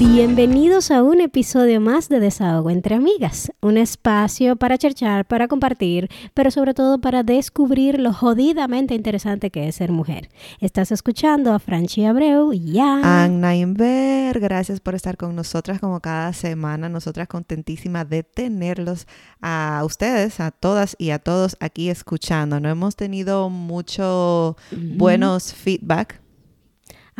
Bienvenidos 0.00 0.90
a 0.90 1.02
un 1.02 1.20
episodio 1.20 1.78
más 1.78 2.08
de 2.08 2.20
Desahogo 2.20 2.70
entre 2.70 2.94
Amigas, 2.94 3.52
un 3.60 3.76
espacio 3.76 4.56
para 4.56 4.78
cherchar, 4.78 5.26
para 5.26 5.46
compartir, 5.46 6.08
pero 6.32 6.50
sobre 6.50 6.72
todo 6.72 7.02
para 7.02 7.22
descubrir 7.22 8.00
lo 8.00 8.14
jodidamente 8.14 8.94
interesante 8.94 9.50
que 9.50 9.68
es 9.68 9.74
ser 9.74 9.92
mujer. 9.92 10.30
Estás 10.58 10.90
escuchando 10.90 11.52
a 11.52 11.58
Franchi 11.58 12.06
Abreu 12.06 12.54
y 12.54 12.78
a 12.78 13.24
Anna 13.24 13.54
Inver. 13.54 14.40
Gracias 14.40 14.80
por 14.80 14.94
estar 14.94 15.18
con 15.18 15.36
nosotras 15.36 15.80
como 15.80 16.00
cada 16.00 16.32
semana. 16.32 16.88
Nosotras 16.88 17.28
contentísimas 17.28 18.08
de 18.08 18.22
tenerlos 18.22 19.06
a 19.42 19.82
ustedes, 19.84 20.40
a 20.40 20.50
todas 20.50 20.96
y 20.98 21.10
a 21.10 21.18
todos 21.18 21.58
aquí 21.60 21.90
escuchando. 21.90 22.58
No 22.58 22.70
hemos 22.70 22.96
tenido 22.96 23.50
mucho 23.50 24.56
buenos 24.96 25.52
feedback 25.52 26.22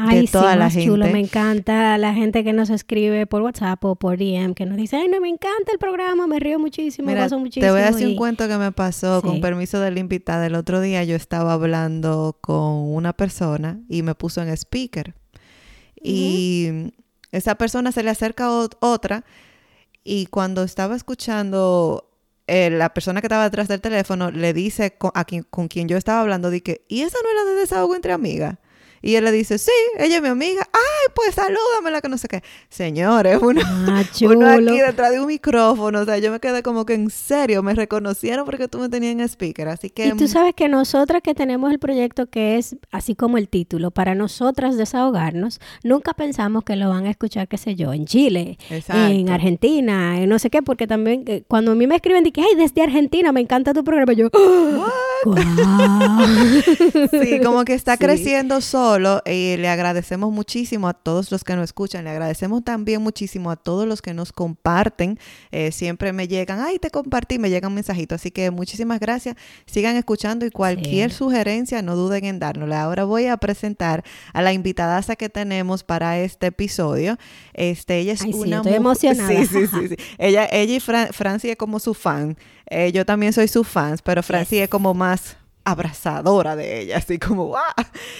Ay, 0.09 0.27
sí, 0.27 0.37
más 0.37 0.77
chulo, 0.77 1.07
me 1.09 1.21
encanta 1.21 1.99
la 1.99 2.15
gente 2.15 2.43
que 2.43 2.53
nos 2.53 2.71
escribe 2.71 3.27
por 3.27 3.43
WhatsApp 3.43 3.85
o 3.85 3.97
por 3.97 4.17
DM, 4.19 4.55
que 4.55 4.67
nos 4.67 4.77
dice, 4.77 4.97
ay, 4.97 5.09
no, 5.09 5.21
me 5.21 5.29
encanta 5.29 5.73
el 5.73 5.79
programa, 5.79 6.27
me 6.27 6.39
río 6.39 6.59
muchísimo, 6.59 7.07
me 7.07 7.17
paso 7.17 7.39
muchísimo. 7.39 7.67
Te 7.67 7.71
voy 7.71 7.83
a 7.83 7.89
hacer 7.89 8.07
un 8.09 8.17
cuento 8.17 8.49
que 8.49 8.57
me 8.57 8.73
pasó 8.73 9.21
con 9.23 9.41
permiso 9.41 9.79
de 9.81 9.91
la 9.91 10.01
invitada. 10.01 10.47
El 10.47 10.55
otro 10.55 10.81
día 10.81 11.05
yo 11.05 11.17
estaba 11.17 11.53
hablando 11.53 12.39
con 12.41 12.95
una 12.95 13.13
persona 13.13 13.81
y 13.89 14.03
me 14.03 14.15
puso 14.15 14.43
en 14.43 14.49
speaker. 14.51 15.15
Y 16.03 16.93
esa 17.33 17.57
persona 17.57 17.93
se 17.93 18.03
le 18.03 18.11
acerca 18.11 18.47
a 18.47 18.69
otra 18.81 19.25
y 20.03 20.27
cuando 20.27 20.63
estaba 20.63 20.97
escuchando 20.97 22.11
eh, 22.47 22.71
la 22.71 22.93
persona 22.95 23.21
que 23.21 23.27
estaba 23.27 23.45
detrás 23.45 23.69
del 23.69 23.81
teléfono 23.81 24.31
le 24.31 24.53
dice 24.53 24.97
con, 24.97 25.13
a 25.15 25.25
quien, 25.25 25.45
con 25.45 25.69
quien 25.69 25.89
yo 25.89 25.97
estaba 25.97 26.21
hablando, 26.21 26.51
dije, 26.51 26.85
¿y 26.89 27.03
esa 27.03 27.19
no 27.23 27.31
era 27.31 27.51
de 27.51 27.61
desahogo 27.61 27.95
entre 27.95 28.13
amigas? 28.13 28.57
Y 29.03 29.15
él 29.15 29.25
le 29.25 29.33
dice, 29.33 29.59
sí, 29.59 29.73
ella 29.99 30.17
es 30.17 30.23
mi 30.23 30.29
amiga. 30.29 30.69
Ay, 30.73 31.13
pues 31.15 31.35
salúdamela, 31.35 32.01
que 32.01 32.09
no 32.09 32.19
sé 32.19 32.29
qué. 32.29 32.43
Señores, 32.69 33.39
uno, 33.43 33.63
ah, 33.65 34.03
uno 34.23 34.49
aquí 34.49 34.81
detrás 34.81 35.13
de 35.13 35.21
un 35.21 35.27
micrófono. 35.27 36.01
O 36.01 36.05
sea, 36.05 36.19
yo 36.19 36.31
me 36.31 36.41
quedé 36.41 36.63
como 36.63 36.85
que 36.85 36.95
en 36.95 37.11
serio, 37.11 37.63
me 37.63 37.75
reconocieron 37.75 38.45
porque 38.45 38.69
tú 38.69 38.79
me 38.79 38.89
tenías 38.89 39.13
en 39.13 39.21
speaker. 39.21 39.69
Así 39.69 39.91
que... 39.91 40.09
Y 40.09 40.13
tú 40.13 40.29
sabes 40.29 40.55
que 40.55 40.69
nosotras 40.69 41.23
que 41.23 41.35
tenemos 41.35 41.73
el 41.73 41.79
proyecto 41.79 42.27
que 42.27 42.59
es 42.59 42.77
así 42.91 43.15
como 43.15 43.39
el 43.39 43.49
título, 43.49 43.91
para 43.91 44.15
nosotras 44.15 44.77
desahogarnos, 44.77 45.61
nunca 45.83 46.15
pensamos 46.15 46.65
que 46.65 46.77
lo 46.77 46.89
van 46.89 47.07
a 47.07 47.11
escuchar, 47.11 47.49
qué 47.49 47.57
sé 47.57 47.75
yo, 47.75 47.93
en 47.93 48.07
Chile, 48.07 48.59
en 48.89 49.29
Argentina, 49.31 50.21
en 50.21 50.29
no 50.29 50.39
sé 50.39 50.51
qué, 50.51 50.63
porque 50.63 50.87
también 50.87 51.25
eh, 51.27 51.43
cuando 51.49 51.73
a 51.73 51.75
mí 51.75 51.87
me 51.87 51.97
escriben, 51.97 52.25
que, 52.31 52.41
ay, 52.41 52.55
desde 52.57 52.83
Argentina, 52.83 53.33
me 53.33 53.41
encanta 53.41 53.73
tu 53.73 53.83
programa, 53.85 54.13
yo... 54.13 54.29
sí, 57.11 57.41
como 57.45 57.65
que 57.65 57.75
está 57.75 57.97
creciendo 57.99 58.61
solo 58.61 59.23
y 59.27 59.57
le 59.57 59.69
agradecemos 59.69 60.33
muchísimo 60.33 60.89
a 60.89 60.95
todos 60.95 61.33
los 61.33 61.43
que 61.43 61.57
nos 61.57 61.65
escuchan, 61.65 62.05
le 62.05 62.11
agradecemos 62.11 62.63
también 62.65 63.03
muchísimo 63.03 63.51
a 63.51 63.57
todos 63.57 63.87
los 63.87 64.01
que 64.01 64.15
nos 64.15 64.33
comparten, 64.33 65.19
eh, 65.51 65.73
siempre 65.73 66.13
me 66.13 66.29
llegan, 66.29 66.61
ay, 66.61 66.79
te 66.79 66.91
compartí, 66.91 67.39
me 67.39 67.51
llegan 67.51 67.75
mensajitos, 67.75 68.21
así 68.21 68.31
que 68.31 68.51
muchísimas 68.51 69.01
gracias, 69.01 69.37
sigan 69.67 69.97
escuchando 69.97 70.47
y 70.47 70.51
cualquier 70.51 71.13
sugerencia 71.13 71.83
no 71.83 71.97
duden 71.97 72.25
en 72.25 72.39
dárnosla. 72.39 72.83
Ahora 72.83 73.05
voy 73.05 73.27
a 73.27 73.37
presentar 73.37 74.05
a 74.33 74.41
la 74.43 74.53
invitada 74.53 75.01
que 75.17 75.29
tenemos 75.29 75.83
para 75.83 76.19
este 76.19 76.47
episodio. 76.49 77.17
Este, 77.55 77.99
ella 77.99 78.13
es 78.13 78.23
una 78.23 78.59
estoy 78.59 78.75
emocionada. 78.75 79.29
Sí, 79.29 79.47
sí, 79.47 79.67
sí, 79.67 79.97
Ella, 80.19 80.49
ella 80.51 80.75
y 80.77 80.81
Francia 80.81 81.51
es 81.51 81.57
como 81.57 81.79
su 81.79 81.95
fan. 81.95 82.37
Eh, 82.71 82.93
yo 82.93 83.05
también 83.05 83.33
soy 83.33 83.49
su 83.49 83.65
fan, 83.65 83.99
pero 84.05 84.23
Francia 84.23 84.63
es 84.65 84.71
como 84.71 84.95
más 84.95 85.37
abrazadora 85.65 86.57
de 86.57 86.81
ella, 86.81 86.99
así 86.99 87.19
como 87.19 87.47
¡guau! 87.47 87.63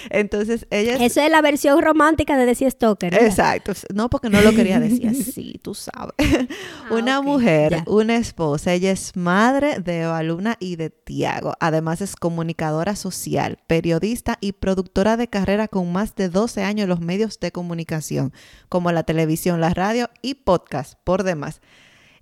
Entonces 0.09 0.67
ella... 0.69 0.95
Es... 0.95 1.01
Eso 1.01 1.21
es 1.21 1.31
la 1.31 1.41
versión 1.41 1.81
romántica 1.81 2.37
de 2.37 2.45
Decía 2.45 2.69
Stoker. 2.69 3.13
Exacto, 3.13 3.73
no 3.93 4.09
porque 4.09 4.29
no 4.29 4.41
lo 4.41 4.53
quería 4.53 4.79
decir 4.79 5.07
así, 5.07 5.59
tú 5.63 5.73
sabes. 5.73 6.13
Ah, 6.19 6.93
una 6.93 7.21
mujer, 7.21 7.83
una 7.87 8.17
esposa, 8.17 8.73
ella 8.73 8.91
es 8.91 9.15
madre 9.15 9.79
de 9.79 10.01
Eva 10.01 10.21
Luna 10.23 10.57
y 10.59 10.75
de 10.75 10.89
Tiago. 10.89 11.53
Además 11.59 12.01
es 12.01 12.15
comunicadora 12.15 12.95
social, 12.95 13.57
periodista 13.67 14.37
y 14.39 14.53
productora 14.53 15.17
de 15.17 15.27
carrera 15.27 15.67
con 15.67 15.91
más 15.91 16.15
de 16.15 16.29
12 16.29 16.63
años 16.63 16.83
en 16.83 16.89
los 16.89 17.01
medios 17.01 17.39
de 17.39 17.51
comunicación, 17.51 18.33
como 18.69 18.91
la 18.91 19.03
televisión, 19.03 19.61
la 19.61 19.73
radio 19.73 20.09
y 20.21 20.35
podcast, 20.35 20.95
por 21.03 21.23
demás. 21.23 21.61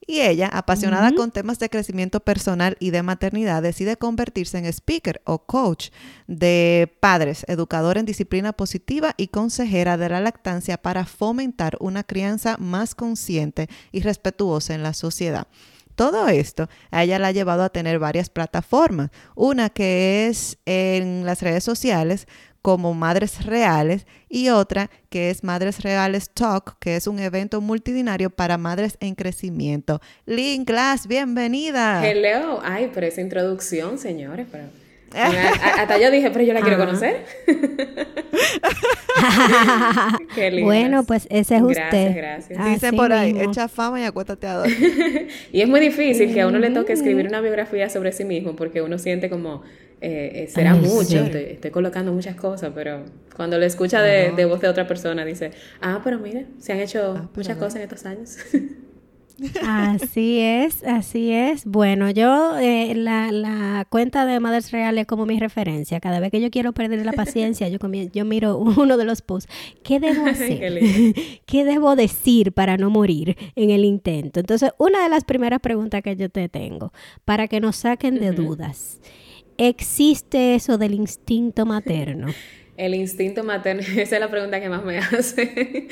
Y 0.10 0.22
ella, 0.22 0.48
apasionada 0.48 1.12
con 1.12 1.30
temas 1.30 1.60
de 1.60 1.70
crecimiento 1.70 2.20
personal 2.20 2.78
y 2.80 2.90
de 2.90 3.04
maternidad, 3.04 3.62
decide 3.62 3.96
convertirse 3.96 4.58
en 4.58 4.66
speaker 4.66 5.22
o 5.24 5.46
coach 5.46 5.90
de 6.26 6.92
padres, 7.00 7.46
educadora 7.48 8.00
en 8.00 8.08
disciplina 8.08 8.52
positiva 8.52 9.14
y 9.18 9.28
consejera 9.28 9.98
de 9.98 10.10
la 10.10 10.20
lactancia 10.20 10.82
para 10.82 11.06
fomentar 11.06 11.78
una 11.80 12.04
crianza 12.04 12.58
más 12.58 12.96
consciente 12.96 13.70
y 13.92 14.02
respetuosa 14.02 14.74
en 14.74 14.82
la 14.82 14.96
sociedad. 14.96 15.46
Todo 15.94 16.28
esto 16.28 16.70
a 16.90 17.04
ella 17.04 17.20
la 17.20 17.28
ha 17.28 17.32
llevado 17.32 17.62
a 17.62 17.70
tener 17.70 18.00
varias 18.00 18.32
plataformas. 18.32 19.12
Una 19.36 19.70
que 19.70 20.28
es 20.28 20.58
en 20.66 21.24
las 21.24 21.44
redes 21.44 21.64
sociales 21.64 22.26
como 22.62 22.94
Madres 22.94 23.46
Reales 23.46 24.06
y 24.30 24.50
otra 24.50 24.90
que 25.10 25.30
es 25.30 25.44
Madres 25.44 25.82
Reales 25.82 26.30
Talk, 26.30 26.78
que 26.80 26.96
es 26.96 27.08
un 27.08 27.20
evento 27.20 27.62
multidinario 27.62 28.30
para 28.30 28.58
madres 28.58 28.98
en 29.00 29.16
crecimiento. 29.16 30.02
Lynn 30.26 30.66
Glass, 30.66 31.08
bienvenida. 31.08 32.08
Hello. 32.08 32.60
Ay, 32.64 32.92
pero 32.94 33.08
esa 33.08 33.22
introducción, 33.22 33.98
señores, 33.98 34.48
pero... 34.52 34.66
hasta 35.14 35.98
yo 35.98 36.12
dije, 36.12 36.30
pero 36.32 36.46
yo 36.46 36.54
la 36.54 36.62
quiero 36.62 36.78
conocer. 36.78 37.26
Qué 40.36 40.62
bueno, 40.62 41.04
pues 41.04 41.28
ese 41.30 41.58
es 41.58 41.62
usted. 41.62 42.16
Gracias, 42.16 42.66
Dice 42.66 42.94
por 42.94 43.12
ahí, 43.12 43.36
echa 43.40 43.68
fama 43.68 44.00
y 44.00 44.04
acuéstate 44.04 44.48
a 44.48 44.54
dormir. 44.60 45.28
y 45.52 45.62
es 45.62 45.68
muy 45.68 45.80
difícil 45.80 46.34
que 46.34 46.42
a 46.42 46.48
uno 46.48 46.60
le 46.60 46.70
toque 46.70 46.94
escribir 46.94 47.28
una 47.28 47.42
biografía 47.42 47.90
sobre 47.90 48.12
sí 48.12 48.24
mismo 48.24 48.56
porque 48.56 48.82
uno 48.82 48.98
siente 48.98 49.30
como, 49.30 49.64
eh, 50.02 50.44
eh, 50.46 50.48
será 50.48 50.76
mucho, 50.76 51.18
estoy, 51.20 51.72
colocando 51.72 52.14
muchas 52.14 52.36
cosas, 52.36 52.72
pero 52.74 53.04
cuando 53.36 53.58
lo 53.58 53.66
escucha 53.66 54.02
de, 54.02 54.46
voz 54.46 54.62
de 54.62 54.70
otra 54.70 54.88
persona 54.88 55.26
dice, 55.26 55.52
ah, 55.82 56.00
pero 56.04 56.20
mire, 56.20 56.46
se 56.58 56.72
han 56.72 56.80
hecho 56.80 57.16
ah, 57.18 57.30
muchas 57.36 57.58
cosas 57.58 57.78
en 57.78 57.82
estos 57.82 58.06
años. 58.06 58.38
Así 59.66 60.40
es, 60.42 60.84
así 60.86 61.34
es. 61.34 61.66
Bueno, 61.66 62.10
yo 62.12 62.58
eh, 62.60 62.94
la, 62.96 63.34
la, 63.34 63.86
cuenta 63.90 64.26
de 64.26 64.40
Madres 64.40 64.72
Reales 64.72 65.06
como 65.06 65.26
mi 65.26 65.38
referencia. 65.38 66.00
Cada 66.00 66.22
vez 66.22 66.32
que 66.32 66.40
yo 66.40 66.50
quiero 66.50 66.72
perder 66.72 67.06
la 67.06 67.14
paciencia, 67.14 67.68
yo, 67.68 67.78
yo 68.14 68.26
miro 68.26 68.58
uno 68.78 68.96
de 68.96 69.04
los 69.04 69.22
posts. 69.22 69.52
¿Qué 69.84 70.00
debo 70.00 70.26
hacer? 70.28 70.82
Qué, 71.46 71.66
debo 71.66 71.98
decir 71.98 72.54
para 72.54 72.78
no 72.78 72.90
morir 72.90 73.36
en 73.56 73.70
el 73.70 73.84
intento? 73.84 74.40
Entonces, 74.40 74.72
una 74.78 75.04
de 75.04 75.10
las 75.10 75.26
primeras 75.26 75.60
preguntas 75.60 76.02
que 76.04 76.16
yo 76.16 76.30
te 76.30 76.48
tengo, 76.48 76.94
para 77.26 77.50
que 77.50 77.60
nos 77.60 77.76
saquen 77.76 78.16
de 78.16 78.32
dudas. 78.32 79.00
¿Existe 79.60 80.56
eso 80.56 80.78
del 80.78 80.94
instinto 80.94 81.66
materno? 81.66 82.28
El 82.78 82.96
instinto 82.96 83.44
materno, 83.44 83.82
esa 83.98 84.16
es 84.16 84.22
la 84.22 84.32
pregunta 84.32 84.62
que 84.62 84.70
más 84.70 84.86
me 84.86 85.00
hace. 85.00 85.90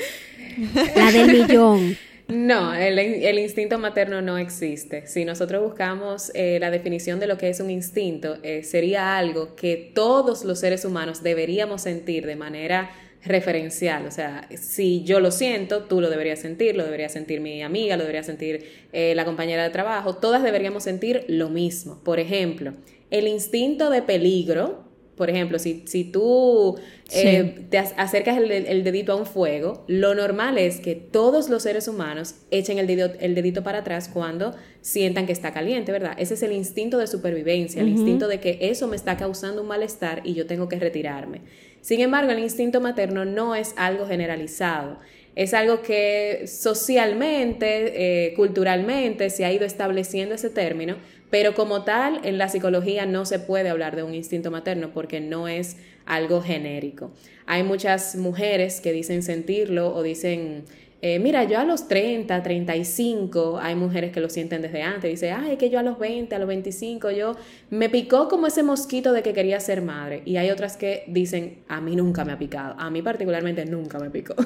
La 0.96 1.12
del 1.12 1.26
millón. 1.46 1.98
No, 2.28 2.74
el, 2.74 3.38
instinto 3.38 3.78
materno 3.78 4.22
no 4.22 4.38
existe. 4.38 5.06
Si 5.06 5.26
nosotros 5.26 5.62
buscamos 5.62 6.30
eh, 6.34 6.58
la 6.60 6.70
definición 6.70 7.20
de 7.20 7.26
lo 7.26 7.36
que 7.36 7.50
es 7.50 7.60
un 7.60 7.70
instinto, 7.70 8.38
eh, 8.42 8.62
sería 8.62 9.18
algo 9.18 9.54
que 9.54 9.92
todos 9.94 10.44
los 10.44 10.60
seres 10.60 10.86
humanos 10.86 11.22
deberíamos 11.22 11.82
sentir 11.82 12.24
de 12.24 12.36
manera 12.36 12.90
referencial. 13.22 14.06
O 14.06 14.10
sea, 14.10 14.48
si 14.56 15.04
yo 15.04 15.20
lo 15.20 15.30
siento, 15.30 15.84
tú 15.84 16.00
lo 16.00 16.08
deberías 16.08 16.38
sentir, 16.38 16.74
lo 16.74 16.84
debería 16.84 17.10
sentir 17.10 17.40
mi 17.40 17.62
amiga, 17.62 17.96
lo 17.96 18.04
debería 18.04 18.22
sentir 18.22 18.64
eh, 18.92 19.14
la 19.14 19.26
compañera 19.26 19.62
de 19.62 19.70
trabajo. 19.70 20.16
Todas 20.16 20.42
deberíamos 20.42 20.84
sentir 20.84 21.24
lo 21.28 21.50
mismo. 21.50 22.00
Por 22.02 22.18
ejemplo, 22.18 22.72
el 23.10 23.28
instinto 23.28 23.90
de 23.90 24.02
peligro, 24.02 24.84
por 25.16 25.30
ejemplo, 25.30 25.58
si, 25.58 25.82
si 25.86 26.04
tú 26.04 26.78
eh, 27.12 27.66
te 27.70 27.78
acercas 27.78 28.38
el, 28.38 28.84
dedito 28.84 29.12
a 29.12 29.16
un 29.16 29.26
fuego, 29.26 29.84
lo 29.88 30.14
normal 30.14 30.58
es 30.58 30.78
que 30.78 30.94
todos 30.94 31.48
los 31.48 31.64
seres 31.64 31.88
humanos 31.88 32.36
echen 32.52 32.78
el 32.78 32.86
dedito, 32.86 33.18
el 33.18 33.34
dedito 33.34 33.64
para 33.64 33.78
atrás 33.78 34.08
cuando 34.08 34.54
sientan 34.80 35.26
que 35.26 35.32
está 35.32 35.52
caliente, 35.52 35.90
¿verdad? 35.90 36.14
Ese 36.18 36.34
es 36.34 36.42
el 36.44 36.52
instinto 36.52 36.98
de 36.98 37.08
supervivencia, 37.08 37.82
el 37.82 37.88
instinto 37.88 38.28
de 38.28 38.38
que 38.38 38.58
eso 38.60 38.86
me 38.86 38.94
está 38.94 39.16
causando 39.16 39.62
un 39.62 39.68
malestar 39.68 40.22
y 40.24 40.34
yo 40.34 40.46
tengo 40.46 40.68
que 40.68 40.78
retirarme. 40.78 41.40
Sin 41.80 42.00
embargo, 42.00 42.30
el 42.30 42.38
instinto 42.38 42.80
materno 42.80 43.24
no 43.24 43.56
es 43.56 43.74
algo 43.76 44.06
generalizado 44.06 44.98
es 45.38 45.54
algo 45.54 45.82
que 45.82 46.48
socialmente, 46.48 48.26
eh, 48.26 48.34
culturalmente 48.34 49.30
se 49.30 49.44
ha 49.44 49.52
ido 49.52 49.64
estableciendo 49.64 50.34
ese 50.34 50.50
término, 50.50 50.96
pero 51.30 51.54
como 51.54 51.84
tal, 51.84 52.20
en 52.24 52.38
la 52.38 52.48
psicología 52.48 53.06
no 53.06 53.24
se 53.24 53.38
puede 53.38 53.68
hablar 53.68 53.94
de 53.94 54.02
un 54.02 54.16
instinto 54.16 54.50
materno 54.50 54.90
porque 54.92 55.20
no 55.20 55.46
es 55.46 55.76
algo 56.06 56.42
genérico. 56.42 57.12
Hay 57.46 57.62
muchas 57.62 58.16
mujeres 58.16 58.80
que 58.80 58.92
dicen 58.92 59.22
sentirlo 59.22 59.94
o 59.94 60.02
dicen 60.02 60.64
eh, 61.00 61.20
mira, 61.20 61.44
yo 61.44 61.60
a 61.60 61.64
los 61.64 61.86
30, 61.86 62.42
35, 62.42 63.60
hay 63.62 63.76
mujeres 63.76 64.10
que 64.12 64.20
lo 64.20 64.28
sienten 64.28 64.62
desde 64.62 64.82
antes. 64.82 65.08
Dice, 65.08 65.30
ay, 65.30 65.56
que 65.56 65.70
yo 65.70 65.78
a 65.78 65.84
los 65.84 65.98
20, 65.98 66.34
a 66.34 66.38
los 66.40 66.48
25, 66.48 67.12
yo 67.12 67.36
me 67.70 67.88
picó 67.88 68.28
como 68.28 68.48
ese 68.48 68.64
mosquito 68.64 69.12
de 69.12 69.22
que 69.22 69.32
quería 69.32 69.60
ser 69.60 69.80
madre. 69.80 70.22
Y 70.24 70.38
hay 70.38 70.50
otras 70.50 70.76
que 70.76 71.04
dicen, 71.06 71.58
a 71.68 71.80
mí 71.80 71.94
nunca 71.94 72.24
me 72.24 72.32
ha 72.32 72.38
picado. 72.38 72.74
A 72.78 72.90
mí 72.90 73.00
particularmente 73.02 73.64
nunca 73.64 73.98
me 73.98 74.10
picó. 74.10 74.34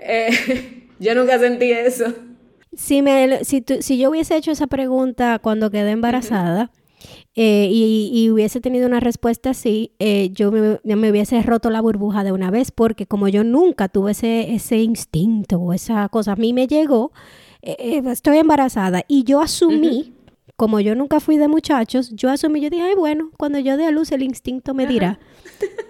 Eh, 0.00 0.86
yo 1.00 1.12
nunca 1.16 1.40
sentí 1.40 1.72
eso. 1.72 2.14
Si, 2.72 3.02
me, 3.02 3.44
si, 3.44 3.64
si 3.80 3.98
yo 3.98 4.10
hubiese 4.10 4.36
hecho 4.36 4.52
esa 4.52 4.68
pregunta 4.68 5.40
cuando 5.40 5.72
quedé 5.72 5.90
embarazada, 5.90 6.70
eh, 7.40 7.68
y, 7.70 8.28
hubiese 8.30 8.60
tenido 8.60 8.88
una 8.88 8.98
respuesta 8.98 9.50
así, 9.50 9.92
eh, 10.00 10.30
yo 10.32 10.50
me, 10.50 10.80
me, 10.82 11.10
hubiese 11.12 11.40
roto 11.40 11.70
la 11.70 11.80
burbuja 11.80 12.24
de 12.24 12.32
una 12.32 12.50
vez, 12.50 12.72
porque 12.72 13.06
como 13.06 13.28
yo 13.28 13.44
nunca 13.44 13.88
tuve 13.88 14.10
ese, 14.10 14.52
ese 14.54 14.78
instinto 14.78 15.58
o 15.58 15.72
esa 15.72 16.08
cosa, 16.08 16.32
a 16.32 16.36
mí 16.36 16.52
me 16.52 16.66
llegó, 16.66 17.12
eh, 17.62 18.02
estoy 18.06 18.38
embarazada 18.38 19.04
y 19.06 19.22
yo 19.22 19.40
asumí, 19.40 20.14
como 20.56 20.80
yo 20.80 20.96
nunca 20.96 21.20
fui 21.20 21.36
de 21.36 21.46
muchachos, 21.46 22.10
yo 22.10 22.28
asumí, 22.28 22.60
yo 22.60 22.70
dije, 22.70 22.82
ay, 22.82 22.96
bueno, 22.96 23.30
cuando 23.38 23.60
yo 23.60 23.76
dé 23.76 23.86
a 23.86 23.92
luz 23.92 24.10
el 24.10 24.24
instinto 24.24 24.74
me 24.74 24.88
dirá, 24.88 25.20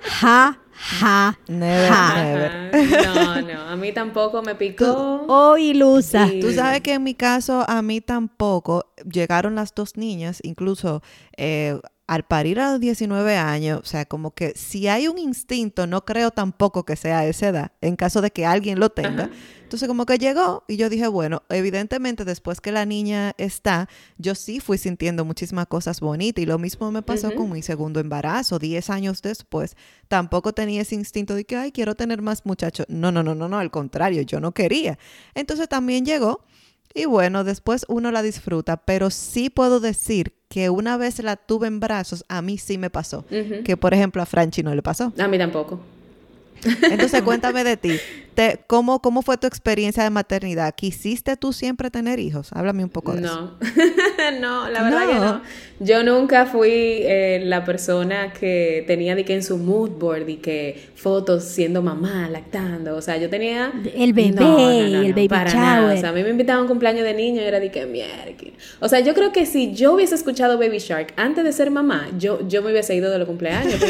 ja, 0.03 0.61
ja, 0.79 1.39
never, 1.49 2.71
never. 2.71 3.07
No, 3.07 3.43
no, 3.43 3.61
a 3.69 3.77
mí 3.77 3.93
tampoco 3.93 4.43
me 4.43 4.55
picó. 4.55 5.25
Oh, 5.29 5.57
ilusa. 5.57 6.29
Tú 6.41 6.53
sabes 6.53 6.81
que 6.83 6.95
en 6.95 7.03
mi 7.03 7.15
caso, 7.15 7.65
a 7.69 7.83
mí 7.83 8.01
tampoco 8.01 8.93
llegaron 9.05 9.55
las 9.55 9.75
dos 9.75 9.97
niñas, 9.97 10.41
incluso 10.43 11.03
eh, 11.37 11.79
al 12.09 12.25
parir 12.25 12.59
a 12.59 12.73
los 12.73 12.81
19 12.81 13.37
años, 13.37 13.81
o 13.83 13.85
sea, 13.85 14.07
como 14.07 14.31
que 14.33 14.55
si 14.57 14.89
hay 14.89 15.09
un 15.09 15.19
instinto, 15.19 15.87
no 15.87 16.07
creo 16.07 16.31
tampoco 16.31 16.87
que 16.87 16.97
sea 16.97 17.27
esa 17.27 17.49
edad, 17.49 17.73
en 17.83 17.97
caso 17.97 18.23
de 18.23 18.31
que 18.31 18.47
alguien 18.47 18.81
lo 18.81 18.89
tenga. 18.89 19.31
Entonces 19.63 19.87
como 19.87 20.07
que 20.07 20.17
llegó 20.17 20.65
y 20.67 20.79
yo 20.79 20.89
dije, 20.89 21.07
bueno, 21.07 21.43
evidentemente 21.51 22.25
después 22.25 22.63
que 22.63 22.73
la 22.73 22.87
niña 22.87 23.35
está, 23.37 23.91
yo 24.17 24.35
sí 24.35 24.59
fui 24.61 24.79
sintiendo 24.79 25.27
muchísimas 25.27 25.67
cosas 25.67 26.01
bonitas 26.01 26.43
y 26.43 26.47
lo 26.47 26.59
mismo 26.59 26.91
me 26.91 27.03
pasó 27.03 27.35
con 27.35 27.53
mi 27.53 27.61
segundo 27.61 28.01
embarazo, 28.01 28.59
10 28.59 28.89
años 28.89 29.21
después, 29.21 29.77
tampoco 30.09 30.55
tenía 30.55 30.81
ese 30.81 30.95
instinto 30.95 31.35
de 31.35 31.45
que, 31.45 31.57
ay, 31.57 31.73
quiero 31.73 31.95
tener 31.95 32.23
más 32.23 32.47
muchachos. 32.47 32.87
No, 32.89 33.13
no, 33.13 33.23
no, 33.23 33.35
no, 33.35 33.49
no, 33.49 33.59
al 33.59 33.71
contrario, 33.71 34.23
yo 34.23 34.41
no 34.41 34.53
quería. 34.53 34.99
Entonces 35.35 35.69
también 35.69 36.07
llegó 36.07 36.43
y 36.95 37.05
bueno, 37.05 37.45
después 37.45 37.85
uno 37.89 38.11
la 38.11 38.23
disfruta, 38.23 38.79
pero 38.79 39.11
sí 39.11 39.51
puedo 39.51 39.81
decir 39.81 40.35
que 40.49 40.71
una 40.71 40.97
vez 40.97 41.23
la 41.23 41.37
tuve 41.37 41.67
en 41.67 41.81
brazos, 41.81 42.25
a 42.29 42.43
mí 42.43 42.59
sí 42.59 42.79
me 42.79 42.91
pasó. 42.91 43.25
Que 43.65 43.77
por 43.77 43.95
ejemplo 43.95 44.23
a 44.23 44.27
Franchi 44.27 44.63
no 44.63 44.75
le 44.75 44.83
pasó. 44.83 45.13
A 45.19 45.29
mí 45.29 45.39
tampoco. 45.39 45.81
Entonces 46.83 47.23
cuéntame 47.23 47.65
de 47.65 47.77
ti. 47.77 47.93
Te, 48.39 48.61
¿cómo, 48.69 49.03
¿Cómo 49.03 49.23
fue 49.23 49.37
tu 49.37 49.49
experiencia 49.49 50.05
de 50.05 50.11
maternidad? 50.11 50.73
¿Quisiste 50.73 51.37
tú 51.37 51.53
siempre 51.53 51.91
tener 51.91 52.21
hijos? 52.21 52.51
Háblame 52.53 52.85
un 52.85 52.89
poco 52.89 53.13
de 53.13 53.25
eso. 53.25 53.59
no, 54.41 54.71
la 54.71 54.85
verdad 54.85 55.09
que 55.09 55.15
no. 55.15 55.43
Yo 55.81 56.05
nunca 56.05 56.47
fui 56.47 56.71
eh, 56.71 57.43
la 57.45 57.65
persona 57.65 58.33
que 58.33 58.85
tenía 58.87 59.17
de 59.17 59.25
que 59.25 59.35
en 59.35 59.43
su 59.43 59.59
mood 59.59 59.91
board 59.99 60.29
y 60.29 60.37
que 60.37 60.91
fotos 60.95 61.43
siendo 61.43 61.83
mamá, 61.83 62.29
lactando. 62.31 62.95
O 62.95 63.03
sea, 63.03 63.17
yo 63.17 63.29
tenía... 63.29 63.73
El 63.93 64.13
bebé, 64.13 65.07
el 65.07 65.15
baby 65.15 65.51
shower. 65.51 65.97
O 65.97 66.01
sea, 66.01 66.11
a 66.11 66.13
mí 66.13 66.23
me 66.23 66.31
invitaban 66.31 66.61
a 66.61 66.63
un 66.63 66.69
cumpleaños 66.69 67.03
de 67.03 67.15
niño 67.15 67.43
y 67.43 67.45
era 67.45 67.59
de 67.59 67.73
que 67.73 67.87
mierda. 67.87 68.25
O 68.79 68.89
sea, 68.89 69.01
yo 69.01 69.15
creo 69.15 69.33
que 69.33 69.47
si 69.47 69.75
yo 69.75 69.95
hubiese 69.95 70.15
escuchado 70.15 70.59
Baby 70.59 70.79
Shark 70.79 71.13
antes 71.17 71.43
de 71.43 71.53
ser 71.53 71.73
mamá, 71.73 72.07
yo, 72.17 72.47
yo 72.47 72.63
me 72.63 72.71
hubiese 72.71 72.95
ido 72.95 73.11
de 73.11 73.19
los 73.19 73.27
cumpleaños. 73.27 73.81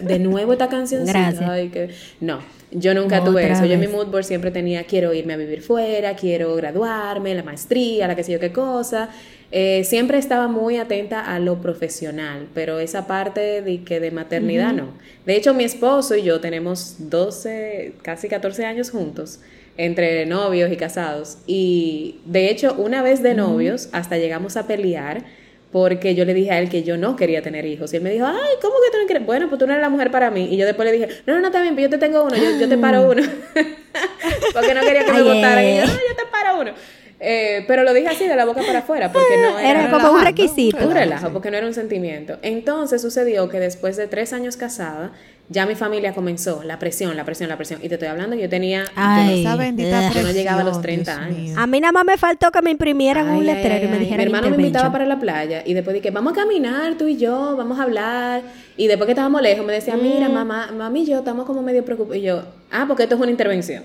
de 0.00 0.18
nuevo 0.20 0.52
esta 0.52 0.68
canción. 0.68 1.04
Gracias. 1.04 1.50
que... 1.72 1.90
No, 2.20 2.38
yo 2.70 2.94
nunca 2.94 3.24
tuve 3.24 3.50
eso. 3.50 3.64
Yo 3.64 3.74
en 3.74 3.80
mi 3.80 3.88
mood 3.88 4.06
board 4.08 4.24
siempre 4.24 4.50
tenía, 4.50 4.84
quiero 4.84 5.14
irme 5.14 5.34
a 5.34 5.36
vivir 5.36 5.62
fuera, 5.62 6.14
quiero 6.14 6.54
graduarme, 6.56 7.34
la 7.34 7.42
maestría, 7.42 8.06
la 8.06 8.14
que 8.14 8.22
sé 8.22 8.32
yo 8.32 8.40
qué 8.40 8.52
cosa. 8.52 9.08
Eh, 9.50 9.82
siempre 9.84 10.18
estaba 10.18 10.46
muy 10.46 10.76
atenta 10.76 11.20
a 11.20 11.38
lo 11.38 11.62
profesional, 11.62 12.48
pero 12.52 12.80
esa 12.80 13.06
parte 13.06 13.62
de 13.62 13.82
que 13.82 13.98
de 14.00 14.10
maternidad 14.10 14.74
no. 14.74 14.88
De 15.24 15.36
hecho, 15.36 15.54
mi 15.54 15.64
esposo 15.64 16.16
y 16.16 16.22
yo 16.22 16.40
tenemos 16.40 16.96
12, 16.98 17.94
casi 18.02 18.28
14 18.28 18.66
años 18.66 18.90
juntos, 18.90 19.40
entre 19.78 20.26
novios 20.26 20.70
y 20.70 20.76
casados. 20.76 21.38
Y 21.46 22.20
de 22.26 22.50
hecho, 22.50 22.74
una 22.76 23.00
vez 23.00 23.22
de 23.22 23.34
novios, 23.34 23.88
hasta 23.92 24.18
llegamos 24.18 24.58
a 24.58 24.66
pelear 24.66 25.24
porque 25.70 26.14
yo 26.14 26.24
le 26.24 26.34
dije 26.34 26.50
a 26.50 26.58
él 26.58 26.68
que 26.70 26.82
yo 26.82 26.96
no 26.96 27.16
quería 27.16 27.42
tener 27.42 27.66
hijos. 27.66 27.92
Y 27.92 27.96
él 27.96 28.02
me 28.02 28.10
dijo, 28.10 28.26
ay, 28.26 28.56
¿cómo 28.62 28.74
que 28.84 28.90
tú 28.90 28.98
no 28.98 29.06
quieres? 29.06 29.26
Bueno, 29.26 29.48
pues 29.48 29.58
tú 29.58 29.66
no 29.66 29.72
eres 29.72 29.82
la 29.82 29.90
mujer 29.90 30.10
para 30.10 30.30
mí. 30.30 30.48
Y 30.50 30.56
yo 30.56 30.66
después 30.66 30.86
le 30.90 30.92
dije, 30.92 31.22
no, 31.26 31.34
no, 31.34 31.40
no, 31.40 31.46
está 31.48 31.60
bien, 31.60 31.74
pero 31.74 31.88
yo 31.88 31.90
te 31.90 31.98
tengo 31.98 32.24
uno, 32.24 32.36
yo, 32.36 32.68
te 32.68 32.78
paro 32.78 33.10
uno. 33.10 33.22
porque 34.54 34.74
no 34.74 34.80
quería 34.80 35.04
que 35.04 35.12
me 35.12 35.22
votaran. 35.22 35.64
Y 35.64 35.76
yo, 35.76 35.86
no, 35.86 35.92
yo 35.92 36.16
te 36.16 36.26
paro 36.30 36.60
uno. 36.60 36.72
Eh, 37.20 37.64
pero 37.66 37.82
lo 37.82 37.92
dije 37.92 38.08
así 38.08 38.28
de 38.28 38.36
la 38.36 38.44
boca 38.44 38.62
para 38.64 38.78
afuera, 38.78 39.12
porque 39.12 39.36
no 39.36 39.58
era, 39.58 39.86
era 39.86 39.90
como 39.90 40.12
un 40.12 40.24
requisito. 40.24 40.86
Un 40.86 40.94
relajo, 40.94 41.32
porque 41.32 41.50
no 41.50 41.56
era 41.56 41.66
un 41.66 41.74
sentimiento. 41.74 42.38
Entonces 42.42 43.02
sucedió 43.02 43.48
que 43.48 43.58
después 43.58 43.96
de 43.96 44.06
tres 44.06 44.32
años 44.32 44.56
casada, 44.56 45.12
ya 45.50 45.64
mi 45.64 45.74
familia 45.74 46.12
comenzó 46.12 46.62
la 46.62 46.78
presión, 46.78 47.16
la 47.16 47.24
presión, 47.24 47.48
la 47.48 47.56
presión. 47.56 47.80
Y 47.82 47.88
te 47.88 47.94
estoy 47.94 48.08
hablando, 48.08 48.36
yo 48.36 48.48
tenía. 48.50 48.84
Ay, 48.94 49.42
yo, 49.42 49.56
no, 49.56 50.22
no 50.22 50.32
llegaba 50.32 50.60
a 50.60 50.64
los 50.64 50.82
30 50.82 51.16
años. 51.16 51.56
A 51.56 51.66
mí 51.66 51.80
nada 51.80 51.92
más 51.92 52.04
me 52.04 52.18
faltó 52.18 52.50
que 52.50 52.60
me 52.60 52.70
imprimieran 52.70 53.30
un 53.30 53.46
letrero 53.46 53.86
y 53.86 53.88
me 53.88 53.98
dijeran. 53.98 54.18
Mi 54.18 54.24
hermano 54.24 54.50
me 54.50 54.56
invitaba 54.56 54.92
para 54.92 55.06
la 55.06 55.18
playa 55.18 55.62
y 55.64 55.72
después 55.72 55.94
dije, 55.94 56.10
vamos 56.10 56.34
a 56.34 56.36
caminar 56.36 56.98
tú 56.98 57.06
y 57.06 57.16
yo, 57.16 57.56
vamos 57.56 57.78
a 57.78 57.84
hablar. 57.84 58.42
Y 58.76 58.88
después 58.88 59.06
que 59.06 59.12
estábamos 59.12 59.40
lejos, 59.40 59.64
me 59.64 59.72
decía, 59.72 59.96
mira, 59.96 60.28
mm. 60.28 60.32
mamá, 60.32 60.70
mami 60.76 61.02
y 61.02 61.06
yo 61.06 61.18
estamos 61.18 61.46
como 61.46 61.62
medio 61.62 61.82
preocupados. 61.82 62.18
Y 62.18 62.22
yo, 62.22 62.42
ah, 62.70 62.84
porque 62.86 63.04
esto 63.04 63.14
es 63.14 63.20
una 63.20 63.30
intervención. 63.30 63.84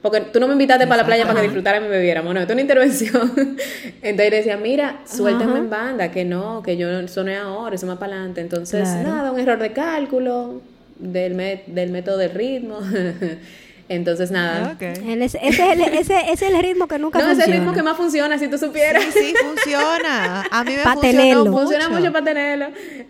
Porque 0.00 0.20
tú 0.20 0.40
no 0.40 0.46
me 0.46 0.54
invitaste 0.54 0.86
para 0.86 1.02
la 1.02 1.06
playa 1.06 1.26
para 1.26 1.40
que 1.40 1.46
disfrutara 1.46 1.78
y 1.78 1.80
me 1.80 1.88
bebiéramos, 1.88 2.32
no, 2.32 2.40
esto 2.40 2.52
es 2.52 2.54
una 2.54 2.62
intervención. 2.62 3.34
Entonces 4.02 4.30
decía, 4.30 4.56
mira, 4.56 5.00
suéltame 5.04 5.58
en 5.58 5.68
banda, 5.68 6.10
que 6.10 6.24
no, 6.24 6.62
que 6.62 6.76
yo 6.76 6.88
eso 7.00 7.24
no 7.24 7.30
es 7.30 7.38
ahora, 7.38 7.74
eso 7.74 7.86
más 7.86 7.98
para 7.98 8.14
adelante. 8.14 8.40
Entonces, 8.40 8.88
nada, 8.88 9.32
un 9.32 9.40
error 9.40 9.58
de 9.58 9.72
cálculo 9.72 10.62
del, 10.98 11.62
del 11.66 11.90
método 11.90 12.18
del 12.18 12.30
ritmo. 12.30 12.80
Entonces, 13.88 14.32
nada. 14.32 14.76
Ese, 14.80 15.38
es 15.42 15.58
el, 15.60 15.80
ese, 15.80 16.32
es 16.32 16.42
el 16.42 16.60
ritmo 16.60 16.88
que 16.88 16.98
nunca 16.98 17.20
funciona. 17.20 17.36
No, 17.36 17.42
es 17.42 17.48
el 17.48 17.52
ritmo 17.52 17.72
que 17.72 17.82
más 17.82 17.96
funciona, 17.96 18.38
si 18.38 18.48
tú 18.48 18.58
supieras. 18.58 19.04
Sí, 19.12 19.32
funciona. 19.40 20.44
A 20.50 20.64
mí 20.64 20.72
me 20.72 20.82
funcionó 20.82 21.44
mucho. 21.44 21.52
Funciona 21.52 21.88
mucho 21.88 22.12
para 22.12 22.24
tenerlo. 22.24 22.66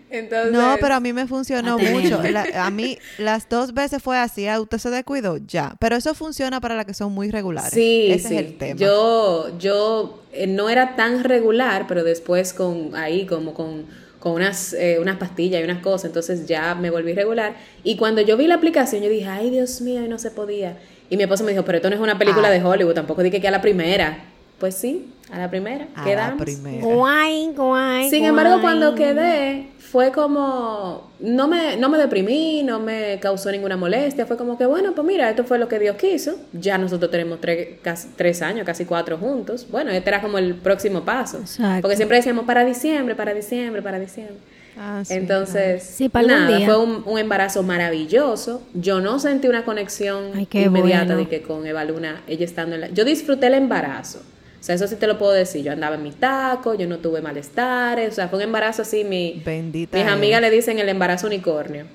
Entonces, 0.09 0.51
no, 0.53 0.75
pero 0.79 0.95
a 0.95 0.99
mí 0.99 1.13
me 1.13 1.25
funcionó 1.25 1.79
mucho. 1.79 2.21
a 2.55 2.69
mí, 2.69 2.99
las 3.17 3.49
dos 3.49 3.73
veces 3.73 4.03
fue 4.03 4.17
así. 4.17 4.47
Ah, 4.47 4.59
usted 4.59 4.77
se 4.77 4.89
descuidó, 4.91 5.37
ya. 5.37 5.75
Pero 5.79 5.95
eso 5.95 6.13
funciona 6.13 6.61
para 6.61 6.75
las 6.75 6.85
que 6.85 6.93
son 6.93 7.11
muy 7.11 7.31
regulares. 7.31 7.73
Sí, 7.73 8.09
Ese 8.11 8.27
es 8.27 8.45
el 8.45 8.57
tema. 8.57 8.79
Yo, 8.79 9.57
yo 9.57 10.21
eh, 10.31 10.45
no 10.45 10.69
era 10.69 10.95
tan 10.95 11.23
regular, 11.23 11.85
pero 11.87 12.03
después 12.03 12.53
con 12.53 12.95
ahí, 12.95 13.25
como 13.25 13.55
con 13.55 13.85
con 14.19 14.33
unas, 14.33 14.73
eh, 14.73 14.97
unas 14.99 15.17
pastillas 15.17 15.61
y 15.61 15.63
unas 15.63 15.81
cosas, 15.81 16.05
entonces 16.05 16.47
ya 16.47 16.75
me 16.75 16.89
volví 16.89 17.13
regular. 17.13 17.55
Y 17.83 17.97
cuando 17.97 18.21
yo 18.21 18.37
vi 18.37 18.47
la 18.47 18.55
aplicación, 18.55 19.03
yo 19.03 19.09
dije, 19.09 19.27
ay 19.27 19.49
Dios 19.49 19.81
mío, 19.81 20.03
y 20.03 20.07
no 20.07 20.17
se 20.17 20.31
podía. 20.31 20.77
Y 21.09 21.17
mi 21.17 21.23
esposo 21.23 21.43
me 21.43 21.51
dijo, 21.51 21.63
pero 21.63 21.77
esto 21.77 21.89
no 21.89 21.95
es 21.95 22.01
una 22.01 22.17
película 22.17 22.47
ah. 22.47 22.51
de 22.51 22.63
Hollywood, 22.63 22.93
tampoco 22.93 23.23
dije 23.23 23.39
que 23.39 23.47
a 23.47 23.51
la 23.51 23.61
primera. 23.61 24.36
Pues 24.59 24.75
sí, 24.75 25.13
a 25.31 25.37
la 25.37 25.49
primera, 25.49 25.87
a 25.93 26.03
quedamos. 26.03 26.39
La 26.39 26.45
primera. 26.45 26.83
Guay, 26.83 27.51
guay, 27.55 28.09
Sin 28.09 28.25
embargo, 28.25 28.59
cuando 28.59 28.95
quedé, 28.95 29.67
fue 29.77 30.11
como, 30.11 31.11
no 31.19 31.47
me, 31.47 31.77
no 31.77 31.89
me 31.89 31.97
deprimí, 31.97 32.63
no 32.63 32.79
me 32.79 33.19
causó 33.21 33.51
ninguna 33.51 33.77
molestia, 33.77 34.25
fue 34.25 34.35
como 34.35 34.57
que, 34.57 34.65
bueno, 34.65 34.93
pues 34.93 35.07
mira, 35.07 35.29
esto 35.29 35.43
fue 35.43 35.59
lo 35.59 35.67
que 35.67 35.79
Dios 35.79 35.95
quiso, 35.95 36.37
ya 36.53 36.77
nosotros 36.77 37.11
tenemos 37.11 37.39
tres, 37.39 37.79
casi, 37.81 38.09
tres 38.15 38.41
años, 38.41 38.65
casi 38.65 38.85
cuatro 38.85 39.17
juntos, 39.17 39.67
bueno, 39.69 39.91
este 39.91 40.09
era 40.09 40.21
como 40.21 40.39
el 40.39 40.55
próximo 40.55 41.03
paso, 41.03 41.39
porque 41.81 41.95
siempre 41.95 42.17
decíamos 42.17 42.45
para 42.45 42.65
diciembre, 42.65 43.15
para 43.15 43.33
diciembre, 43.33 43.81
para 43.81 43.99
diciembre. 43.99 44.37
Ah, 44.79 45.01
Entonces, 45.09 45.97
nada, 46.13 46.59
fue 46.59 46.77
un, 46.77 47.17
embarazo 47.17 47.63
maravilloso. 47.63 48.61
Yo 48.75 49.01
no 49.01 49.17
sentí 49.17 49.47
una 49.47 49.65
conexión 49.65 50.33
inmediata 50.51 51.15
de 51.15 51.27
que 51.27 51.41
con 51.41 51.65
Eva 51.65 51.83
Luna, 51.83 52.21
ella 52.27 52.45
estando 52.45 52.75
en 52.75 52.81
la... 52.81 52.87
Yo 52.89 53.03
disfruté 53.03 53.47
el 53.47 53.55
embarazo 53.55 54.21
sea, 54.67 54.75
eso 54.75 54.87
sí 54.87 54.97
te 54.97 55.07
lo 55.07 55.17
puedo 55.17 55.31
decir. 55.31 55.63
Yo 55.63 55.71
andaba 55.71 55.95
en 55.95 56.03
mi 56.03 56.11
taco, 56.11 56.75
yo 56.75 56.87
no 56.87 56.97
tuve 56.97 57.21
malestares. 57.21 58.11
O 58.11 58.15
sea, 58.15 58.27
fue 58.27 58.39
un 58.39 58.43
embarazo 58.43 58.81
así. 58.81 59.05
Mi, 59.05 59.41
Bendita 59.45 59.97
mis 59.97 60.07
amigas 60.07 60.41
le 60.41 60.51
dicen 60.51 60.77
el 60.79 60.89
embarazo 60.89 61.27
unicornio. 61.27 61.85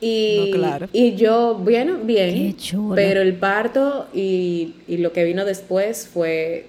Y, 0.00 0.52
y 0.92 1.14
yo, 1.16 1.54
bueno, 1.54 1.98
bien. 2.02 2.56
Pero 2.94 3.20
el 3.20 3.34
parto 3.34 4.06
y, 4.14 4.74
y, 4.86 4.98
lo 4.98 5.12
que 5.12 5.24
vino 5.24 5.44
después 5.44 6.06
fue, 6.06 6.66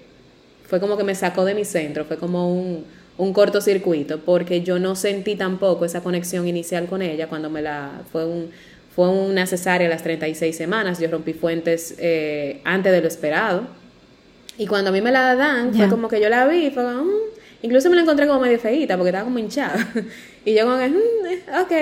fue 0.66 0.80
como 0.80 0.96
que 0.96 1.04
me 1.04 1.14
sacó 1.14 1.44
de 1.44 1.54
mi 1.54 1.64
centro. 1.64 2.04
Fue 2.04 2.16
como 2.16 2.52
un, 2.52 2.84
un 3.16 3.32
cortocircuito. 3.32 4.20
Porque 4.20 4.62
yo 4.62 4.78
no 4.78 4.96
sentí 4.96 5.36
tampoco 5.36 5.84
esa 5.84 6.02
conexión 6.02 6.48
inicial 6.48 6.86
con 6.86 7.02
ella 7.02 7.28
cuando 7.28 7.50
me 7.50 7.62
la. 7.62 8.02
Fue 8.10 8.26
un 8.26 8.50
fue 8.96 9.10
una 9.10 9.46
cesárea 9.46 9.88
a 9.88 9.90
las 9.90 10.02
36 10.02 10.56
semanas. 10.56 10.98
Yo 10.98 11.10
rompí 11.10 11.34
fuentes 11.34 11.94
eh, 11.98 12.62
antes 12.64 12.90
de 12.90 13.02
lo 13.02 13.06
esperado. 13.06 13.66
Y 14.58 14.66
cuando 14.66 14.90
a 14.90 14.92
mí 14.92 15.00
me 15.00 15.12
la 15.12 15.34
dan, 15.34 15.74
fue 15.74 15.88
como 15.88 16.08
que 16.08 16.20
yo 16.20 16.28
la 16.28 16.46
vi, 16.46 16.70
fue 16.70 16.82
como, 16.82 17.04
mm". 17.04 17.10
incluso 17.62 17.90
me 17.90 17.96
la 17.96 18.02
encontré 18.02 18.26
como 18.26 18.40
medio 18.40 18.58
feita 18.58 18.96
porque 18.96 19.10
estaba 19.10 19.24
como 19.24 19.38
hinchada. 19.38 19.76
y 20.44 20.54
yo 20.54 20.64
como 20.64 20.78
que, 20.78 20.88
mm, 20.88 21.26
eh, 21.26 21.42
ok. 21.60 21.72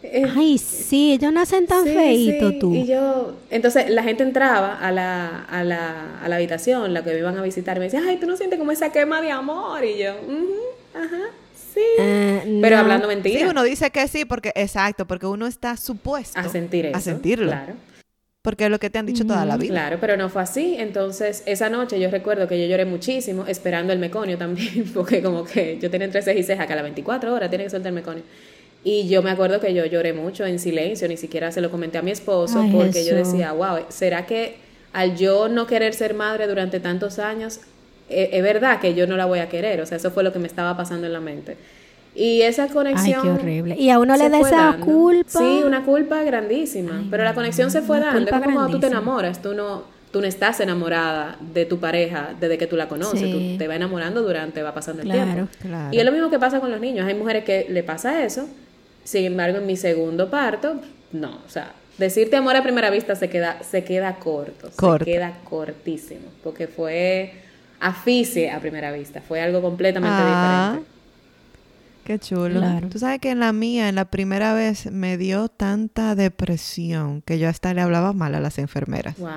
Eh, 0.00 0.32
Ay, 0.36 0.58
sí, 0.58 1.12
ellos 1.14 1.32
nacen 1.32 1.66
tan 1.66 1.84
feitos 1.84 2.58
tú. 2.60 2.72
Y 2.72 2.86
yo, 2.86 3.34
entonces 3.50 3.90
la 3.90 4.04
gente 4.04 4.22
entraba 4.22 4.78
a 4.78 4.92
la, 4.92 5.44
a 5.44 5.64
la, 5.64 6.20
a 6.22 6.28
la 6.28 6.36
habitación, 6.36 6.94
la 6.94 7.02
que 7.02 7.10
me 7.10 7.18
iban 7.18 7.36
a 7.36 7.42
visitar, 7.42 7.76
y 7.76 7.80
me 7.80 7.86
decía, 7.86 8.02
ay, 8.06 8.18
tú 8.18 8.26
no 8.26 8.36
sientes 8.36 8.60
como 8.60 8.70
esa 8.70 8.92
quema 8.92 9.20
de 9.20 9.32
amor. 9.32 9.84
Y 9.84 9.98
yo, 9.98 10.12
ajá, 10.94 11.22
sí. 11.74 11.80
Eh, 11.98 12.58
Pero 12.62 12.78
hablando 12.78 13.08
mentira. 13.08 13.40
Sí, 13.40 13.46
uno 13.46 13.64
dice 13.64 13.90
que 13.90 14.06
sí, 14.06 14.24
porque, 14.24 14.52
exacto, 14.54 15.04
porque 15.04 15.26
uno 15.26 15.48
está 15.48 15.76
supuesto 15.76 16.38
a 16.38 16.48
sentir 16.48 16.86
eso. 16.86 16.96
A 16.96 17.00
sentirlo. 17.00 17.48
Claro. 17.48 17.74
Porque 18.42 18.64
es 18.64 18.70
lo 18.70 18.78
que 18.78 18.88
te 18.88 18.98
han 18.98 19.06
dicho 19.06 19.26
toda 19.26 19.44
la 19.44 19.56
vida. 19.56 19.72
Claro, 19.72 19.98
pero 20.00 20.16
no 20.16 20.28
fue 20.28 20.42
así. 20.42 20.76
Entonces, 20.78 21.42
esa 21.44 21.68
noche 21.68 21.98
yo 21.98 22.10
recuerdo 22.10 22.46
que 22.46 22.60
yo 22.60 22.66
lloré 22.66 22.84
muchísimo, 22.84 23.44
esperando 23.46 23.92
el 23.92 23.98
meconio 23.98 24.38
también, 24.38 24.90
porque 24.94 25.22
como 25.22 25.44
que 25.44 25.78
yo 25.80 25.90
tenía 25.90 26.06
entre 26.06 26.22
cejas 26.22 26.40
y 26.40 26.44
cejas 26.44 26.66
que 26.66 26.72
a 26.72 26.76
las 26.76 26.84
24 26.84 27.34
horas 27.34 27.48
tiene 27.50 27.64
que 27.64 27.70
soltar 27.70 27.90
el 27.90 27.96
meconio. 27.96 28.22
Y 28.84 29.08
yo 29.08 29.22
me 29.22 29.30
acuerdo 29.30 29.60
que 29.60 29.74
yo 29.74 29.84
lloré 29.86 30.12
mucho 30.12 30.46
en 30.46 30.58
silencio, 30.58 31.08
ni 31.08 31.16
siquiera 31.16 31.50
se 31.50 31.60
lo 31.60 31.70
comenté 31.70 31.98
a 31.98 32.02
mi 32.02 32.12
esposo, 32.12 32.64
porque 32.72 33.04
yo 33.04 33.16
decía, 33.16 33.52
wow, 33.52 33.86
¿será 33.88 34.24
que 34.24 34.56
al 34.92 35.16
yo 35.16 35.48
no 35.48 35.66
querer 35.66 35.94
ser 35.94 36.14
madre 36.14 36.46
durante 36.46 36.78
tantos 36.78 37.18
años, 37.18 37.60
e, 38.08 38.30
es, 38.32 38.42
verdad 38.42 38.80
que 38.80 38.94
yo 38.94 39.06
no 39.06 39.16
la 39.16 39.26
voy 39.26 39.40
a 39.40 39.48
querer? 39.48 39.80
O 39.80 39.86
sea, 39.86 39.96
eso 39.96 40.12
fue 40.12 40.22
lo 40.22 40.32
que 40.32 40.38
me 40.38 40.46
estaba 40.46 40.76
pasando 40.76 41.06
en 41.06 41.12
la 41.12 41.20
mente. 41.20 41.56
Y 42.18 42.42
esa 42.42 42.66
conexión. 42.68 43.20
Ay, 43.20 43.22
qué 43.22 43.30
horrible. 43.30 43.76
Y 43.78 43.90
a 43.90 43.98
uno 43.98 44.16
le 44.16 44.28
da 44.28 44.40
esa 44.40 44.76
culpa. 44.80 45.38
Sí, 45.38 45.62
una 45.64 45.84
culpa 45.84 46.22
grandísima. 46.22 47.04
pero 47.10 47.24
la 47.24 47.34
conexión 47.34 47.70
se 47.70 47.82
fue 47.82 48.00
dando. 48.00 48.28
Es 48.28 48.30
como 48.30 48.52
cuando 48.52 48.70
tú 48.70 48.80
te 48.80 48.88
enamoras, 48.88 49.40
tú 49.40 49.54
no 49.54 49.98
tú 50.10 50.20
no 50.20 50.26
estás 50.26 50.58
enamorada 50.60 51.36
de 51.40 51.66
tu 51.66 51.78
pareja 51.78 52.30
desde 52.40 52.56
que 52.56 52.66
tú 52.66 52.76
la 52.76 52.88
conoces, 52.88 53.30
tú 53.30 53.58
te 53.58 53.68
vas 53.68 53.76
enamorando 53.76 54.22
durante, 54.22 54.62
va 54.62 54.72
pasando 54.72 55.02
el 55.02 55.10
tiempo. 55.10 55.48
Claro. 55.60 55.94
Y 55.94 55.98
es 55.98 56.04
lo 56.04 56.12
mismo 56.12 56.30
que 56.30 56.38
pasa 56.38 56.60
con 56.60 56.70
los 56.70 56.80
niños. 56.80 57.06
Hay 57.06 57.14
mujeres 57.14 57.44
que 57.44 57.66
le 57.68 57.82
pasa 57.82 58.24
eso, 58.24 58.48
sin 59.04 59.24
embargo, 59.24 59.58
en 59.58 59.66
mi 59.66 59.76
segundo 59.76 60.30
parto, 60.30 60.80
no, 61.12 61.40
o 61.46 61.48
sea, 61.50 61.72
decirte 61.98 62.36
amor 62.36 62.56
a 62.56 62.62
primera 62.62 62.90
vista 62.90 63.16
se 63.16 63.28
queda, 63.28 63.62
se 63.62 63.84
queda 63.84 64.16
corto, 64.16 64.70
se 64.70 65.04
queda 65.04 65.38
cortísimo, 65.44 66.28
porque 66.42 66.68
fue 66.68 67.32
aficie 67.80 68.50
a 68.50 68.58
primera 68.58 68.90
vista, 68.92 69.20
fue 69.20 69.40
algo 69.40 69.62
completamente 69.62 70.16
ah, 70.18 70.70
diferente. 70.72 70.97
Qué 72.08 72.18
chulo. 72.18 72.62
Tú 72.90 72.98
sabes 72.98 73.18
que 73.18 73.28
en 73.28 73.38
la 73.38 73.52
mía, 73.52 73.90
en 73.90 73.94
la 73.94 74.06
primera 74.06 74.54
vez, 74.54 74.90
me 74.90 75.18
dio 75.18 75.50
tanta 75.50 76.14
depresión 76.14 77.20
que 77.20 77.38
yo 77.38 77.50
hasta 77.50 77.74
le 77.74 77.82
hablaba 77.82 78.14
mal 78.14 78.34
a 78.34 78.40
las 78.40 78.56
enfermeras. 78.56 79.18
Wow. 79.18 79.28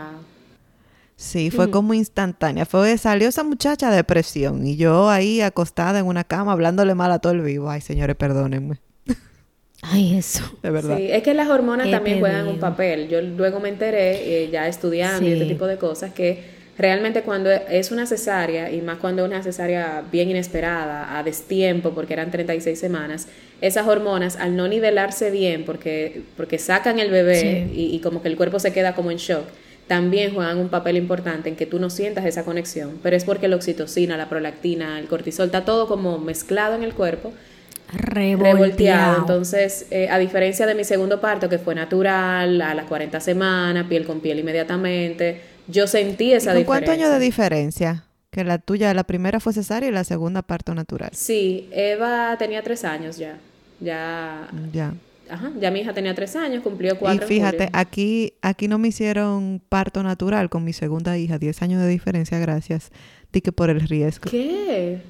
Sí, 1.17 1.51
fue 1.51 1.69
como 1.69 1.93
instantánea. 1.93 2.65
Fue, 2.65 2.97
salió 2.97 3.27
esa 3.27 3.43
muchacha 3.43 3.89
de 3.89 3.97
depresión 3.97 4.65
y 4.65 4.77
yo 4.77 5.09
ahí 5.09 5.41
acostada 5.41 5.99
en 5.99 6.05
una 6.05 6.23
cama 6.23 6.53
hablándole 6.53 6.95
mal 6.95 7.11
a 7.11 7.19
todo 7.19 7.33
el 7.33 7.41
vivo. 7.41 7.69
Ay, 7.69 7.81
señores, 7.81 8.15
perdónenme. 8.15 8.79
Ay, 9.81 10.15
eso. 10.15 10.41
De 10.63 10.69
verdad. 10.69 10.95
Sí, 10.95 11.11
es 11.11 11.23
que 11.23 11.33
las 11.33 11.49
hormonas 11.49 11.91
también 11.91 12.21
juegan 12.21 12.47
un 12.47 12.59
papel. 12.59 13.09
Yo 13.09 13.21
luego 13.21 13.59
me 13.59 13.67
enteré, 13.67 14.45
eh, 14.45 14.49
ya 14.49 14.69
estudiando 14.69 15.27
y 15.27 15.33
este 15.33 15.45
tipo 15.45 15.67
de 15.67 15.77
cosas, 15.77 16.13
que 16.13 16.60
realmente 16.77 17.21
cuando 17.21 17.51
es 17.51 17.91
una 17.91 18.05
cesárea, 18.05 18.71
y 18.71 18.81
más 18.81 18.97
cuando 18.97 19.23
es 19.23 19.29
una 19.29 19.43
cesárea 19.43 20.03
bien 20.11 20.29
inesperada, 20.29 21.17
a 21.17 21.23
destiempo, 21.23 21.91
porque 21.91 22.13
eran 22.13 22.31
36 22.31 22.79
semanas, 22.79 23.27
esas 23.61 23.87
hormonas, 23.87 24.37
al 24.37 24.55
no 24.55 24.67
nivelarse 24.67 25.29
bien, 25.31 25.65
porque, 25.65 26.23
porque 26.37 26.57
sacan 26.57 26.99
el 26.99 27.11
bebé 27.11 27.69
y, 27.73 27.95
y 27.95 27.99
como 27.99 28.21
que 28.21 28.27
el 28.27 28.37
cuerpo 28.37 28.59
se 28.59 28.73
queda 28.73 28.95
como 28.95 29.11
en 29.11 29.17
shock, 29.17 29.45
también 29.87 30.33
juegan 30.33 30.57
un 30.57 30.69
papel 30.69 30.95
importante 30.95 31.49
en 31.49 31.55
que 31.55 31.65
tú 31.65 31.77
no 31.77 31.89
sientas 31.89 32.25
esa 32.25 32.45
conexión, 32.45 32.99
pero 33.03 33.15
es 33.15 33.25
porque 33.25 33.47
la 33.47 33.57
oxitocina, 33.57 34.15
la 34.15 34.29
prolactina, 34.29 34.97
el 34.97 35.07
cortisol, 35.07 35.47
está 35.47 35.65
todo 35.65 35.87
como 35.87 36.17
mezclado 36.17 36.75
en 36.75 36.83
el 36.83 36.93
cuerpo 36.93 37.33
revolteado. 37.91 39.19
Entonces, 39.19 39.87
eh, 39.91 40.07
a 40.09 40.17
diferencia 40.17 40.65
de 40.65 40.75
mi 40.75 40.83
segundo 40.83 41.19
parto, 41.19 41.49
que 41.49 41.57
fue 41.57 41.75
natural, 41.75 42.61
a 42.61 42.73
las 42.73 42.85
40 42.85 43.19
semanas, 43.19 43.87
piel 43.87 44.05
con 44.05 44.21
piel 44.21 44.39
inmediatamente, 44.39 45.41
yo 45.67 45.87
sentí 45.87 46.33
esa 46.33 46.53
diferencia. 46.53 46.65
¿Cuántos 46.65 46.93
años 46.93 47.09
de 47.11 47.19
diferencia? 47.19 48.05
Que 48.29 48.43
la 48.43 48.57
tuya, 48.57 48.93
la 48.93 49.03
primera 49.03 49.39
fue 49.39 49.53
cesárea 49.53 49.89
y 49.89 49.91
la 49.91 50.03
segunda 50.03 50.41
parto 50.41 50.73
natural. 50.73 51.11
Sí, 51.13 51.67
Eva 51.71 52.35
tenía 52.37 52.61
tres 52.61 52.85
años 52.85 53.17
ya. 53.17 53.37
Ya. 53.79 54.47
Ya. 54.71 54.93
Ajá, 55.29 55.51
ya 55.59 55.71
mi 55.71 55.79
hija 55.79 55.93
tenía 55.93 56.13
tres 56.13 56.35
años, 56.35 56.61
cumplió 56.61 56.97
cuatro. 56.97 57.25
Y 57.25 57.27
fíjate, 57.27 57.69
aquí, 57.71 58.33
aquí 58.41 58.67
no 58.67 58.77
me 58.77 58.89
hicieron 58.89 59.61
parto 59.69 60.03
natural 60.03 60.49
con 60.49 60.63
mi 60.63 60.73
segunda 60.73 61.17
hija, 61.17 61.37
diez 61.39 61.61
años 61.61 61.81
de 61.81 61.87
diferencia, 61.87 62.37
gracias. 62.39 62.91
Di 63.31 63.41
que 63.41 63.51
por 63.51 63.69
el 63.69 63.81
riesgo. 63.81 64.29
¿Qué? 64.29 65.01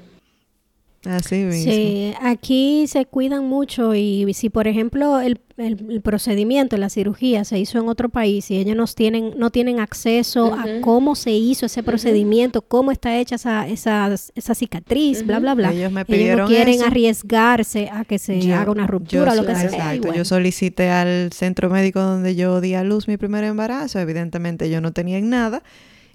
Así 1.05 1.35
mismo. 1.35 1.71
Sí, 1.71 2.13
aquí 2.21 2.85
se 2.87 3.05
cuidan 3.05 3.45
mucho 3.45 3.95
y 3.95 4.31
si 4.33 4.49
por 4.49 4.67
ejemplo 4.67 5.19
el, 5.19 5.39
el, 5.61 6.01
procedimiento, 6.01 6.77
la 6.77 6.89
cirugía 6.89 7.43
se 7.45 7.59
hizo 7.59 7.79
en 7.79 7.87
otro 7.87 8.09
país 8.09 8.49
y 8.51 8.57
ellos 8.57 8.75
no 8.75 8.85
tienen, 8.87 9.33
no 9.37 9.49
tienen 9.49 9.79
acceso 9.79 10.53
a 10.53 10.65
cómo 10.81 11.15
se 11.15 11.31
hizo 11.31 11.65
ese 11.65 11.83
procedimiento, 11.83 12.61
cómo 12.61 12.91
está 12.91 13.17
hecha 13.17 13.35
esa, 13.35 13.67
esa, 13.67 14.13
esa 14.35 14.55
cicatriz, 14.55 15.25
bla, 15.25 15.39
bla, 15.39 15.55
bla. 15.55 15.71
Ellos 15.71 15.91
me 15.91 16.05
pidieron 16.05 16.41
no 16.41 16.47
quieren 16.47 16.81
arriesgarse 16.81 17.89
a 17.91 18.05
que 18.05 18.19
se 18.19 18.53
haga 18.53 18.71
una 18.71 18.87
ruptura, 18.87 19.35
lo 19.35 19.45
que 19.45 19.55
sea. 19.55 19.65
Exacto, 19.65 20.13
yo 20.13 20.25
solicité 20.25 20.89
al 20.89 21.31
centro 21.33 21.69
médico 21.69 21.99
donde 21.99 22.35
yo 22.35 22.61
di 22.61 22.73
a 22.73 22.83
luz 22.83 23.07
mi 23.07 23.17
primer 23.17 23.43
embarazo, 23.43 23.99
evidentemente 23.99 24.69
yo 24.69 24.81
no 24.81 24.91
tenía 24.91 25.19
nada 25.21 25.63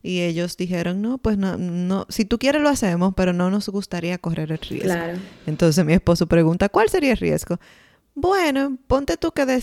y 0.07 0.23
ellos 0.23 0.57
dijeron, 0.57 1.03
no, 1.03 1.19
pues 1.19 1.37
no, 1.37 1.59
no, 1.59 2.07
si 2.09 2.25
tú 2.25 2.39
quieres 2.39 2.63
lo 2.63 2.69
hacemos, 2.69 3.13
pero 3.17 3.33
no 3.33 3.51
nos 3.51 3.69
gustaría 3.69 4.19
correr 4.19 4.53
el 4.53 4.59
riesgo. 4.59 4.85
Claro. 4.85 5.19
Entonces 5.47 5.85
mi 5.85 5.95
esposo 5.95 6.29
pregunta, 6.29 6.69
¿cuál 6.69 6.89
sería 6.89 7.11
el 7.11 7.17
riesgo? 7.17 7.59
Bueno, 8.15 8.79
ponte 8.87 9.17
tú 9.17 9.33
que 9.33 9.45
de, 9.45 9.61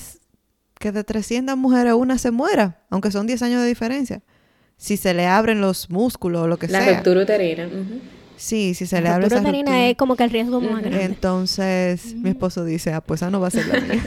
que 0.78 0.92
de 0.92 1.06
300 1.06 1.56
mujeres 1.56 1.94
una 1.94 2.18
se 2.18 2.32
muera, 2.32 2.82
aunque 2.90 3.10
son 3.10 3.26
10 3.26 3.42
años 3.42 3.62
de 3.62 3.68
diferencia. 3.70 4.22
Si 4.76 4.98
se 4.98 5.14
le 5.14 5.28
abren 5.28 5.62
los 5.62 5.90
músculos 5.90 6.42
o 6.42 6.48
lo 6.48 6.58
que 6.58 6.68
sea. 6.68 6.86
La 6.86 6.94
ruptura 6.98 7.22
uterina. 7.22 7.70
Sí, 8.38 8.74
si 8.74 8.86
se 8.86 9.02
le 9.02 9.10
abre 9.10 9.28
esa 9.28 9.42
ruptura 9.42 9.88
es 9.88 9.98
como 9.98 10.16
que 10.16 10.24
el 10.24 10.30
riesgo 10.30 10.62
más 10.62 10.82
grande. 10.82 11.04
Entonces, 11.04 12.16
mi 12.16 12.30
esposo 12.30 12.66
dice, 12.66 12.94
ah, 12.94 13.02
pues 13.02 13.22
esa 13.22 13.30
no 13.30 13.40
va 13.40 13.48
a 13.48 13.52
ser 13.52 13.68
la 13.68 13.80
mía. 13.80 14.04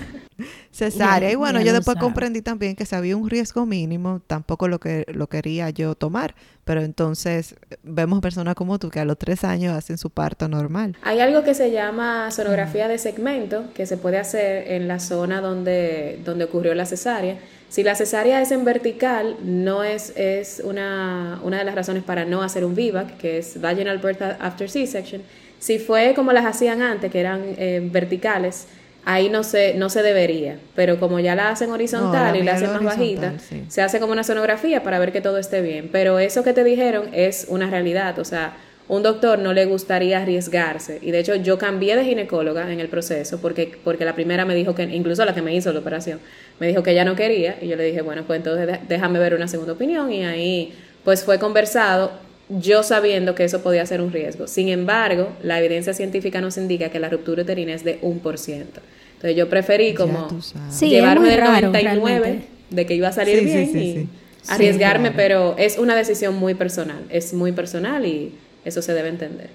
cesárea. 0.70 1.30
y 1.30 1.34
bueno, 1.34 1.60
yo 1.60 1.72
después 1.72 1.96
comprendí 1.98 2.42
también 2.42 2.76
que 2.76 2.84
si 2.84 2.94
había 2.94 3.16
un 3.16 3.30
riesgo 3.30 3.64
mínimo, 3.66 4.20
tampoco 4.26 4.68
lo 4.68 4.78
que 4.78 5.06
lo 5.08 5.28
quería 5.28 5.70
yo 5.70 5.94
tomar. 5.94 6.34
Pero 6.64 6.82
entonces 6.82 7.54
vemos 7.82 8.20
personas 8.20 8.54
como 8.54 8.78
tú 8.78 8.90
que 8.90 9.00
a 9.00 9.04
los 9.04 9.16
tres 9.18 9.44
años 9.44 9.76
hacen 9.76 9.98
su 9.98 10.10
parto 10.10 10.48
normal. 10.48 10.96
Hay 11.02 11.20
algo 11.20 11.44
que 11.44 11.54
se 11.54 11.70
llama 11.70 12.30
sonografía 12.30 12.88
de 12.88 12.98
segmento 12.98 13.64
que 13.74 13.86
se 13.86 13.96
puede 13.96 14.18
hacer 14.18 14.72
en 14.72 14.88
la 14.88 14.98
zona 14.98 15.40
donde, 15.40 16.20
donde 16.24 16.44
ocurrió 16.44 16.74
la 16.74 16.86
cesárea. 16.86 17.38
Si 17.68 17.82
la 17.82 17.94
cesárea 17.94 18.40
es 18.40 18.52
en 18.52 18.64
vertical, 18.64 19.36
no 19.42 19.82
es, 19.82 20.12
es 20.16 20.62
una, 20.64 21.40
una 21.42 21.58
de 21.58 21.64
las 21.64 21.74
razones 21.74 22.04
para 22.04 22.24
no 22.24 22.42
hacer 22.42 22.64
un 22.64 22.74
VIVAC, 22.74 23.16
que 23.16 23.38
es 23.38 23.60
Vaginal 23.60 23.98
Birth 23.98 24.22
After 24.22 24.70
C-Section. 24.70 25.22
Si 25.58 25.78
fue 25.78 26.12
como 26.14 26.32
las 26.32 26.44
hacían 26.44 26.80
antes, 26.82 27.10
que 27.10 27.18
eran 27.18 27.42
eh, 27.58 27.80
verticales, 27.90 28.68
ahí 29.04 29.28
no 29.28 29.42
se, 29.42 29.74
no 29.74 29.88
se 29.88 30.02
debería. 30.02 30.58
Pero 30.74 31.00
como 31.00 31.18
ya 31.18 31.34
la 31.34 31.50
hacen 31.50 31.70
horizontal 31.70 32.36
y 32.36 32.42
la 32.42 32.54
hacen 32.54 32.72
más 32.72 32.84
bajita, 32.84 33.34
se 33.68 33.82
hace 33.82 33.98
como 34.00 34.12
una 34.12 34.24
sonografía 34.24 34.82
para 34.82 34.98
ver 34.98 35.12
que 35.12 35.20
todo 35.20 35.38
esté 35.38 35.60
bien. 35.60 35.88
Pero 35.90 36.18
eso 36.18 36.44
que 36.44 36.52
te 36.52 36.62
dijeron 36.62 37.08
es 37.12 37.46
una 37.48 37.68
realidad. 37.68 38.18
O 38.18 38.24
sea, 38.24 38.56
un 38.88 39.02
doctor 39.02 39.38
no 39.38 39.52
le 39.52 39.66
gustaría 39.66 40.22
arriesgarse. 40.22 40.98
Y 41.02 41.10
de 41.10 41.20
hecho 41.20 41.34
yo 41.34 41.58
cambié 41.58 41.96
de 41.96 42.04
ginecóloga 42.04 42.72
en 42.72 42.80
el 42.80 42.88
proceso 42.88 43.38
porque, 43.40 43.76
porque 43.82 44.04
la 44.04 44.14
primera 44.14 44.44
me 44.44 44.54
dijo 44.54 44.74
que, 44.74 44.84
incluso 44.84 45.24
la 45.24 45.34
que 45.34 45.42
me 45.42 45.54
hizo 45.54 45.72
la 45.72 45.80
operación, 45.80 46.20
me 46.60 46.68
dijo 46.68 46.82
que 46.82 46.92
ella 46.92 47.04
no 47.04 47.16
quería. 47.16 47.58
Y 47.60 47.68
yo 47.68 47.76
le 47.76 47.84
dije, 47.84 48.02
bueno, 48.02 48.24
pues 48.26 48.38
entonces 48.38 48.80
déjame 48.88 49.18
ver 49.18 49.34
una 49.34 49.48
segunda 49.48 49.72
opinión. 49.72 50.12
Y 50.12 50.24
ahí 50.24 50.72
pues 51.04 51.24
fue 51.24 51.38
conversado 51.38 52.12
yo 52.48 52.82
sabiendo 52.82 53.34
que 53.34 53.44
eso 53.44 53.62
podía 53.62 53.84
ser 53.86 54.00
un 54.00 54.12
riesgo. 54.12 54.46
Sin 54.46 54.68
embargo, 54.68 55.32
la 55.42 55.58
evidencia 55.58 55.94
científica 55.94 56.40
nos 56.40 56.56
indica 56.56 56.90
que 56.90 57.00
la 57.00 57.08
ruptura 57.08 57.42
uterina 57.42 57.74
es 57.74 57.82
de 57.82 57.98
un 58.02 58.20
por 58.20 58.38
ciento. 58.38 58.80
Entonces 59.14 59.36
yo 59.36 59.48
preferí 59.48 59.94
como 59.94 60.28
llevarme 60.80 61.30
del 61.30 61.40
99 61.40 62.42
de 62.70 62.86
que 62.86 62.94
iba 62.94 63.08
a 63.08 63.12
salir 63.12 63.42
bien 63.42 63.76
y 63.76 64.08
arriesgarme, 64.48 65.10
pero 65.10 65.56
es 65.58 65.78
una 65.78 65.96
decisión 65.96 66.36
muy 66.36 66.54
personal, 66.54 67.04
es 67.08 67.32
muy 67.32 67.52
personal 67.52 68.04
y 68.06 68.32
eso 68.66 68.82
se 68.82 68.92
debe 68.92 69.08
entender. 69.08 69.50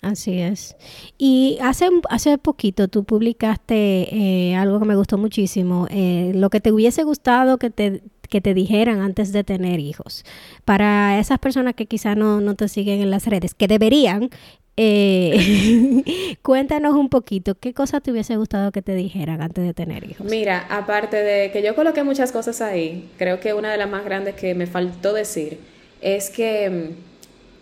Así 0.00 0.40
es. 0.40 0.76
Y 1.16 1.58
hace, 1.62 1.88
hace 2.10 2.36
poquito 2.36 2.88
tú 2.88 3.04
publicaste 3.04 4.08
eh, 4.14 4.54
algo 4.54 4.78
que 4.78 4.84
me 4.84 4.96
gustó 4.96 5.16
muchísimo, 5.16 5.86
eh, 5.90 6.32
lo 6.34 6.50
que 6.50 6.60
te 6.60 6.72
hubiese 6.72 7.04
gustado 7.04 7.58
que 7.58 7.70
te, 7.70 8.02
que 8.28 8.40
te 8.40 8.52
dijeran 8.52 9.00
antes 9.00 9.32
de 9.32 9.44
tener 9.44 9.80
hijos. 9.80 10.24
Para 10.64 11.18
esas 11.18 11.38
personas 11.38 11.74
que 11.74 11.86
quizás 11.86 12.16
no, 12.16 12.40
no 12.40 12.54
te 12.54 12.68
siguen 12.68 13.00
en 13.00 13.10
las 13.10 13.26
redes, 13.26 13.54
que 13.54 13.66
deberían, 13.66 14.28
eh, 14.76 16.36
cuéntanos 16.42 16.94
un 16.94 17.08
poquito, 17.08 17.54
¿qué 17.54 17.72
cosa 17.72 18.00
te 18.00 18.10
hubiese 18.10 18.36
gustado 18.36 18.72
que 18.72 18.82
te 18.82 18.94
dijeran 18.94 19.40
antes 19.40 19.64
de 19.64 19.72
tener 19.72 20.04
hijos? 20.04 20.26
Mira, 20.28 20.66
aparte 20.68 21.16
de 21.16 21.50
que 21.50 21.62
yo 21.62 21.74
coloqué 21.74 22.02
muchas 22.02 22.32
cosas 22.32 22.60
ahí, 22.60 23.08
creo 23.16 23.40
que 23.40 23.54
una 23.54 23.70
de 23.70 23.78
las 23.78 23.88
más 23.88 24.04
grandes 24.04 24.34
que 24.34 24.54
me 24.54 24.66
faltó 24.66 25.12
decir 25.12 25.58
es 26.00 26.28
que, 26.28 26.90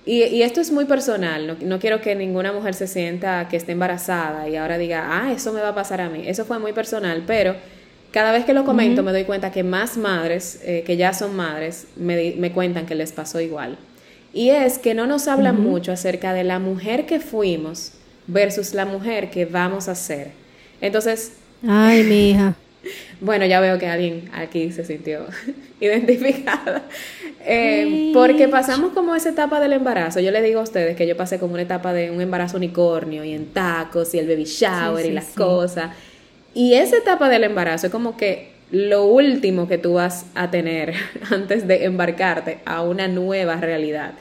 y, 0.05 0.43
esto 0.43 0.61
es 0.61 0.73
muy 0.73 0.85
personal, 0.85 1.47
no, 1.47 1.57
no, 1.61 1.79
quiero 1.79 2.01
que 2.01 2.15
ninguna 2.15 2.53
mujer 2.53 2.75
se 2.75 2.87
sienta 2.87 3.47
que 3.49 3.57
esté 3.57 3.73
embarazada 3.73 4.49
y 4.49 4.57
ahora 4.57 4.77
diga, 4.77 5.07
ah, 5.11 5.33
eso 5.33 5.53
me 5.53 5.61
va 5.61 5.69
a 5.69 5.75
pasar 5.75 6.01
a 6.01 6.09
mí, 6.09 6.25
eso 6.27 6.45
fue 6.45 6.59
muy 6.59 6.73
personal, 6.73 7.23
pero 7.27 7.55
cada 8.11 8.33
vez 8.33 8.45
que 8.45 8.53
lo 8.53 8.65
comento 8.65 9.03
me 9.03 9.13
doy 9.13 9.25
cuenta 9.25 9.51
que 9.51 9.63
más 9.63 9.97
madres, 9.97 10.61
eh, 10.65 10.83
que 10.85 10.97
ya 10.97 11.13
son 11.15 11.35
madres, 11.35 11.87
me, 11.97 12.35
me, 12.37 12.53
cuentan 12.53 12.85
que 12.85 12.95
les 12.95 13.11
pasó 13.11 13.41
igual. 13.41 13.79
Y 14.35 14.51
es 14.51 14.79
que 14.79 14.95
no 14.95 15.07
nos 15.07 15.29
hablan 15.29 15.61
mucho 15.61 15.93
acerca 15.93 16.33
de 16.35 16.45
la 16.45 16.59
mujer 16.59 17.07
que 17.07 17.21
fuimos 17.21 17.93
versus 18.27 18.75
la 18.75 18.85
mujer 18.85 19.31
que 19.31 19.47
vamos 19.47 19.89
a 19.89 19.95
ser. 19.95 20.33
Entonces... 20.81 21.33
Ay, 21.67 22.05
mi 22.05 22.31
hija. 22.31 22.55
Bueno, 23.21 23.47
ya 23.47 23.61
veo 23.61 23.79
que 23.79 23.87
alguien 23.87 24.29
aquí 24.33 24.73
se 24.73 24.85
sintió 24.85 25.27
identificada. 25.81 26.83
Eh, 27.45 28.11
porque 28.15 28.49
pasamos 28.49 28.93
como 28.93 29.15
esa 29.15 29.31
etapa 29.31 29.61
del 29.61 29.73
embarazo. 29.73 30.21
Yo 30.21 30.31
le 30.31 30.43
digo 30.43 30.61
a 30.61 30.63
ustedes 30.63 30.97
que 30.97 31.07
yo 31.07 31.17
pasé 31.17 31.39
como 31.39 31.55
una 31.55 31.63
etapa 31.63 31.93
de 31.93 32.11
un 32.11 32.21
embarazo 32.21 32.57
unicornio 32.57 33.25
y 33.25 33.33
en 33.33 33.47
tacos 33.47 34.15
y 34.15 34.19
el 34.19 34.29
baby 34.29 34.45
shower 34.45 35.07
y 35.07 35.13
las 35.13 35.27
cosas. 35.27 35.91
Y 36.55 36.75
esa 36.75 36.97
etapa 36.97 37.29
del 37.29 37.45
embarazo 37.45 37.87
es 37.87 37.93
como 37.93 38.17
que 38.17 38.53
lo 38.71 39.05
último 39.05 39.69
que 39.69 39.79
tú 39.79 39.95
vas 39.95 40.27
a 40.35 40.51
tener 40.51 40.95
antes 41.31 41.67
de 41.67 41.85
embarcarte 41.85 42.59
a 42.65 42.83
una 42.83 43.09
nueva 43.09 43.57
realidad. 43.57 44.13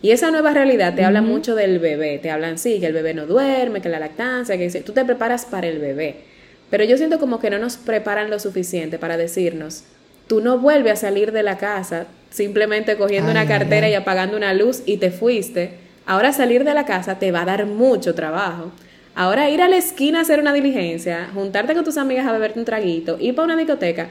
Y 0.00 0.12
esa 0.12 0.30
nueva 0.30 0.54
realidad 0.54 0.94
te 0.94 1.04
habla 1.04 1.22
mucho 1.22 1.56
del 1.56 1.80
bebé. 1.80 2.18
Te 2.18 2.30
hablan, 2.30 2.58
sí, 2.58 2.78
que 2.78 2.86
el 2.86 2.92
bebé 2.92 3.14
no 3.14 3.26
duerme, 3.26 3.80
que 3.80 3.88
la 3.88 3.98
lactancia, 3.98 4.56
que 4.56 4.70
tú 4.82 4.92
te 4.92 5.04
preparas 5.04 5.44
para 5.44 5.66
el 5.66 5.80
bebé. 5.80 6.27
Pero 6.70 6.84
yo 6.84 6.96
siento 6.96 7.18
como 7.18 7.40
que 7.40 7.50
no 7.50 7.58
nos 7.58 7.76
preparan 7.76 8.30
lo 8.30 8.38
suficiente 8.38 8.98
para 8.98 9.16
decirnos, 9.16 9.84
tú 10.26 10.40
no 10.40 10.58
vuelves 10.58 10.92
a 10.92 10.96
salir 10.96 11.32
de 11.32 11.42
la 11.42 11.58
casa 11.58 12.06
simplemente 12.30 12.96
cogiendo 12.96 13.30
una 13.30 13.46
cartera 13.46 13.88
y 13.88 13.94
apagando 13.94 14.36
una 14.36 14.52
luz 14.52 14.82
y 14.84 14.98
te 14.98 15.10
fuiste. 15.10 15.72
Ahora 16.06 16.32
salir 16.32 16.64
de 16.64 16.74
la 16.74 16.84
casa 16.84 17.18
te 17.18 17.32
va 17.32 17.42
a 17.42 17.46
dar 17.46 17.66
mucho 17.66 18.14
trabajo. 18.14 18.70
Ahora 19.14 19.50
ir 19.50 19.62
a 19.62 19.68
la 19.68 19.76
esquina 19.76 20.20
a 20.20 20.22
hacer 20.22 20.38
una 20.38 20.52
diligencia, 20.52 21.28
juntarte 21.34 21.74
con 21.74 21.84
tus 21.84 21.96
amigas 21.96 22.26
a 22.26 22.32
beberte 22.32 22.58
un 22.58 22.64
traguito, 22.64 23.18
ir 23.18 23.34
para 23.34 23.46
una 23.46 23.56
discoteca, 23.56 24.10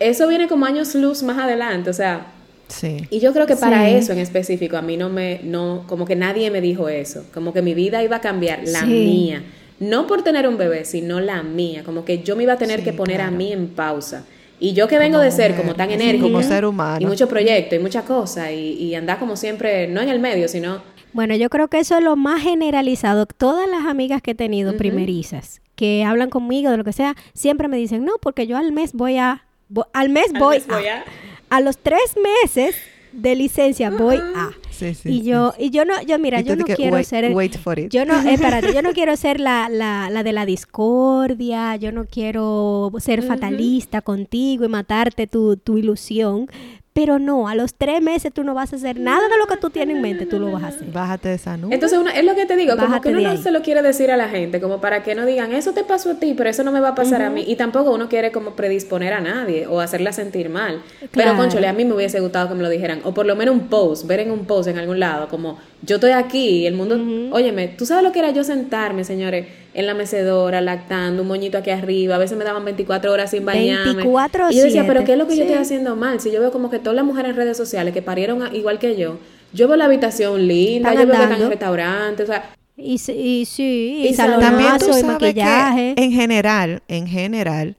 eso 0.00 0.28
viene 0.28 0.48
como 0.48 0.66
años 0.66 0.94
luz 0.94 1.22
más 1.22 1.38
adelante, 1.38 1.90
o 1.90 1.94
sea, 1.94 2.26
Sí. 2.66 3.06
Y 3.10 3.20
yo 3.20 3.34
creo 3.34 3.46
que 3.46 3.56
para 3.56 3.90
eso 3.90 4.12
en 4.12 4.18
específico 4.18 4.78
a 4.78 4.82
mí 4.82 4.96
no 4.96 5.10
me, 5.10 5.40
no, 5.44 5.84
como 5.86 6.06
que 6.06 6.16
nadie 6.16 6.50
me 6.50 6.62
dijo 6.62 6.88
eso, 6.88 7.24
como 7.32 7.52
que 7.52 7.60
mi 7.60 7.74
vida 7.74 8.02
iba 8.02 8.16
a 8.16 8.20
cambiar, 8.20 8.60
la 8.66 8.84
mía. 8.86 9.42
No 9.80 10.06
por 10.06 10.22
tener 10.22 10.46
un 10.48 10.56
bebé, 10.56 10.84
sino 10.84 11.20
la 11.20 11.42
mía, 11.42 11.82
como 11.84 12.04
que 12.04 12.22
yo 12.22 12.36
me 12.36 12.44
iba 12.44 12.54
a 12.54 12.58
tener 12.58 12.82
que 12.84 12.92
poner 12.92 13.20
a 13.20 13.30
mí 13.30 13.52
en 13.52 13.68
pausa. 13.68 14.24
Y 14.60 14.72
yo 14.72 14.86
que 14.86 14.98
vengo 14.98 15.18
de 15.18 15.30
ser 15.30 15.56
como 15.56 15.74
tan 15.74 15.90
enérgico 15.90 16.26
como 16.26 16.42
ser 16.42 16.64
humano. 16.64 16.98
y 17.00 17.06
mucho 17.06 17.28
proyecto 17.28 17.74
y 17.74 17.80
muchas 17.80 18.04
cosas 18.04 18.52
y, 18.52 18.74
y 18.74 18.94
andar 18.94 19.18
como 19.18 19.36
siempre, 19.36 19.88
no 19.88 20.00
en 20.00 20.08
el 20.08 20.20
medio, 20.20 20.48
sino... 20.48 20.80
Bueno, 21.12 21.36
yo 21.36 21.48
creo 21.50 21.68
que 21.68 21.78
eso 21.78 21.96
es 21.96 22.02
lo 22.02 22.16
más 22.16 22.42
generalizado. 22.42 23.26
Todas 23.26 23.68
las 23.68 23.84
amigas 23.86 24.22
que 24.22 24.32
he 24.32 24.34
tenido 24.34 24.76
primerizas 24.76 25.60
que 25.76 26.04
hablan 26.04 26.30
conmigo 26.30 26.70
de 26.70 26.76
lo 26.76 26.84
que 26.84 26.92
sea, 26.92 27.16
siempre 27.34 27.68
me 27.68 27.76
dicen, 27.76 28.04
no, 28.04 28.14
porque 28.20 28.46
yo 28.46 28.56
al 28.56 28.72
mes 28.72 28.92
voy 28.92 29.18
a... 29.18 29.44
al 29.92 30.08
mes 30.08 30.32
voy, 30.38 30.58
a 30.68 31.04
a 31.50 31.60
los 31.60 31.78
tres 31.78 32.16
meses 32.42 32.76
de 33.12 33.34
licencia 33.36 33.90
voy 33.90 34.16
a. 34.16 34.50
Sí, 34.74 34.94
sí, 34.94 35.08
y 35.08 35.22
yo, 35.22 35.54
y 35.58 35.70
yo 35.70 35.84
no, 35.84 36.02
yo 36.02 36.18
mira, 36.18 36.40
yo 36.40 36.56
no 36.56 36.64
quiero 36.64 37.02
ser. 37.04 37.32
Wait 37.32 37.56
for 37.56 37.78
it. 37.78 37.92
Yo 37.92 38.04
no, 38.04 38.18
espérate, 38.28 38.74
yo 38.74 38.82
no 38.82 38.92
quiero 38.94 39.16
ser 39.16 39.38
la, 39.38 39.68
la, 39.68 40.10
la 40.10 40.22
de 40.22 40.32
la 40.32 40.44
discordia, 40.46 41.76
yo 41.76 41.92
no 41.92 42.06
quiero 42.06 42.90
ser 42.98 43.22
fatalista 43.22 44.00
contigo 44.02 44.64
y 44.64 44.68
matarte 44.68 45.26
tu, 45.26 45.56
tu 45.56 45.78
ilusión. 45.78 46.48
Pero 46.94 47.18
no, 47.18 47.48
a 47.48 47.56
los 47.56 47.74
tres 47.74 48.00
meses 48.00 48.32
tú 48.32 48.44
no 48.44 48.54
vas 48.54 48.72
a 48.72 48.76
hacer 48.76 49.00
nada 49.00 49.28
de 49.28 49.36
lo 49.36 49.48
que 49.48 49.56
tú 49.56 49.68
tienes 49.68 49.96
en 49.96 50.02
mente, 50.02 50.26
tú 50.26 50.38
lo 50.38 50.52
vas 50.52 50.62
a 50.62 50.68
hacer. 50.68 50.92
Bájate 50.92 51.30
de 51.30 51.34
esa 51.34 51.56
nube. 51.56 51.74
Entonces, 51.74 51.98
es 52.14 52.24
lo 52.24 52.36
que 52.36 52.46
te 52.46 52.54
digo, 52.54 52.76
como 52.76 53.00
que 53.00 53.08
uno 53.08 53.20
no 53.20 53.36
se 53.36 53.50
lo 53.50 53.62
quiere 53.62 53.82
decir 53.82 54.12
a 54.12 54.16
la 54.16 54.28
gente, 54.28 54.60
como 54.60 54.80
para 54.80 55.02
que 55.02 55.16
no 55.16 55.26
digan, 55.26 55.52
eso 55.52 55.72
te 55.72 55.82
pasó 55.82 56.12
a 56.12 56.20
ti, 56.20 56.34
pero 56.36 56.50
eso 56.50 56.62
no 56.62 56.70
me 56.70 56.78
va 56.78 56.90
a 56.90 56.94
pasar 56.94 57.22
a 57.22 57.30
mí. 57.30 57.44
Y 57.48 57.56
tampoco 57.56 57.92
uno 57.92 58.08
quiere 58.08 58.30
como 58.30 58.52
predisponer 58.52 59.12
a 59.12 59.20
nadie 59.20 59.66
o 59.66 59.80
hacerla 59.80 60.12
sentir 60.12 60.50
mal. 60.50 60.82
Pero, 61.10 61.36
conchole, 61.36 61.66
a 61.66 61.72
mí 61.72 61.84
me 61.84 61.94
hubiese 61.94 62.20
gustado 62.20 62.48
que 62.48 62.54
me 62.54 62.62
lo 62.62 62.68
dijeran. 62.68 63.00
O 63.02 63.12
por 63.12 63.26
lo 63.26 63.34
menos 63.34 63.56
un 63.56 63.66
post, 63.66 64.06
ver 64.06 64.20
en 64.20 64.30
un 64.30 64.44
post 64.44 64.68
en 64.68 64.78
algún 64.78 65.00
lado, 65.00 65.26
como 65.28 65.58
yo 65.84 65.96
estoy 65.96 66.12
aquí 66.12 66.60
y 66.60 66.66
el 66.66 66.74
mundo, 66.74 66.96
óyeme, 67.32 67.68
¿tú 67.68 67.86
sabes 67.86 68.02
lo 68.04 68.12
que 68.12 68.18
era 68.20 68.30
yo 68.30 68.44
sentarme, 68.44 69.04
señores? 69.04 69.46
en 69.74 69.86
la 69.86 69.94
mecedora, 69.94 70.60
lactando, 70.60 71.22
un 71.22 71.28
moñito 71.28 71.58
aquí 71.58 71.70
arriba, 71.70 72.14
a 72.14 72.18
veces 72.18 72.38
me 72.38 72.44
daban 72.44 72.64
24 72.64 73.12
horas 73.12 73.32
sin 73.32 73.44
bañarme. 73.44 73.94
24 73.94 74.52
Y 74.52 74.56
yo 74.56 74.64
decía, 74.64 74.86
pero 74.86 75.04
¿qué 75.04 75.12
es 75.12 75.18
lo 75.18 75.26
que 75.26 75.36
yo 75.36 75.42
estoy 75.42 75.58
haciendo 75.58 75.96
mal? 75.96 76.20
Si 76.20 76.30
yo 76.30 76.40
veo 76.40 76.52
como 76.52 76.70
que 76.70 76.78
todas 76.78 76.94
las 76.94 77.04
mujeres 77.04 77.30
en 77.30 77.36
redes 77.36 77.56
sociales 77.56 77.92
que 77.92 78.00
parieron 78.00 78.54
igual 78.54 78.78
que 78.78 78.96
yo, 78.96 79.18
yo 79.52 79.66
veo 79.66 79.76
la 79.76 79.86
habitación 79.86 80.46
linda, 80.46 80.94
yo 80.94 81.06
veo 81.06 81.16
que 81.16 81.22
están 81.22 81.42
en 81.42 81.50
restaurantes, 81.50 82.28
o 82.28 82.32
sea... 82.32 82.50
Y, 82.76 82.94
y 82.94 83.44
sí, 83.44 84.06
y, 84.08 84.16
también 84.16 84.78
tú 84.78 84.86
sabes 84.86 85.04
maquillaje. 85.04 85.94
Que 85.96 86.02
en 86.02 86.10
general, 86.10 86.82
en 86.88 87.06
general, 87.06 87.76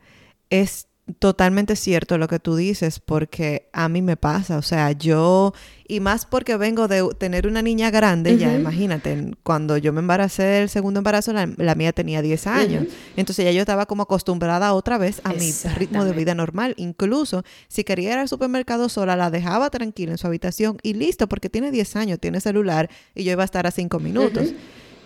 es 0.50 0.88
totalmente 1.20 1.76
cierto 1.76 2.18
lo 2.18 2.28
que 2.28 2.40
tú 2.40 2.56
dices, 2.56 3.00
porque 3.00 3.70
a 3.74 3.90
mí 3.90 4.02
me 4.02 4.18
pasa, 4.18 4.58
o 4.58 4.64
sea, 4.64 4.92
yo, 4.92 5.54
y 5.88 6.00
más 6.00 6.26
porque 6.26 6.58
vengo 6.58 6.88
de 6.88 7.08
tener 7.20 7.46
una 7.46 7.62
niña 7.62 7.92
grande, 7.92 8.38
ya 8.38 8.56
imagínate, 8.56 9.34
cuando 9.44 9.78
yo 9.78 9.94
me 9.94 10.00
embaracé 10.00 10.44
del 10.44 10.70
segundo 10.70 11.00
embarazo, 11.00 11.32
la, 11.32 11.76
mía 11.76 11.94
tenía 11.94 12.24
10 12.24 12.48
años, 12.48 12.88
entonces 13.16 13.46
ya 13.46 13.52
yo 13.52 13.62
estaba 13.62 13.86
como 13.86 14.04
acostumbrada 14.04 14.74
otra 14.74 14.98
vez 14.98 15.22
a 15.24 15.34
mi 15.34 15.52
ritmo 15.76 16.06
de 16.06 16.14
vida 16.14 16.34
normal, 16.34 16.74
incluso 16.78 17.44
si 17.68 17.84
quería 17.84 18.14
ir 18.14 18.18
al 18.18 18.28
supermercado 18.28 18.90
sola, 18.90 19.16
la 19.16 19.30
dejaba 19.30 19.70
tranquila 19.70 20.14
en 20.14 20.18
su 20.18 20.26
habitación 20.26 20.78
y 20.82 20.96
listo, 20.96 21.30
porque 21.30 21.50
tiene 21.50 21.70
10 21.70 21.96
años, 21.98 22.20
tiene 22.20 22.42
celular 22.42 22.90
y 23.14 23.24
yo 23.24 23.32
iba 23.32 23.44
a 23.44 23.46
estar 23.46 23.68
a 23.68 23.72
5 23.72 24.00
minutos. 24.00 24.54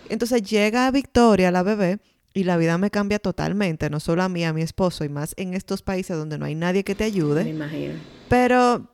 Entonces 0.08 0.42
llega 0.42 0.90
Victoria, 0.90 1.50
la 1.50 1.62
bebé, 1.62 2.00
y 2.32 2.44
la 2.44 2.56
vida 2.56 2.78
me 2.78 2.90
cambia 2.90 3.18
totalmente, 3.18 3.90
no 3.90 4.00
solo 4.00 4.22
a 4.22 4.28
mí, 4.28 4.44
a 4.44 4.52
mi 4.52 4.62
esposo, 4.62 5.04
y 5.04 5.08
más 5.08 5.34
en 5.36 5.54
estos 5.54 5.82
países 5.82 6.16
donde 6.16 6.38
no 6.38 6.44
hay 6.44 6.54
nadie 6.54 6.84
que 6.84 6.94
te 6.94 7.04
ayude. 7.04 7.44
Me 7.44 7.50
imagino. 7.50 7.94
Pero, 8.28 8.90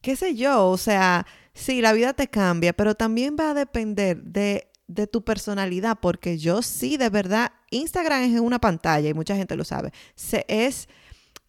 qué 0.00 0.16
sé 0.16 0.34
yo, 0.34 0.68
o 0.68 0.78
sea, 0.78 1.26
sí, 1.52 1.82
la 1.82 1.92
vida 1.92 2.14
te 2.14 2.28
cambia, 2.28 2.72
pero 2.72 2.94
también 2.94 3.36
va 3.38 3.50
a 3.50 3.54
depender 3.54 4.22
de, 4.22 4.70
de 4.86 5.06
tu 5.06 5.22
personalidad, 5.22 5.98
porque 6.00 6.38
yo 6.38 6.62
sí, 6.62 6.96
de 6.96 7.10
verdad, 7.10 7.52
Instagram 7.70 8.22
es 8.22 8.40
una 8.40 8.58
pantalla 8.58 9.08
y 9.08 9.14
mucha 9.14 9.36
gente 9.36 9.56
lo 9.56 9.64
sabe. 9.64 9.92
Se, 10.14 10.46
es, 10.48 10.88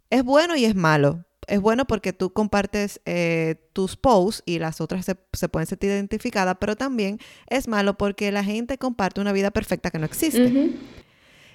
es 0.09 0.23
bueno 0.23 0.55
y 0.55 0.65
es 0.65 0.75
malo. 0.75 1.25
Es 1.45 1.59
bueno 1.59 1.85
porque 1.85 2.13
tú 2.13 2.31
compartes 2.31 3.01
eh, 3.05 3.55
tus 3.73 3.97
posts 3.97 4.43
y 4.45 4.59
las 4.59 4.79
otras 4.79 5.05
se, 5.05 5.17
se, 5.33 5.49
pueden 5.49 5.67
sentir 5.67 5.89
identificadas, 5.89 6.55
pero 6.57 6.77
también 6.77 7.19
es 7.47 7.67
malo 7.67 7.97
porque 7.97 8.31
la 8.31 8.45
gente 8.45 8.77
comparte 8.77 9.19
una 9.19 9.33
vida 9.33 9.51
perfecta 9.51 9.91
que 9.91 9.99
no 9.99 10.05
existe. 10.05 10.71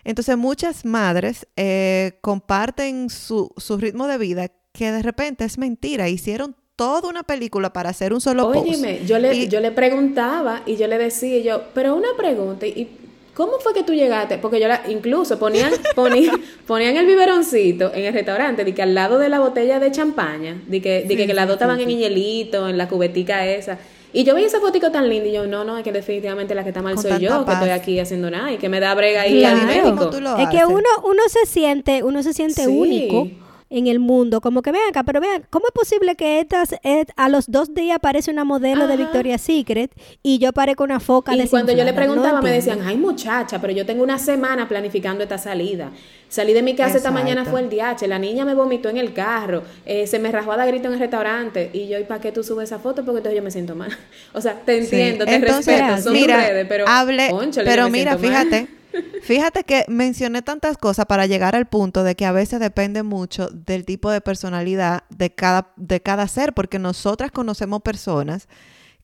Entonces 0.09 0.39
muchas 0.39 0.87
madres 0.87 1.47
eh, 1.55 2.13
comparten 2.23 3.11
su, 3.11 3.53
ritmo 3.79 4.07
de 4.07 4.17
vida 4.17 4.49
que 4.73 4.91
de 4.91 5.03
repente 5.03 5.45
es 5.45 5.59
mentira. 5.59 6.09
Hicieron 6.09 6.57
toda 6.77 7.11
una 7.11 7.25
película 7.25 7.75
para 7.75 7.91
hacer 7.91 8.15
un 8.15 8.23
solo 8.23 8.51
post. 8.51 8.71
yo 9.05 9.19
le, 9.19 9.49
yo 9.49 9.61
le 9.61 9.71
preguntaba 9.71 10.63
y 10.65 10.77
yo 10.77 10.87
le 10.87 10.97
decía, 10.97 11.43
yo, 11.43 11.61
pero 11.75 11.95
una 11.95 12.09
pregunta, 12.17 12.67
¿y 12.67 12.89
cómo 13.35 13.59
fue 13.59 13.75
que 13.75 13.83
tú 13.83 13.93
llegaste? 13.93 14.39
Porque 14.39 14.59
yo 14.59 14.69
la, 14.69 14.81
incluso 14.89 15.39
ponían, 15.39 15.73
ponían, 15.95 16.41
ponían 16.67 16.97
el 16.97 17.05
biberoncito 17.05 17.93
en 17.93 18.07
el 18.07 18.15
restaurante, 18.15 18.65
de 18.65 18.73
que 18.73 18.81
al 18.81 18.95
lado 18.95 19.19
de 19.19 19.29
la 19.29 19.41
botella 19.41 19.79
de 19.79 19.93
champaña, 19.93 20.59
de 20.69 20.81
que, 20.81 21.03
de 21.03 21.17
que, 21.19 21.35
las 21.35 21.47
dos 21.47 21.57
estaban 21.57 21.81
en 21.81 21.91
hielito, 21.91 22.67
en 22.67 22.79
la 22.79 22.89
cubetica 22.89 23.47
esa. 23.47 23.79
Y 24.13 24.25
yo 24.25 24.35
veía 24.35 24.47
esa 24.47 24.61
fotico 24.61 24.91
tan 24.91 25.09
linda 25.09 25.29
y 25.29 25.33
yo, 25.33 25.47
no, 25.47 25.65
no, 25.65 25.77
es 25.77 25.85
que 25.85 25.93
definitivamente 25.93 26.55
la 26.55 26.63
que 26.63 26.71
está 26.71 26.81
mal 26.81 26.99
soy 26.99 27.21
yo, 27.21 27.45
que 27.45 27.53
estoy 27.53 27.71
aquí 27.71 28.01
haciendo 28.01 28.31
nada 28.31 28.53
y 28.53 28.57
que 28.57 28.69
me 28.69 28.81
da 28.81 28.95
brega 28.95 29.23
ahí 29.23 29.45
al 29.45 29.67
médico. 29.67 30.11
Es 30.39 30.49
que 30.49 30.65
uno, 30.65 30.89
uno 31.05 31.23
se 31.29 31.47
siente, 31.47 32.03
uno 32.03 32.23
se 32.23 32.33
siente 32.33 32.67
único 32.69 33.29
en 33.71 33.87
el 33.87 33.99
mundo. 33.99 34.41
Como 34.41 34.63
que 34.63 34.73
vean 34.73 34.89
acá, 34.89 35.05
pero 35.05 35.21
vean, 35.21 35.45
¿cómo 35.51 35.67
es 35.67 35.73
posible 35.73 36.17
que 36.17 36.41
estas, 36.41 36.73
eh, 36.83 37.05
a 37.17 37.29
los 37.29 37.51
dos 37.51 37.75
días 37.75 37.97
aparece 37.97 38.31
una 38.31 38.45
modelo 38.45 38.87
de 38.87 38.97
Victoria's 38.97 39.43
Secret 39.43 39.93
y 40.23 40.39
yo 40.39 40.53
parezco 40.53 40.85
una 40.85 41.01
foca 41.01 41.35
Y 41.37 41.49
cuando 41.49 41.73
yo 41.73 41.85
le 41.85 41.93
preguntaba 41.93 42.41
me 42.41 42.51
decían, 42.51 42.81
ay 42.85 42.97
muchacha, 42.97 43.61
pero 43.61 43.73
yo 43.73 43.85
tengo 43.87 44.03
una 44.03 44.19
semana 44.19 44.69
planificando 44.69 45.23
esta 45.23 45.39
salida. 45.39 45.91
Salí 46.29 46.53
de 46.53 46.63
mi 46.63 46.75
casa 46.75 46.99
esta 46.99 47.11
mañana, 47.11 47.45
fue 47.45 47.61
el 47.61 47.71
DH, 47.71 48.07
la 48.07 48.19
niña 48.19 48.45
me 48.45 48.55
vomitó 48.55 48.89
en 48.89 48.99
el 48.99 49.15
carro, 49.15 49.63
eh, 49.87 50.07
se 50.07 50.19
me 50.19 50.31
rajó 50.31 50.53
a 50.53 50.57
dar 50.59 50.69
grito 50.69 50.89
en 50.89 50.95
el 50.95 51.01
restaurante 51.01 51.71
y 51.73 51.89
yo, 51.89 51.99
¿y 51.99 52.05
para 52.05 52.21
qué 52.21 52.33
tú 52.33 52.45
subes 52.45 52.65
esa 52.65 52.79
foto? 52.79 53.05
Porque 53.05 53.19
entonces 53.19 53.37
yo 53.37 53.43
me 53.43 53.51
siento 53.51 53.75
mal. 53.75 53.97
o 54.35 54.41
sea, 54.41 54.55
te 54.55 54.79
entiendo, 54.79 55.25
te 55.25 55.39
respeto, 55.39 55.99
son 55.99 56.13
mira, 56.13 56.37
redes, 56.37 56.67
pero, 56.69 56.87
hable, 56.87 57.31
pero 57.65 57.89
mira, 57.89 58.19
fíjate. 58.19 58.78
Fíjate 59.23 59.65
que 59.65 59.85
mencioné 59.89 60.43
tantas 60.43 60.79
cosas 60.79 61.07
para 61.07 61.27
llegar 61.27 61.55
al 61.55 61.67
punto 61.67 62.05
de 62.05 62.15
que 62.15 62.25
a 62.25 62.33
veces 62.33 62.61
depende 62.61 63.03
mucho 63.03 63.49
del 63.49 63.85
tipo 63.85 64.11
de 64.11 64.21
personalidad 64.21 65.05
de 65.11 65.35
cada, 65.35 65.73
de 65.77 66.01
cada 66.01 66.27
ser, 66.29 66.55
porque 66.55 66.79
nosotras 66.79 67.31
conocemos 67.31 67.83
personas 67.83 68.49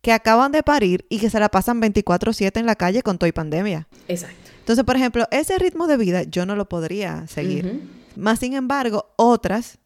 que 0.01 0.13
acaban 0.13 0.53
de 0.53 0.63
parir 0.63 1.07
y 1.09 1.19
que 1.19 1.31
se 1.31 1.41
la 1.41 1.49
pasan 1.49 1.81
24/7 1.81 2.61
en 2.61 2.67
la 2.67 2.77
calle 2.77 3.03
con 3.03 3.19
toda 3.19 3.33
pandemia. 3.33 3.89
Exacto. 4.09 4.51
Entonces, 4.59 4.85
por 4.85 4.97
ejemplo, 4.97 5.27
ese 5.31 5.59
ritmo 5.59 5.87
de 5.87 5.97
vida 5.97 6.23
yo 6.23 6.47
no 6.47 6.57
lo 6.57 6.69
podría 6.69 7.27
seguir. 7.27 7.83
Más 8.17 8.39
sin 8.39 8.55
embargo, 8.55 9.13
otras 9.17 9.79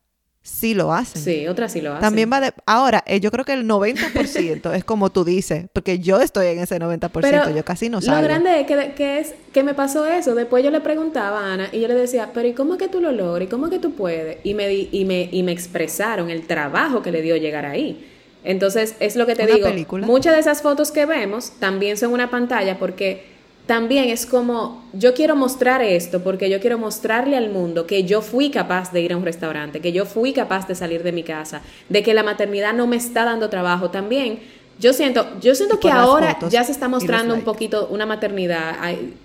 sí 0.42 0.74
lo 0.74 0.92
hacen. 0.92 1.22
Sí, 1.22 1.46
otras 1.46 1.72
sí 1.72 1.80
lo 1.80 1.90
hacen. 1.90 2.00
También 2.00 2.30
va 2.32 2.40
de... 2.40 2.52
Ahora, 2.66 3.04
eh, 3.06 3.20
yo 3.20 3.30
creo 3.30 3.44
que 3.44 3.52
el 3.52 3.66
90% 3.66 4.74
es 4.74 4.84
como 4.84 5.10
tú 5.10 5.24
dices, 5.24 5.66
porque 5.72 5.98
yo 5.98 6.20
estoy 6.20 6.46
en 6.48 6.60
ese 6.60 6.78
90%, 6.78 7.54
yo 7.54 7.64
casi 7.64 7.88
no 7.88 8.00
salgo. 8.00 8.22
Lo 8.22 8.28
grande 8.28 8.60
es 8.60 8.66
que, 8.66 8.92
que, 8.94 9.18
es 9.20 9.34
que 9.52 9.62
me 9.62 9.74
pasó 9.74 10.06
eso. 10.06 10.34
Después 10.34 10.64
yo 10.64 10.70
le 10.70 10.80
preguntaba 10.80 11.40
a 11.40 11.52
Ana 11.52 11.68
y 11.72 11.80
yo 11.80 11.88
le 11.88 11.94
decía, 11.94 12.30
pero 12.32 12.48
¿y 12.48 12.54
cómo 12.54 12.74
es 12.74 12.78
que 12.78 12.88
tú 12.88 13.00
lo 13.00 13.12
logras? 13.12 13.46
¿Y 13.46 13.50
cómo 13.50 13.66
es 13.66 13.72
que 13.72 13.78
tú 13.78 13.92
puedes? 13.94 14.38
Y 14.44 14.54
me, 14.54 14.72
y 14.72 15.04
me, 15.04 15.28
y 15.30 15.42
me 15.42 15.52
expresaron 15.52 16.30
el 16.30 16.46
trabajo 16.46 17.02
que 17.02 17.12
le 17.12 17.22
dio 17.22 17.36
llegar 17.36 17.66
ahí. 17.66 18.06
Entonces, 18.44 18.94
es 19.00 19.16
lo 19.16 19.26
que 19.26 19.34
te 19.34 19.46
digo. 19.46 19.68
Muchas 19.98 20.34
de 20.34 20.40
esas 20.40 20.62
fotos 20.62 20.90
que 20.90 21.06
vemos 21.06 21.52
también 21.58 21.96
son 21.96 22.12
una 22.12 22.30
pantalla 22.30 22.78
porque 22.78 23.37
también 23.68 24.08
es 24.08 24.24
como, 24.24 24.82
yo 24.94 25.12
quiero 25.12 25.36
mostrar 25.36 25.82
esto 25.82 26.24
porque 26.24 26.48
yo 26.48 26.58
quiero 26.58 26.78
mostrarle 26.78 27.36
al 27.36 27.50
mundo 27.50 27.86
que 27.86 28.04
yo 28.04 28.22
fui 28.22 28.48
capaz 28.48 28.92
de 28.92 29.02
ir 29.02 29.12
a 29.12 29.16
un 29.18 29.26
restaurante, 29.26 29.80
que 29.80 29.92
yo 29.92 30.06
fui 30.06 30.32
capaz 30.32 30.66
de 30.66 30.74
salir 30.74 31.02
de 31.02 31.12
mi 31.12 31.22
casa, 31.22 31.60
de 31.90 32.02
que 32.02 32.14
la 32.14 32.22
maternidad 32.22 32.72
no 32.72 32.86
me 32.86 32.96
está 32.96 33.26
dando 33.26 33.50
trabajo. 33.50 33.90
También 33.90 34.38
yo 34.78 34.94
siento, 34.94 35.26
yo 35.42 35.54
siento 35.54 35.78
que 35.78 35.90
ahora 35.90 36.38
ya 36.48 36.64
se 36.64 36.72
está 36.72 36.88
mostrando 36.88 37.34
un 37.34 37.42
poquito 37.42 37.88
una 37.88 38.06
maternidad, 38.06 38.74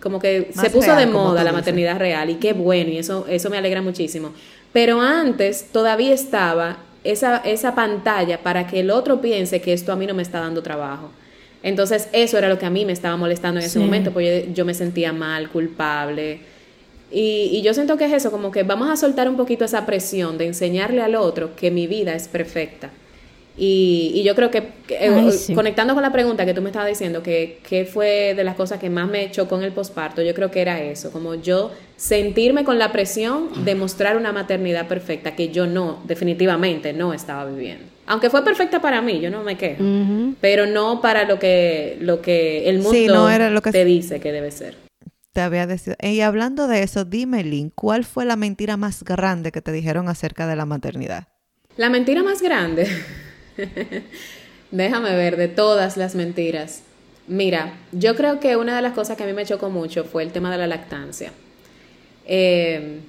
como 0.02 0.20
que 0.20 0.52
se 0.54 0.70
puso 0.70 0.94
de 0.94 1.08
moda 1.08 1.42
la 1.46 1.54
maternidad 1.54 1.98
real 1.98 2.30
y 2.30 2.36
qué 2.36 2.52
bueno 2.52 2.90
y 2.90 2.98
eso, 2.98 3.26
eso 3.30 3.50
me 3.50 3.58
alegra 3.58 3.82
muchísimo. 3.82 4.34
Pero 4.74 5.00
antes 5.00 5.70
todavía 5.72 6.14
estaba 6.14 6.80
esa, 7.06 7.38
esa 7.38 7.76
pantalla 7.76 8.44
para 8.44 8.68
que 8.68 8.82
el 8.82 8.92
otro 8.92 9.22
piense 9.22 9.62
que 9.62 9.72
esto 9.72 9.94
a 9.94 9.96
mí 9.96 10.06
no 10.06 10.14
me 10.14 10.22
está 10.22 10.42
dando 10.42 10.62
trabajo. 10.62 11.12
Entonces 11.64 12.10
eso 12.12 12.38
era 12.38 12.50
lo 12.50 12.60
que 12.60 12.66
a 12.66 12.70
mí 12.70 12.86
me 12.86 12.92
estaba 12.92 13.16
molestando 13.16 13.60
en 13.60 13.66
ese 13.66 13.80
momento, 13.80 14.12
porque 14.12 14.50
yo, 14.54 14.66
me 14.66 14.74
sentía 14.74 15.14
mal, 15.14 15.50
culpable. 15.50 16.42
Y, 17.10 17.50
y, 17.54 17.62
yo 17.62 17.74
siento 17.74 17.96
que 17.98 18.06
es 18.06 18.14
eso, 18.14 18.32
como 18.32 18.52
que 18.52 18.64
vamos 18.64 18.90
a 18.90 18.98
soltar 18.98 19.30
un 19.30 19.38
poquito 19.38 19.64
esa 19.64 19.86
presión 19.86 20.38
de 20.38 20.48
enseñarle 20.48 21.02
al 21.02 21.16
otro 21.16 21.56
que 21.56 21.72
mi 21.72 21.88
vida 21.88 22.16
es 22.16 22.28
perfecta. 22.28 22.90
Y, 23.56 24.12
y 24.16 24.24
yo 24.24 24.34
creo 24.34 24.50
que, 24.50 24.64
eh, 24.90 25.30
conectando 25.54 25.94
con 25.94 26.02
la 26.02 26.12
pregunta 26.12 26.44
que 26.44 26.56
tú 26.56 26.62
me 26.62 26.70
estabas 26.70 26.90
diciendo, 26.90 27.22
que, 27.22 27.60
que 27.68 27.86
fue 27.86 28.34
de 28.36 28.44
las 28.44 28.56
cosas 28.56 28.80
que 28.80 28.90
más 28.90 29.08
me 29.08 29.30
chocó 29.30 29.58
en 29.58 29.64
el 29.64 29.72
posparto, 29.72 30.24
yo 30.24 30.34
creo 30.34 30.50
que 30.50 30.62
era 30.62 30.82
eso, 30.82 31.12
como 31.12 31.36
yo 31.36 31.72
sentirme 31.96 32.64
con 32.64 32.80
la 32.80 32.92
presión 32.92 33.64
de 33.64 33.76
mostrar 33.76 34.18
una 34.18 34.34
maternidad 34.34 34.88
perfecta 34.88 35.36
que 35.36 35.50
yo 35.50 35.68
no, 35.68 36.02
definitivamente 36.06 36.94
no 36.94 37.14
estaba 37.14 37.46
viviendo. 37.46 37.93
Aunque 38.06 38.30
fue 38.30 38.44
perfecta 38.44 38.82
para 38.82 39.02
mí, 39.02 39.20
yo 39.22 39.30
no 39.30 39.44
me 39.44 39.58
quejo, 39.58 39.84
pero 40.42 40.66
no 40.66 41.02
para 41.02 41.26
lo 41.26 41.40
que, 41.40 41.98
lo 42.02 42.22
que 42.22 42.70
el 42.70 42.80
mundo 42.80 43.62
te 43.72 43.86
dice 43.86 44.20
que 44.20 44.32
debe 44.32 44.52
ser. 44.52 44.76
Te 45.32 45.42
había 45.42 45.66
decidido. 45.66 45.98
Y 46.02 46.22
hablando 46.22 46.68
de 46.68 46.84
eso, 46.84 47.06
dime, 47.06 47.44
Lynn, 47.44 47.72
¿cuál 47.74 48.04
fue 48.04 48.26
la 48.26 48.36
mentira 48.36 48.78
más 48.78 49.04
grande 49.04 49.52
que 49.52 49.62
te 49.62 49.72
dijeron 49.72 50.10
acerca 50.10 50.46
de 50.48 50.56
la 50.56 50.66
maternidad? 50.66 51.28
La 51.78 51.90
mentira 51.90 52.22
más 52.22 52.42
grande. 52.42 52.88
Déjame 54.72 55.16
ver, 55.16 55.38
de 55.38 55.48
todas 55.48 55.98
las 55.98 56.14
mentiras. 56.14 56.84
Mira, 57.28 57.74
yo 57.92 58.16
creo 58.16 58.40
que 58.40 58.58
una 58.58 58.76
de 58.76 58.82
las 58.82 58.94
cosas 58.94 59.18
que 59.18 59.24
a 59.24 59.26
mí 59.26 59.34
me 59.34 59.46
chocó 59.46 59.70
mucho 59.70 60.04
fue 60.04 60.24
el 60.24 60.32
tema 60.32 60.52
de 60.52 60.58
la 60.58 60.68
lactancia. 60.68 61.32
Eh, 62.26 63.00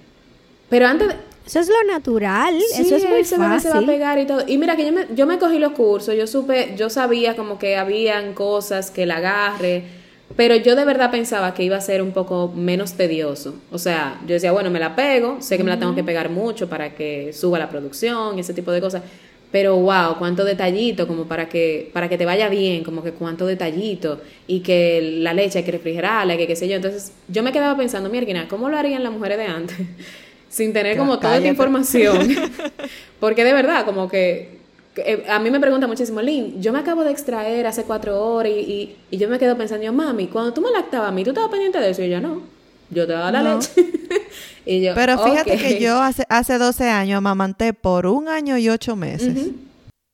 pero 0.69 0.87
antes, 0.87 1.15
eso 1.47 1.61
es 1.61 1.69
lo 1.69 1.93
natural, 1.93 2.55
eso 2.57 2.97
es 2.97 3.09
muy 3.09 3.25
fácil. 3.25 3.61
se 3.61 3.69
va 3.71 3.79
a 3.79 3.87
pegar 3.87 4.19
y 4.19 4.27
todo. 4.27 4.45
Y 4.47 4.57
mira 4.57 4.77
que 4.77 4.87
yo 4.87 4.93
me, 4.93 5.07
yo 5.15 5.27
me 5.27 5.39
cogí 5.39 5.59
los 5.59 5.73
cursos, 5.73 6.15
yo 6.17 6.27
supe, 6.27 6.75
yo 6.77 6.89
sabía 6.89 7.37
como 7.37 7.59
que 7.59 7.77
habían 7.77 8.33
cosas 8.33 8.91
que 8.91 9.05
la 9.05 9.19
agarre, 9.19 9.85
pero 10.37 10.57
yo 10.57 10.75
de 10.75 10.85
verdad 10.85 11.11
pensaba 11.11 11.53
que 11.55 11.63
iba 11.63 11.77
a 11.77 11.81
ser 11.81 12.01
un 12.03 12.13
poco 12.13 12.51
menos 12.55 12.95
tedioso. 12.95 13.55
O 13.71 13.79
sea, 13.79 14.21
yo 14.27 14.35
decía, 14.35 14.53
bueno, 14.53 14.71
me 14.71 14.81
la 14.81 14.97
pego, 14.97 15.37
sé 15.41 15.57
que 15.57 15.65
me 15.65 15.71
la 15.71 15.79
tengo 15.79 15.95
que 15.95 16.03
pegar 16.03 16.31
mucho 16.31 16.69
para 16.69 16.95
que 16.95 17.33
suba 17.33 17.59
la 17.59 17.69
producción 17.69 18.39
y 18.39 18.41
ese 18.41 18.55
tipo 18.55 18.73
de 18.73 18.81
cosas. 18.81 19.03
Pero 19.53 19.77
wow, 19.77 20.17
cuánto 20.19 20.45
detallito 20.45 21.07
como 21.07 21.27
para 21.27 21.49
que 21.49 21.89
para 21.93 22.09
que 22.09 22.19
te 22.19 22.25
vaya 22.25 22.49
bien, 22.49 22.83
como 22.83 23.05
que 23.05 23.13
cuánto 23.13 23.47
detallito 23.47 24.21
y 24.49 24.61
que 24.61 25.19
la 25.21 25.33
leche 25.33 25.59
hay 25.59 25.65
que 25.65 25.71
refrigerarla, 25.71 26.37
que 26.37 26.49
qué 26.49 26.57
sé 26.57 26.67
yo. 26.69 26.75
Entonces, 26.75 27.13
yo 27.29 27.45
me 27.45 27.53
quedaba 27.53 27.77
pensando, 27.77 28.09
mierda, 28.11 28.49
¿cómo 28.49 28.69
lo 28.69 28.77
harían 28.77 29.05
las 29.05 29.13
mujeres 29.13 29.39
de 29.39 29.45
antes? 29.45 29.77
Sin 30.55 30.73
tener 30.73 30.97
como 30.97 31.19
toda 31.19 31.41
la 31.41 31.49
información. 31.49 32.17
Porque 33.21 33.43
de 33.43 33.53
verdad, 33.53 33.85
como 33.85 34.09
que 34.09 34.61
eh, 34.95 35.25
a 35.29 35.41
mí 35.41 35.51
me 35.51 35.59
pregunta 35.59 35.89
muchísimo, 35.89 36.23
Lynn, 36.23 36.63
yo 36.63 36.73
me 36.73 36.79
acabo 36.79 37.03
de 37.03 37.11
extraer 37.11 37.67
hace 37.67 37.83
cuatro 37.83 38.25
horas 38.25 38.53
y, 38.53 38.95
y, 39.11 39.17
yo 39.19 39.29
me 39.29 39.41
quedo 39.41 39.57
pensando, 39.59 39.93
mami, 39.93 40.29
cuando 40.29 40.55
tú 40.55 40.61
me 40.61 40.71
lactabas 40.71 41.09
a 41.09 41.13
mí, 41.13 41.25
¿tú 41.25 41.31
estabas 41.31 41.51
pendiente 41.51 41.81
de 41.81 41.91
eso? 41.91 42.03
Y 42.03 42.11
yo, 42.11 42.21
no, 42.21 42.43
yo 42.91 43.05
te 43.05 43.15
daba 43.15 43.33
la 43.33 43.43
leche. 43.43 43.73
y 44.65 44.81
yo, 44.81 44.95
Pero 44.95 45.19
fíjate 45.19 45.57
que 45.57 45.81
yo 45.81 46.01
hace, 46.01 46.25
hace 46.29 46.57
12 46.57 46.89
años 46.89 47.19
amamanté 47.19 47.73
por 47.73 48.07
un 48.07 48.29
año 48.29 48.57
y 48.57 48.69
ocho 48.69 48.95
meses 48.95 49.49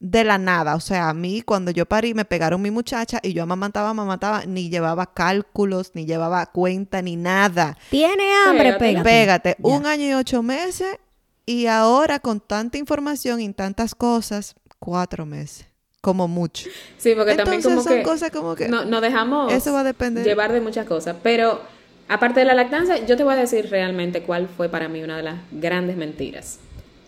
de 0.01 0.25
la 0.25 0.39
nada. 0.39 0.75
O 0.75 0.81
sea, 0.81 1.11
a 1.11 1.15
mí 1.15 1.43
cuando 1.43 1.71
yo 1.71 1.87
parí 1.87 2.15
me 2.15 2.25
pegaron 2.25 2.61
mi 2.61 2.71
muchacha 2.71 3.21
y 3.23 3.35
yo 3.35 3.43
amamantaba, 3.43 3.91
amamantaba, 3.91 4.45
ni 4.47 4.71
llevaba 4.71 5.13
cálculos, 5.13 5.93
ni 5.95 6.07
llevaba 6.07 6.47
cuenta, 6.47 7.03
ni 7.03 7.17
nada. 7.17 7.77
Tiene 7.91 8.25
hambre, 8.47 8.73
pégate. 8.75 9.05
Pégate. 9.05 9.57
Un 9.63 9.87
año 9.87 10.07
y 10.07 10.15
ocho 10.15 10.43
meses 10.43 10.99
y 11.47 11.67
ahora 11.67 12.19
con 12.19 12.41
tanta 12.41 12.79
información 12.79 13.41
y 13.41 13.53
tantas 13.53 13.95
cosas, 13.95 14.57
cuatro 14.79 15.27
meses. 15.27 15.67
Como 16.01 16.29
mucho. 16.29 16.67
Sí, 16.97 17.15
porque 17.15 17.35
también 17.35 17.61
como 17.61 17.83
son 17.83 18.03
cosas 18.03 18.31
como 18.31 18.55
que 18.55 18.69
no, 18.69 18.87
no 18.87 19.03
dejamos 19.03 19.53
eso 19.53 19.75
va 19.75 19.81
a 19.81 19.85
depender. 19.85 20.25
llevar 20.25 20.51
de 20.51 20.63
muchas 20.63 20.87
cosas. 20.87 21.17
Pero 21.23 21.61
aparte 22.09 22.41
de 22.41 22.47
la 22.47 22.55
lactancia, 22.55 23.05
yo 23.05 23.19
te 23.19 23.23
voy 23.23 23.35
a 23.35 23.37
decir 23.37 23.69
realmente 23.69 24.23
cuál 24.23 24.49
fue 24.49 24.71
para 24.71 24.89
mí 24.89 25.03
una 25.03 25.19
de 25.19 25.25
las 25.25 25.37
grandes 25.53 25.99
mentiras. 25.99 26.59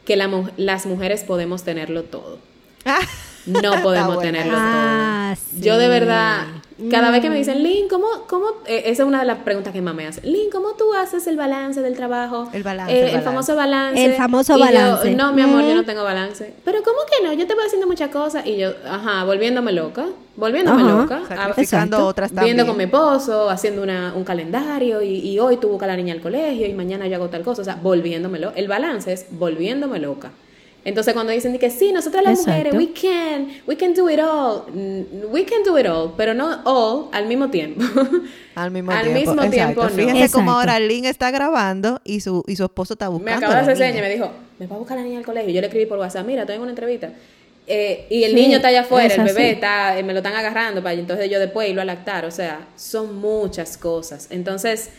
Que 0.05 0.17
las 0.17 0.85
mujeres 0.85 1.25
podemos 1.25 1.63
tenerlo 1.63 2.03
todo. 2.03 2.52
No 3.47 3.73
podemos 3.83 4.21
tenerlo 4.21 4.55
ah, 4.57 5.35
Yo 5.59 5.79
de 5.79 5.89
verdad, 5.89 6.47
cada 6.91 7.11
vez 7.11 7.21
que 7.21 7.31
me 7.31 7.37
dicen, 7.37 7.63
Lynn, 7.63 7.89
¿cómo, 7.89 8.07
cómo? 8.29 8.47
Eh, 8.67 8.85
esa 8.87 9.03
es 9.03 9.09
una 9.09 9.21
de 9.21 9.27
las 9.27 9.39
preguntas 9.39 9.73
que 9.73 9.83
más 9.83 9.95
me 9.95 10.07
hacen. 10.07 10.25
Lynn, 10.25 10.51
¿cómo 10.51 10.73
tú 10.75 10.95
haces 10.95 11.27
el 11.27 11.37
balance 11.37 11.81
del 11.81 11.97
trabajo? 11.97 12.49
El 12.53 12.63
balance. 12.63 12.93
Eh, 12.93 13.15
el, 13.15 13.23
famoso 13.23 13.57
balance. 13.57 14.05
El 14.05 14.15
famoso 14.15 14.59
balance. 14.59 15.15
no, 15.15 15.33
mi 15.33 15.43
amor, 15.43 15.63
yo 15.63 15.75
no 15.75 15.85
tengo 15.85 16.03
balance. 16.05 16.55
Pero 16.65 16.83
¿cómo 16.83 16.99
que 17.11 17.27
no? 17.27 17.33
Yo 17.33 17.47
te 17.47 17.55
voy 17.55 17.65
haciendo 17.65 17.87
muchas 17.87 18.11
cosas 18.11 18.47
y 18.47 18.57
yo, 18.57 18.73
ajá, 18.89 19.25
volviéndome 19.25 19.73
loca. 19.73 20.07
Volviéndome 20.37 20.83
loca. 20.83 21.23
Sacrificando 21.29 22.07
otras 22.07 22.31
también. 22.31 22.57
Viendo 22.57 22.67
con 22.67 22.79
mi 22.79 22.85
esposo, 22.85 23.51
haciendo 23.51 23.83
una, 23.83 24.15
un 24.17 24.25
calendario 24.25 25.03
y, 25.03 25.19
y 25.19 25.39
hoy 25.39 25.59
tuvo 25.59 25.79
que 25.79 25.87
la 25.87 25.97
niña 25.97 26.15
al 26.15 26.21
colegio 26.21 26.67
y 26.67 26.73
mañana 26.73 27.07
yo 27.07 27.17
hago 27.17 27.29
tal 27.29 27.43
cosa. 27.43 27.63
O 27.63 27.65
sea, 27.65 27.77
volviéndome 27.77 28.39
loca. 28.39 28.55
El 28.57 28.69
balance 28.69 29.13
es 29.13 29.27
volviéndome 29.31 29.99
loca. 29.99 30.31
Entonces 30.85 31.15
cuando 31.15 31.33
dicen 31.33 31.57
que 31.59 31.71
sí, 31.71 31.93
nosotras 31.93 32.25
las 32.25 32.39
mujeres, 32.41 32.75
we 32.75 32.93
can, 32.93 33.49
we 33.67 33.77
can 33.77 33.95
do 33.95 34.11
it 34.11 34.19
all, 34.19 34.65
we 35.31 35.45
can 35.45 35.63
do 35.65 35.79
it 35.79 35.87
all, 35.87 36.13
pero 36.17 36.35
no 36.35 36.61
all 36.65 37.09
al 37.13 37.27
mismo 37.27 37.51
tiempo. 37.51 37.83
Al 38.55 38.71
mismo 38.71 38.93
al 38.93 39.05
tiempo. 39.05 39.19
Mismo 39.33 39.51
tiempo 39.51 39.83
no. 39.85 39.89
Fíjense 39.89 40.31
cómo 40.31 40.53
ahora 40.53 40.79
Lynn 40.79 41.07
está 41.07 41.31
grabando 41.31 42.03
y 42.05 42.21
su, 42.21 42.45
y 42.47 42.57
su 42.57 42.65
esposo 42.65 42.93
está 42.93 43.09
buscando. 43.09 43.31
Me 43.31 43.47
acaba 43.47 43.55
de 43.55 43.61
hacer 43.63 43.77
seña 43.79 43.99
y 43.99 44.03
me 44.03 44.11
dijo, 44.11 44.31
me 44.59 44.67
va 44.67 44.77
a 44.77 44.79
buscar 44.79 44.99
la 44.99 45.05
niña 45.05 45.21
al 45.21 45.25
colegio. 45.25 45.51
Yo 45.51 45.63
le 45.63 45.69
escribí 45.69 45.87
por 45.87 45.99
WhatsApp, 45.99 46.27
mira, 46.27 46.43
estoy 46.43 46.57
en 46.57 46.63
una 46.63 46.73
entrevista. 46.73 47.13
Eh, 47.67 48.07
y 48.11 48.25
el 48.25 48.35
niño 48.35 48.57
está 48.57 48.69
allá 48.69 48.83
afuera, 48.83 49.15
el 49.15 49.23
bebé 49.23 49.53
está, 49.53 49.99
eh, 49.99 50.03
me 50.03 50.13
lo 50.13 50.19
están 50.19 50.35
agarrando, 50.35 50.83
para 50.83 50.95
entonces 50.95 51.31
yo 51.31 51.39
después 51.39 51.71
irlo 51.71 51.81
a 51.81 51.87
lactar. 51.87 52.27
O 52.27 52.31
sea, 52.31 52.69
son 52.77 53.17
muchas 53.17 53.79
cosas. 53.79 54.27
Entonces, 54.31 54.91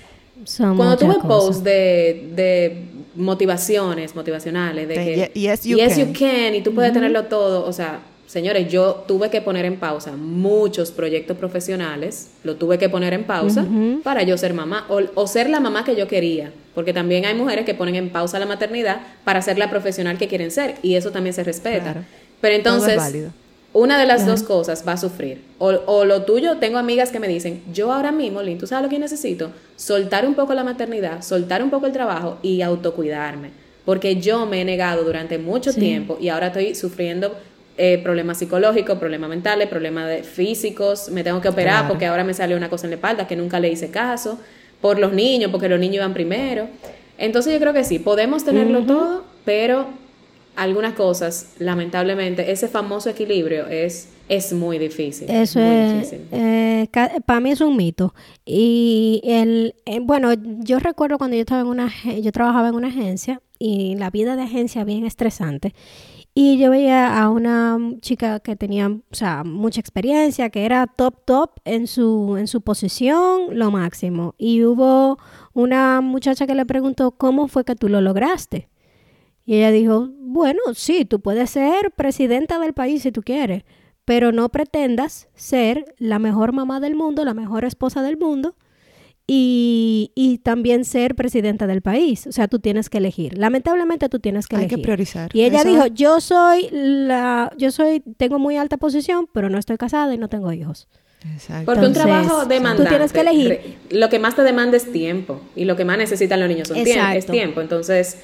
cuando 0.57 0.97
tuve 0.97 1.15
post 1.27 1.63
de, 1.63 2.29
de 2.33 2.85
motivaciones, 3.15 4.15
motivacionales, 4.15 4.87
de 4.87 4.95
que 4.95 5.39
yes, 5.39 5.63
you, 5.63 5.77
can. 6.17 6.55
y 6.55 6.61
tú 6.61 6.73
puedes 6.73 6.93
tenerlo 6.93 7.25
todo, 7.25 7.65
o 7.65 7.73
sea, 7.73 8.01
señores, 8.27 8.71
yo 8.71 9.03
tuve 9.07 9.29
que 9.29 9.41
poner 9.41 9.65
en 9.65 9.77
pausa 9.77 10.13
muchos 10.13 10.91
proyectos 10.91 11.37
profesionales, 11.37 12.31
lo 12.43 12.55
tuve 12.55 12.77
que 12.77 12.89
poner 12.89 13.13
en 13.13 13.25
pausa 13.25 13.65
para 14.03 14.23
yo 14.23 14.37
ser 14.37 14.53
mamá 14.53 14.87
o, 14.89 15.27
ser 15.27 15.49
la 15.49 15.59
mamá 15.59 15.85
que 15.85 15.95
yo 15.95 16.07
quería, 16.07 16.51
porque 16.73 16.93
también 16.93 17.25
hay 17.25 17.35
mujeres 17.35 17.65
que 17.65 17.75
ponen 17.75 17.95
en 17.95 18.09
pausa 18.09 18.39
la 18.39 18.45
maternidad 18.45 19.01
para 19.23 19.41
ser 19.41 19.57
la 19.57 19.69
profesional 19.69 20.17
que 20.17 20.27
quieren 20.27 20.49
ser 20.49 20.75
y 20.81 20.95
eso 20.95 21.11
también 21.11 21.33
se 21.33 21.43
respeta. 21.43 22.03
Pero 22.41 22.55
entonces, 22.55 22.99
una 23.73 23.99
de 23.99 24.05
las 24.05 24.25
dos 24.25 24.43
cosas 24.43 24.83
va 24.87 24.93
a 24.93 24.97
sufrir. 24.97 25.41
O, 25.57 26.05
lo 26.05 26.23
tuyo, 26.23 26.57
tengo 26.57 26.77
amigas 26.77 27.11
que 27.11 27.19
me 27.19 27.27
dicen, 27.27 27.63
yo 27.73 27.91
ahora 27.91 28.11
mismo, 28.11 28.41
Lynn, 28.41 28.59
¿tú 28.59 28.67
sabes 28.67 28.83
lo 28.83 28.89
que 28.89 28.99
necesito? 28.99 29.51
Soltar 29.75 30.27
un 30.27 30.35
poco 30.35 30.53
la 30.53 30.63
maternidad, 30.63 31.23
soltar 31.23 31.63
un 31.63 31.69
poco 31.69 31.87
el 31.87 31.91
trabajo 31.91 32.37
y 32.43 32.61
autocuidarme. 32.61 33.49
Porque 33.83 34.17
yo 34.17 34.45
me 34.45 34.61
he 34.61 34.65
negado 34.65 35.03
durante 35.03 35.37
mucho 35.39 35.73
tiempo 35.73 36.17
y 36.21 36.29
ahora 36.29 36.47
estoy 36.47 36.75
sufriendo 36.75 37.35
eh, 37.77 37.99
problemas 38.03 38.37
psicológicos, 38.37 38.99
problemas 38.99 39.29
mentales, 39.29 39.67
problemas 39.67 40.07
de 40.07 40.23
físicos, 40.23 41.09
me 41.09 41.23
tengo 41.23 41.41
que 41.41 41.49
operar 41.49 41.87
porque 41.87 42.05
ahora 42.05 42.23
me 42.23 42.35
salió 42.35 42.55
una 42.55 42.69
cosa 42.69 42.85
en 42.85 42.91
la 42.91 42.95
espalda 42.95 43.27
que 43.27 43.35
nunca 43.35 43.59
le 43.59 43.71
hice 43.71 43.89
caso, 43.89 44.39
por 44.79 44.99
los 44.99 45.11
niños, 45.11 45.49
porque 45.49 45.67
los 45.67 45.79
niños 45.79 45.95
iban 45.95 46.13
primero. 46.13 46.67
Entonces 47.17 47.51
yo 47.51 47.59
creo 47.59 47.73
que 47.73 47.83
sí, 47.83 47.97
podemos 47.97 48.45
tenerlo 48.45 48.83
todo, 48.83 49.23
pero 49.43 49.87
algunas 50.55 50.93
cosas, 50.93 51.53
lamentablemente, 51.59 52.51
ese 52.51 52.67
famoso 52.67 53.09
equilibrio 53.09 53.67
es, 53.67 54.09
es 54.29 54.53
muy 54.53 54.77
difícil. 54.77 55.29
Eso 55.29 55.59
es, 55.59 56.13
eh, 56.31 56.87
para 57.25 57.39
mí 57.39 57.51
es 57.51 57.61
un 57.61 57.75
mito. 57.75 58.13
Y 58.45 59.21
el, 59.23 59.75
eh, 59.85 59.99
bueno, 60.01 60.33
yo 60.59 60.79
recuerdo 60.79 61.17
cuando 61.17 61.35
yo 61.35 61.41
estaba 61.41 61.61
en 61.61 61.67
una, 61.67 61.91
yo 62.21 62.31
trabajaba 62.31 62.69
en 62.69 62.75
una 62.75 62.89
agencia 62.89 63.41
y 63.57 63.95
la 63.95 64.09
vida 64.09 64.35
de 64.35 64.43
agencia 64.43 64.83
bien 64.83 65.05
estresante. 65.05 65.73
Y 66.35 66.57
yo 66.57 66.71
veía 66.71 67.21
a 67.21 67.29
una 67.29 67.77
chica 68.01 68.39
que 68.39 68.55
tenía, 68.55 68.87
o 68.87 69.15
sea, 69.15 69.43
mucha 69.43 69.79
experiencia, 69.79 70.49
que 70.49 70.65
era 70.65 70.87
top 70.87 71.25
top 71.25 71.51
en 71.63 71.85
su, 71.85 72.37
en 72.39 72.47
su 72.47 72.61
posición, 72.61 73.57
lo 73.57 73.69
máximo. 73.69 74.33
Y 74.39 74.63
hubo 74.63 75.19
una 75.53 76.01
muchacha 76.01 76.47
que 76.47 76.55
le 76.55 76.65
preguntó, 76.65 77.11
¿cómo 77.11 77.47
fue 77.47 77.63
que 77.63 77.75
tú 77.75 77.87
lo 77.87 78.01
lograste? 78.01 78.67
Y 79.45 79.55
ella 79.57 79.71
dijo, 79.71 80.09
bueno, 80.33 80.59
sí, 80.73 81.05
tú 81.05 81.21
puedes 81.21 81.51
ser 81.51 81.91
presidenta 81.91 82.59
del 82.59 82.73
país 82.73 83.03
si 83.03 83.11
tú 83.11 83.21
quieres, 83.21 83.63
pero 84.05 84.31
no 84.31 84.49
pretendas 84.49 85.29
ser 85.35 85.85
la 85.97 86.19
mejor 86.19 86.51
mamá 86.51 86.79
del 86.79 86.95
mundo, 86.95 87.23
la 87.23 87.33
mejor 87.33 87.63
esposa 87.63 88.01
del 88.01 88.17
mundo 88.17 88.55
y, 89.25 90.11
y 90.15 90.39
también 90.39 90.83
ser 90.83 91.15
presidenta 91.15 91.67
del 91.67 91.81
país. 91.81 92.27
O 92.27 92.31
sea, 92.31 92.47
tú 92.47 92.59
tienes 92.59 92.89
que 92.89 92.97
elegir. 92.97 93.37
Lamentablemente 93.37 94.09
tú 94.09 94.19
tienes 94.19 94.47
que 94.47 94.55
elegir. 94.57 94.73
Hay 94.73 94.77
que 94.77 94.83
priorizar. 94.83 95.31
Y 95.33 95.43
ella 95.43 95.63
dijo, 95.63 95.87
yo 95.87 96.19
soy 96.19 96.67
la, 96.71 97.53
yo 97.57 97.71
soy, 97.71 98.01
tengo 98.17 98.39
muy 98.39 98.57
alta 98.57 98.77
posición, 98.77 99.29
pero 99.33 99.49
no 99.49 99.57
estoy 99.57 99.77
casada 99.77 100.13
y 100.13 100.17
no 100.17 100.27
tengo 100.27 100.51
hijos. 100.51 100.89
Exacto. 101.31 101.65
Porque 101.65 101.85
un 101.85 101.93
trabajo 101.93 102.45
demandante. 102.45 102.83
Tú 102.83 102.89
tienes 102.89 103.13
que 103.13 103.21
elegir. 103.21 103.77
Lo 103.91 104.09
que 104.09 104.19
más 104.19 104.35
te 104.35 104.43
demanda 104.43 104.75
es 104.75 104.91
tiempo. 104.91 105.39
Y 105.55 105.63
lo 105.63 105.77
que 105.77 105.85
más 105.85 105.97
necesitan 105.97 106.39
los 106.41 106.49
niños 106.49 106.67
son 106.67 106.77
es 106.77 107.25
tiempo. 107.25 107.61
Entonces, 107.61 108.19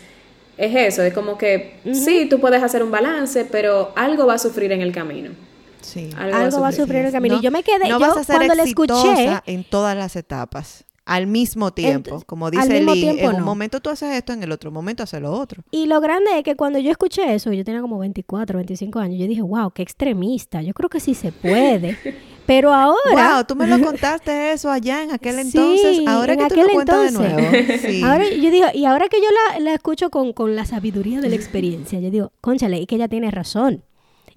es 0.59 0.75
eso, 0.93 1.03
es 1.03 1.13
como 1.13 1.37
que 1.37 1.79
sí, 1.93 2.27
tú 2.29 2.39
puedes 2.39 2.61
hacer 2.61 2.83
un 2.83 2.91
balance, 2.91 3.45
pero 3.45 3.93
algo 3.95 4.27
va 4.27 4.33
a 4.33 4.37
sufrir 4.37 4.73
en 4.73 4.81
el 4.81 4.91
camino. 4.91 5.31
Sí. 5.79 6.09
Algo, 6.17 6.59
va 6.59 6.67
a 6.67 6.71
sufrir, 6.73 6.97
en 6.97 7.05
el 7.05 7.11
camino. 7.13 7.37
y 7.37 7.41
yo 7.41 7.49
me 7.49 7.63
quedé, 7.63 7.87
no 7.87 7.91
yo 7.91 7.99
vas 7.99 8.17
a 8.17 8.23
ser 8.25 8.35
cuando 8.35 8.55
le 8.55 8.63
escuché 8.63 9.41
en 9.45 9.63
todas 9.63 9.95
las 9.95 10.17
etapas 10.17 10.83
al 11.05 11.27
mismo 11.27 11.71
tiempo. 11.71 12.21
como 12.25 12.51
dice 12.51 12.81
Lee, 12.81 13.19
en 13.19 13.35
un 13.35 13.43
momento 13.43 13.79
tú 13.79 13.89
haces 13.89 14.13
esto, 14.15 14.33
en 14.33 14.43
el 14.43 14.51
otro 14.51 14.69
momento 14.69 15.01
haces 15.03 15.21
lo 15.21 15.31
otro. 15.31 15.63
Y 15.71 15.87
lo 15.87 16.01
grande 16.01 16.37
es 16.37 16.43
que 16.43 16.55
cuando 16.55 16.77
yo 16.77 16.91
escuché 16.91 17.33
eso, 17.33 17.53
yo 17.53 17.63
tenía 17.63 17.81
como 17.81 17.97
24, 17.97 18.57
25 18.57 18.99
años, 18.99 19.17
yo 19.17 19.27
dije, 19.27 19.41
wow, 19.41 19.71
qué 19.71 19.81
extremista, 19.81 20.61
yo 20.61 20.73
creo 20.73 20.89
que 20.89 20.99
sí 20.99 21.15
se 21.15 21.31
puede. 21.31 21.97
Pero 22.49 22.73
ahora... 22.73 23.35
Wow, 23.35 23.43
tú 23.43 23.55
me 23.55 23.67
lo 23.67 23.79
contaste 23.85 24.53
eso 24.53 24.71
allá 24.71 25.03
en 25.03 25.11
aquel 25.11 25.37
entonces, 25.37 25.99
ahora 26.07 26.35
que 26.35 26.47
tú 26.47 26.55
lo 26.55 26.67
cuentas 26.69 27.03
de 27.03 27.11
nuevo. 27.11 27.37
Sí. 27.79 28.01
Ahora 28.01 28.27
yo 28.27 28.49
digo, 28.49 28.65
y 28.73 28.85
ahora 28.85 29.07
que 29.07 29.17
yo 29.17 29.27
la, 29.29 29.59
la 29.59 29.73
escucho 29.75 30.09
con, 30.09 30.33
con 30.33 30.55
la 30.55 30.65
sabiduría 30.65 31.21
de 31.21 31.29
la 31.29 31.35
experiencia, 31.41 31.99
yo 31.99 32.09
digo, 32.09 32.31
conchale, 32.41 32.79
y 32.79 32.87
que 32.87 32.95
ella 32.95 33.07
tiene 33.07 33.29
razón 33.29 33.83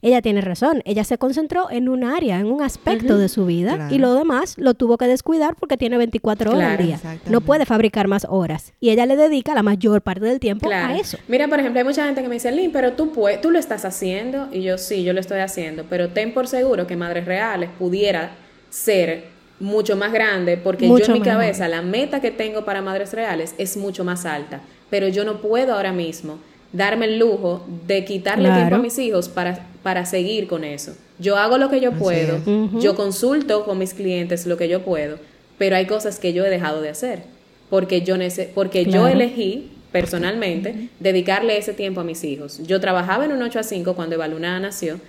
ella 0.02 0.20
tiene 0.20 0.40
razón, 0.40 0.82
ella 0.84 1.04
se 1.04 1.16
concentró 1.16 1.70
en 1.70 1.88
un 1.88 2.02
área, 2.02 2.40
en 2.40 2.46
un 2.46 2.60
aspecto 2.60 3.16
de 3.18 3.28
su 3.28 3.46
vida 3.46 3.88
y 3.90 3.98
lo 3.98 4.14
demás 4.14 4.56
lo 4.58 4.74
tuvo 4.74 4.98
que 4.98 5.06
descuidar 5.06 5.54
porque 5.54 5.76
tiene 5.76 5.96
24 5.96 6.50
horas 6.50 6.78
al 6.78 6.86
día. 6.86 7.00
No 7.26 7.40
puede 7.40 7.64
fabricar 7.64 8.08
más 8.08 8.26
horas 8.28 8.72
y 8.80 8.90
ella 8.90 9.06
le 9.06 9.16
dedica 9.16 9.54
la 9.54 9.62
mayor 9.62 10.02
parte 10.02 10.24
del 10.24 10.40
tiempo 10.40 10.68
a 10.70 10.96
eso. 10.96 11.18
Mira, 11.28 11.46
por 11.46 11.60
ejemplo, 11.60 11.78
hay 11.78 11.84
mucha 11.84 12.04
gente 12.04 12.20
que 12.20 12.28
me 12.28 12.34
dice, 12.34 12.50
Lynn, 12.50 12.72
pero 12.72 12.94
tú, 12.94 13.12
tú 13.40 13.50
lo 13.52 13.58
estás 13.58 13.84
haciendo 13.84 14.48
y 14.52 14.62
yo 14.62 14.76
sí, 14.76 15.04
yo 15.04 15.12
lo 15.12 15.20
estoy 15.20 15.38
haciendo, 15.38 15.84
pero 15.88 16.08
ten 16.08 16.34
por 16.34 16.48
seguro 16.48 16.88
que 16.88 16.96
Madres 16.96 17.24
Reales 17.24 17.70
pudiera 17.78 18.32
ser 18.70 19.30
mucho 19.60 19.96
más 19.96 20.12
grande 20.12 20.56
porque 20.56 20.88
yo 20.88 20.98
en 20.98 21.12
mi 21.12 21.20
cabeza 21.20 21.68
la 21.68 21.82
meta 21.82 22.20
que 22.20 22.32
tengo 22.32 22.64
para 22.64 22.82
Madres 22.82 23.12
Reales 23.12 23.54
es 23.58 23.76
mucho 23.76 24.02
más 24.02 24.26
alta, 24.26 24.60
pero 24.90 25.06
yo 25.06 25.24
no 25.24 25.40
puedo 25.40 25.74
ahora 25.74 25.92
mismo 25.92 26.38
darme 26.72 27.06
el 27.06 27.18
lujo 27.18 27.64
de 27.86 28.04
quitarle 28.04 28.50
tiempo 28.50 28.76
a 28.76 28.78
mis 28.78 28.98
hijos 28.98 29.28
para, 29.28 29.66
para 29.82 30.06
seguir 30.06 30.46
con 30.46 30.64
eso. 30.64 30.94
Yo 31.18 31.36
hago 31.36 31.58
lo 31.58 31.70
que 31.70 31.80
yo 31.80 31.92
puedo, 31.92 32.40
yo 32.80 32.96
consulto 32.96 33.64
con 33.64 33.78
mis 33.78 33.94
clientes 33.94 34.46
lo 34.46 34.56
que 34.56 34.68
yo 34.68 34.82
puedo, 34.82 35.18
pero 35.58 35.76
hay 35.76 35.86
cosas 35.86 36.18
que 36.18 36.32
yo 36.32 36.44
he 36.44 36.50
dejado 36.50 36.80
de 36.80 36.88
hacer 36.88 37.32
porque 37.72 38.02
yo, 38.02 38.16
porque 38.54 38.84
yo 38.84 39.08
elegí 39.08 39.70
personalmente 39.92 40.90
dedicarle 41.00 41.56
ese 41.56 41.72
tiempo 41.72 42.02
a 42.02 42.04
mis 42.04 42.22
hijos. 42.22 42.60
Yo 42.66 42.80
trabajaba 42.80 43.24
en 43.24 43.32
un 43.32 43.40
8 43.40 43.60
a 43.60 43.62
5 43.62 43.94
cuando 43.94 44.16
Evaluna 44.16 44.60
nació 44.60 45.00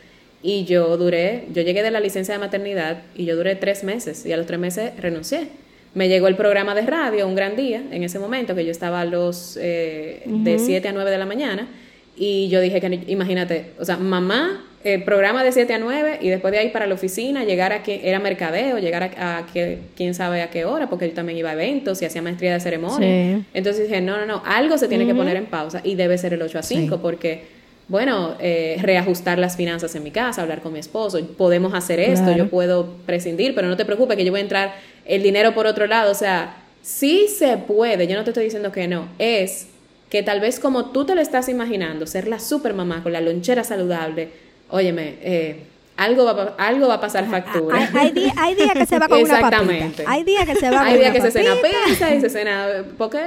y 0.41 0.63
yo 0.63 0.95
duré, 0.95 1.43
yo 1.53 1.61
llegué 1.61 1.83
de 1.83 1.91
la 1.91 1.99
licencia 1.99 2.35
de 2.35 2.39
maternidad 2.39 3.01
y 3.15 3.25
yo 3.25 3.35
duré 3.35 3.55
tres 3.55 3.83
meses 3.83 4.25
y 4.25 4.31
a 4.31 4.37
los 4.37 4.45
tres 4.45 4.61
meses 4.61 4.93
renuncié 4.97 5.49
me 5.93 6.09
llegó 6.09 6.27
el 6.27 6.35
programa 6.35 6.73
de 6.73 6.81
radio, 6.81 7.27
un 7.27 7.35
gran 7.35 7.55
día, 7.55 7.83
en 7.91 8.03
ese 8.03 8.19
momento, 8.19 8.55
que 8.55 8.65
yo 8.65 8.71
estaba 8.71 9.01
a 9.01 9.05
los 9.05 9.57
eh, 9.61 10.23
de 10.25 10.59
7 10.59 10.87
a 10.87 10.91
9 10.91 11.11
de 11.11 11.17
la 11.17 11.25
mañana, 11.25 11.67
y 12.15 12.47
yo 12.49 12.61
dije 12.61 12.79
que, 12.81 13.03
imagínate, 13.07 13.71
o 13.79 13.85
sea, 13.85 13.97
mamá, 13.97 14.65
el 14.83 15.03
programa 15.03 15.43
de 15.43 15.51
7 15.51 15.73
a 15.73 15.79
9, 15.79 16.19
y 16.21 16.29
después 16.29 16.51
de 16.51 16.59
ahí 16.59 16.69
para 16.69 16.87
la 16.87 16.95
oficina, 16.95 17.43
llegar 17.43 17.73
a 17.73 17.83
que 17.83 18.01
era 18.03 18.19
mercadeo, 18.19 18.79
llegar 18.79 19.03
a, 19.17 19.45
que, 19.53 19.79
quién 19.95 20.13
sabe 20.13 20.41
a 20.41 20.49
qué 20.49 20.65
hora, 20.65 20.89
porque 20.89 21.07
yo 21.07 21.13
también 21.13 21.37
iba 21.37 21.51
a 21.51 21.53
eventos 21.53 22.01
y 22.01 22.05
hacía 22.05 22.21
maestría 22.21 22.53
de 22.53 22.59
ceremonia. 22.59 23.41
Entonces 23.53 23.87
dije, 23.87 24.01
no, 24.01 24.17
no, 24.17 24.25
no, 24.25 24.41
algo 24.45 24.77
se 24.77 24.87
tiene 24.87 25.05
que 25.05 25.15
poner 25.15 25.37
en 25.37 25.45
pausa, 25.45 25.81
y 25.83 25.95
debe 25.95 26.17
ser 26.17 26.33
el 26.33 26.41
8 26.41 26.59
a 26.59 26.63
5, 26.63 27.01
porque 27.01 27.63
bueno, 27.87 28.35
eh, 28.39 28.77
reajustar 28.81 29.37
las 29.37 29.57
finanzas 29.57 29.93
en 29.95 30.03
mi 30.03 30.11
casa, 30.11 30.41
hablar 30.41 30.61
con 30.61 30.73
mi 30.73 30.79
esposo, 30.79 31.19
podemos 31.37 31.73
hacer 31.73 31.99
esto, 31.99 32.31
yo 32.35 32.49
puedo 32.49 32.87
prescindir, 33.05 33.53
pero 33.53 33.67
no 33.67 33.77
te 33.77 33.85
preocupes 33.85 34.15
que 34.17 34.23
yo 34.23 34.31
voy 34.31 34.39
a 34.39 34.43
entrar 34.43 34.73
el 35.05 35.23
dinero 35.23 35.53
por 35.53 35.67
otro 35.67 35.87
lado, 35.87 36.11
o 36.11 36.15
sea, 36.15 36.57
sí 36.81 37.27
se 37.27 37.57
puede, 37.57 38.07
yo 38.07 38.15
no 38.15 38.23
te 38.23 38.31
estoy 38.31 38.45
diciendo 38.45 38.71
que 38.71 38.87
no, 38.87 39.07
es 39.19 39.67
que 40.09 40.21
tal 40.21 40.39
vez 40.39 40.59
como 40.59 40.91
tú 40.91 41.05
te 41.05 41.15
lo 41.15 41.21
estás 41.21 41.49
imaginando, 41.49 42.05
ser 42.05 42.27
la 42.27 42.39
super 42.39 42.73
mamá 42.73 43.01
con 43.01 43.13
la 43.13 43.21
lonchera 43.21 43.63
saludable, 43.63 44.29
óyeme, 44.69 45.15
eh, 45.21 45.63
algo 45.97 46.25
va, 46.25 46.55
algo 46.57 46.87
va 46.87 46.95
a 46.95 47.01
pasar 47.01 47.29
factura. 47.29 47.89
Hay, 47.93 48.11
días 48.11 48.73
que 48.73 48.85
se 48.85 48.99
va 48.99 49.07
con 49.07 49.21
una 49.21 49.39
papita. 49.39 50.03
Hay 50.07 50.23
días 50.23 50.45
que 50.45 50.55
se 50.55 50.69
va 50.69 50.79
con 50.79 50.87
Hay 50.87 50.97
días 50.97 51.13
que 51.13 51.21
se 51.21 51.31
cena 51.31 51.53
pizza 51.61 52.15
y 52.15 52.21
se 52.21 52.29
cena... 52.29 52.83
Porque 52.97 53.19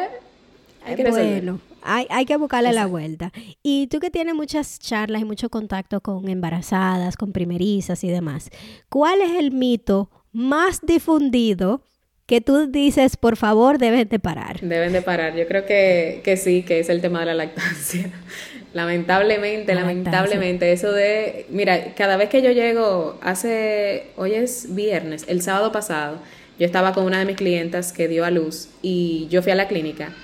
hay 0.84 0.96
que 0.96 1.10
bueno, 1.10 1.60
hay, 1.82 2.06
hay 2.10 2.24
que 2.24 2.36
buscarle 2.36 2.72
la 2.72 2.86
vuelta. 2.86 3.32
Y 3.62 3.86
tú 3.88 3.98
que 3.98 4.10
tienes 4.10 4.34
muchas 4.34 4.78
charlas 4.78 5.22
y 5.22 5.24
mucho 5.24 5.48
contacto 5.48 6.00
con 6.00 6.28
embarazadas, 6.28 7.16
con 7.16 7.32
primerizas 7.32 8.04
y 8.04 8.08
demás, 8.08 8.50
¿cuál 8.88 9.20
es 9.20 9.32
el 9.32 9.50
mito 9.50 10.10
más 10.36 10.80
difundido 10.82 11.80
que 12.26 12.42
tú 12.42 12.66
dices, 12.66 13.16
por 13.16 13.36
favor, 13.36 13.78
deben 13.78 14.06
de 14.08 14.18
parar? 14.18 14.60
Deben 14.60 14.92
de 14.92 15.00
parar. 15.00 15.34
Yo 15.34 15.46
creo 15.46 15.64
que, 15.64 16.20
que 16.24 16.36
sí, 16.36 16.62
que 16.62 16.78
es 16.80 16.90
el 16.90 17.00
tema 17.00 17.20
de 17.20 17.26
la 17.26 17.34
lactancia. 17.34 18.10
lamentablemente, 18.74 19.74
lamentablemente, 19.74 20.72
eso 20.72 20.92
de, 20.92 21.46
mira, 21.48 21.94
cada 21.94 22.18
vez 22.18 22.28
que 22.28 22.42
yo 22.42 22.50
llego, 22.50 23.18
hace, 23.22 24.08
hoy 24.16 24.34
es 24.34 24.74
viernes, 24.74 25.24
el 25.28 25.40
sábado 25.40 25.72
pasado, 25.72 26.18
yo 26.58 26.66
estaba 26.66 26.92
con 26.92 27.04
una 27.04 27.20
de 27.20 27.24
mis 27.24 27.36
clientas 27.36 27.94
que 27.94 28.06
dio 28.06 28.22
a 28.22 28.30
luz 28.30 28.68
y 28.82 29.28
yo 29.30 29.42
fui 29.42 29.52
a 29.52 29.54
la 29.54 29.68
clínica 29.68 30.14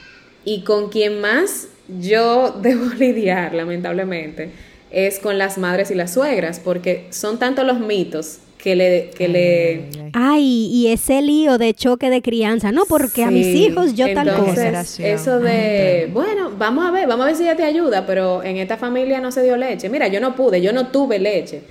y 0.44 0.64
con 0.64 0.90
quien 0.90 1.22
más 1.22 1.68
yo 2.00 2.50
debo 2.62 2.84
lidiar, 2.98 3.54
lamentablemente, 3.54 4.50
es 4.90 5.20
con 5.20 5.38
las 5.38 5.56
madres 5.56 5.90
y 5.90 5.94
las 5.94 6.12
suegras, 6.12 6.60
porque 6.60 7.06
son 7.08 7.38
tantos 7.38 7.64
los 7.64 7.80
mitos 7.80 8.40
que 8.62 8.76
le, 8.76 9.10
que 9.10 9.26
le... 9.26 9.82
Ay, 10.12 10.68
y 10.72 10.88
ese 10.88 11.20
lío 11.20 11.58
de 11.58 11.74
choque 11.74 12.10
de 12.10 12.22
crianza, 12.22 12.70
no, 12.70 12.84
porque 12.84 13.24
a 13.24 13.30
mis 13.30 13.48
hijos 13.48 13.94
yo 13.94 14.12
tal 14.14 14.32
cosa. 14.36 14.82
Eso 14.98 15.40
de, 15.40 16.08
bueno, 16.12 16.52
vamos 16.56 16.86
a 16.86 16.92
ver, 16.92 17.08
vamos 17.08 17.24
a 17.24 17.26
ver 17.26 17.36
si 17.36 17.42
ella 17.42 17.56
te 17.56 17.64
ayuda, 17.64 18.06
pero 18.06 18.42
en 18.44 18.58
esta 18.58 18.76
familia 18.76 19.20
no 19.20 19.32
se 19.32 19.42
dio 19.42 19.56
leche. 19.56 19.88
Mira, 19.88 20.06
yo 20.06 20.20
no 20.20 20.36
pude, 20.36 20.60
yo 20.60 20.72
no 20.72 20.88
tuve 20.88 21.18
leche. 21.18 21.62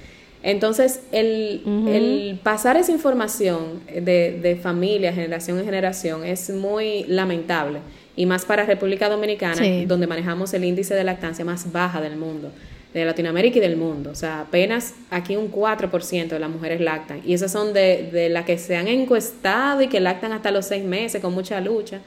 Entonces, 0.43 1.01
el, 1.13 1.61
el 1.87 2.39
pasar 2.43 2.75
esa 2.75 2.91
información 2.91 3.81
de, 3.87 4.39
de 4.41 4.55
familia, 4.57 5.13
generación 5.13 5.59
en 5.59 5.65
generación, 5.65 6.25
es 6.25 6.49
muy 6.49 7.05
lamentable. 7.07 7.79
Y 8.17 8.25
más 8.25 8.43
para 8.43 8.65
República 8.65 9.07
Dominicana, 9.07 9.61
donde 9.87 10.07
manejamos 10.07 10.53
el 10.53 10.65
índice 10.65 10.93
de 10.93 11.05
lactancia 11.05 11.45
más 11.45 11.71
baja 11.71 12.01
del 12.01 12.17
mundo, 12.17 12.51
de 12.93 13.05
Latinoamérica 13.05 13.57
y 13.57 13.61
del 13.61 13.77
mundo. 13.77 14.11
O 14.11 14.15
sea, 14.15 14.41
apenas 14.41 14.93
aquí 15.09 15.35
un 15.35 15.51
4% 15.51 16.27
de 16.27 16.39
las 16.39 16.49
mujeres 16.49 16.81
lactan. 16.81 17.21
Y 17.25 17.33
esas 17.33 17.51
son 17.51 17.73
de, 17.73 18.09
de 18.11 18.29
las 18.29 18.45
que 18.45 18.57
se 18.57 18.75
han 18.75 18.87
encuestado 18.87 19.81
y 19.81 19.87
que 19.87 19.99
lactan 19.99 20.33
hasta 20.33 20.51
los 20.51 20.65
seis 20.65 20.83
meses 20.83 21.21
con 21.21 21.33
mucha 21.33 21.61
lucha. 21.61 22.01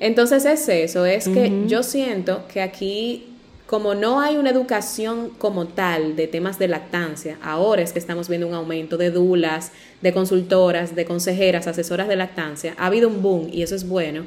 Entonces 0.00 0.44
es 0.44 0.68
eso, 0.68 1.04
es 1.06 1.28
que 1.28 1.64
yo 1.66 1.82
siento 1.82 2.44
que 2.52 2.62
aquí, 2.62 3.26
como 3.66 3.94
no 3.94 4.20
hay 4.20 4.36
una 4.36 4.50
educación 4.50 5.30
como 5.38 5.66
tal 5.66 6.14
de 6.14 6.28
temas 6.28 6.58
de 6.60 6.68
lactancia, 6.68 7.36
ahora 7.42 7.82
es 7.82 7.92
que 7.92 7.98
estamos 7.98 8.28
viendo 8.28 8.46
un 8.46 8.54
aumento 8.54 8.96
de 8.96 9.10
dulas, 9.10 9.72
de 10.00 10.12
consultoras, 10.12 10.94
de 10.94 11.04
consejeras, 11.04 11.66
asesoras 11.66 12.06
de 12.06 12.14
lactancia, 12.14 12.74
ha 12.78 12.86
habido 12.86 13.08
un 13.08 13.22
boom 13.22 13.48
y 13.52 13.62
eso 13.62 13.74
es 13.74 13.88
bueno 13.88 14.26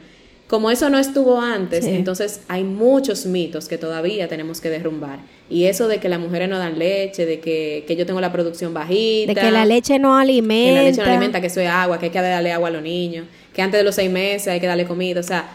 como 0.52 0.70
eso 0.70 0.90
no 0.90 1.00
estuvo 1.00 1.40
antes, 1.40 1.86
entonces 1.86 2.42
hay 2.50 2.66
muchos 2.66 3.26
mitos 3.26 3.70
que 3.70 3.78
todavía 3.78 4.28
tenemos 4.28 4.60
que 4.60 4.70
derrumbar. 4.70 5.20
Y 5.50 5.64
eso 5.64 5.88
de 5.88 6.02
que 6.02 6.10
las 6.10 6.20
mujeres 6.20 6.50
no 6.50 6.60
dan 6.60 6.78
leche, 6.78 7.26
de 7.26 7.40
que, 7.40 7.86
yo 7.98 8.06
tengo 8.06 8.20
la 8.20 8.34
producción 8.34 8.74
bajita. 8.74 9.34
De 9.34 9.40
que 9.40 9.50
la 9.50 9.64
leche 9.64 9.98
no 9.98 10.18
alimenta. 10.18 10.72
Que 10.72 10.76
la 10.76 10.84
leche 10.84 11.02
no 11.04 11.10
alimenta, 11.10 11.40
que 11.40 11.48
eso 11.48 11.62
es 11.62 11.70
agua, 11.70 12.00
que 12.00 12.08
hay 12.08 12.12
que 12.12 12.20
darle 12.20 12.52
agua 12.52 12.68
a 12.68 12.72
los 12.72 12.84
niños, 12.84 13.28
que 13.54 13.62
antes 13.62 13.80
de 13.80 13.86
los 13.86 13.96
seis 13.96 14.12
meses 14.12 14.50
hay 14.50 14.60
que 14.60 14.68
darle 14.68 14.86
comida. 14.86 15.22
O 15.22 15.24
sea, 15.24 15.50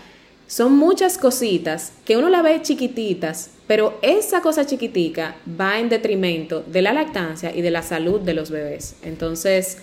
son 0.47 0.75
muchas 0.79 1.19
cositas 1.19 1.93
que 2.07 2.17
uno 2.17 2.31
la 2.31 2.41
ve 2.41 2.63
chiquititas, 2.63 3.51
pero 3.67 3.99
esa 4.01 4.41
cosa 4.41 4.65
chiquitica 4.65 5.37
va 5.61 5.79
en 5.79 5.91
detrimento 5.91 6.65
de 6.67 6.81
la 6.81 6.95
lactancia 6.95 7.55
y 7.55 7.61
de 7.61 7.71
la 7.71 7.83
salud 7.83 8.21
de 8.21 8.33
los 8.33 8.51
bebés. 8.51 8.97
Entonces, 9.03 9.77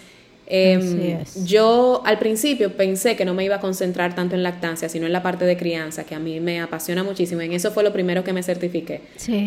em, 0.48 1.18
yo 1.46 2.02
al 2.06 2.20
principio 2.20 2.74
pensé 2.74 3.16
que 3.16 3.26
no 3.26 3.34
me 3.34 3.44
iba 3.44 3.56
a 3.56 3.60
concentrar 3.60 4.16
tanto 4.16 4.36
en 4.36 4.44
lactancia, 4.44 4.90
sino 4.90 5.06
en 5.06 5.14
la 5.14 5.24
parte 5.24 5.46
de 5.46 5.58
crianza, 5.58 6.04
que 6.04 6.16
a 6.16 6.20
mí 6.20 6.40
me 6.40 6.62
apasiona 6.62 7.04
muchísimo. 7.04 7.42
En 7.42 7.54
eso 7.54 7.72
fue 7.72 7.84
lo 7.84 7.94
primero 7.94 8.24
que 8.24 8.34
me 8.34 8.44
certifiqué. 8.44 9.02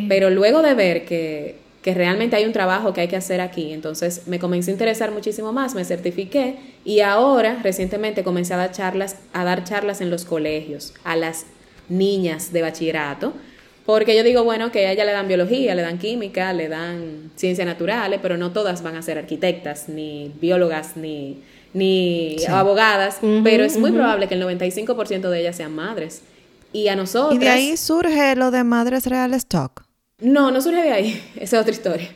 Pero 0.08 0.30
luego 0.30 0.62
de 0.62 0.74
ver 0.74 1.04
que 1.04 1.66
que 1.86 1.94
realmente 1.94 2.34
hay 2.34 2.44
un 2.44 2.52
trabajo 2.52 2.92
que 2.92 3.02
hay 3.02 3.06
que 3.06 3.14
hacer 3.14 3.40
aquí. 3.40 3.72
Entonces 3.72 4.26
me 4.26 4.40
comencé 4.40 4.72
a 4.72 4.74
interesar 4.74 5.12
muchísimo 5.12 5.52
más, 5.52 5.76
me 5.76 5.84
certifiqué 5.84 6.56
y 6.84 6.98
ahora 6.98 7.60
recientemente 7.62 8.24
comencé 8.24 8.54
a 8.54 8.56
dar 8.56 8.72
charlas, 8.72 9.18
a 9.32 9.44
dar 9.44 9.62
charlas 9.62 10.00
en 10.00 10.10
los 10.10 10.24
colegios 10.24 10.94
a 11.04 11.14
las 11.14 11.46
niñas 11.88 12.52
de 12.52 12.62
bachillerato, 12.62 13.34
porque 13.86 14.16
yo 14.16 14.24
digo, 14.24 14.42
bueno, 14.42 14.72
que 14.72 14.86
a 14.86 14.92
ella 14.92 15.04
le 15.04 15.12
dan 15.12 15.28
biología, 15.28 15.76
le 15.76 15.82
dan 15.82 15.98
química, 15.98 16.52
le 16.52 16.68
dan 16.68 17.30
ciencias 17.36 17.66
naturales, 17.66 18.18
pero 18.20 18.36
no 18.36 18.50
todas 18.50 18.82
van 18.82 18.96
a 18.96 19.02
ser 19.02 19.16
arquitectas, 19.16 19.88
ni 19.88 20.32
biólogas, 20.40 20.96
ni, 20.96 21.38
ni 21.72 22.36
abogadas, 22.48 23.18
pero 23.44 23.64
es 23.64 23.78
muy 23.78 23.92
probable 23.92 24.26
que 24.26 24.34
el 24.34 24.42
95% 24.42 25.30
de 25.30 25.40
ellas 25.40 25.56
sean 25.56 25.72
madres. 25.72 26.22
Y 26.72 26.88
a 26.88 26.96
nosotros... 26.96 27.36
Y 27.36 27.38
de 27.38 27.48
ahí 27.48 27.76
surge 27.76 28.34
lo 28.34 28.50
de 28.50 28.64
Madres 28.64 29.06
Reales 29.06 29.46
Talk. 29.46 29.84
No, 30.20 30.50
no 30.50 30.60
surge 30.60 30.82
de 30.82 30.92
ahí, 30.92 31.22
esa 31.36 31.56
es 31.56 31.62
otra 31.62 31.72
historia. 31.72 32.08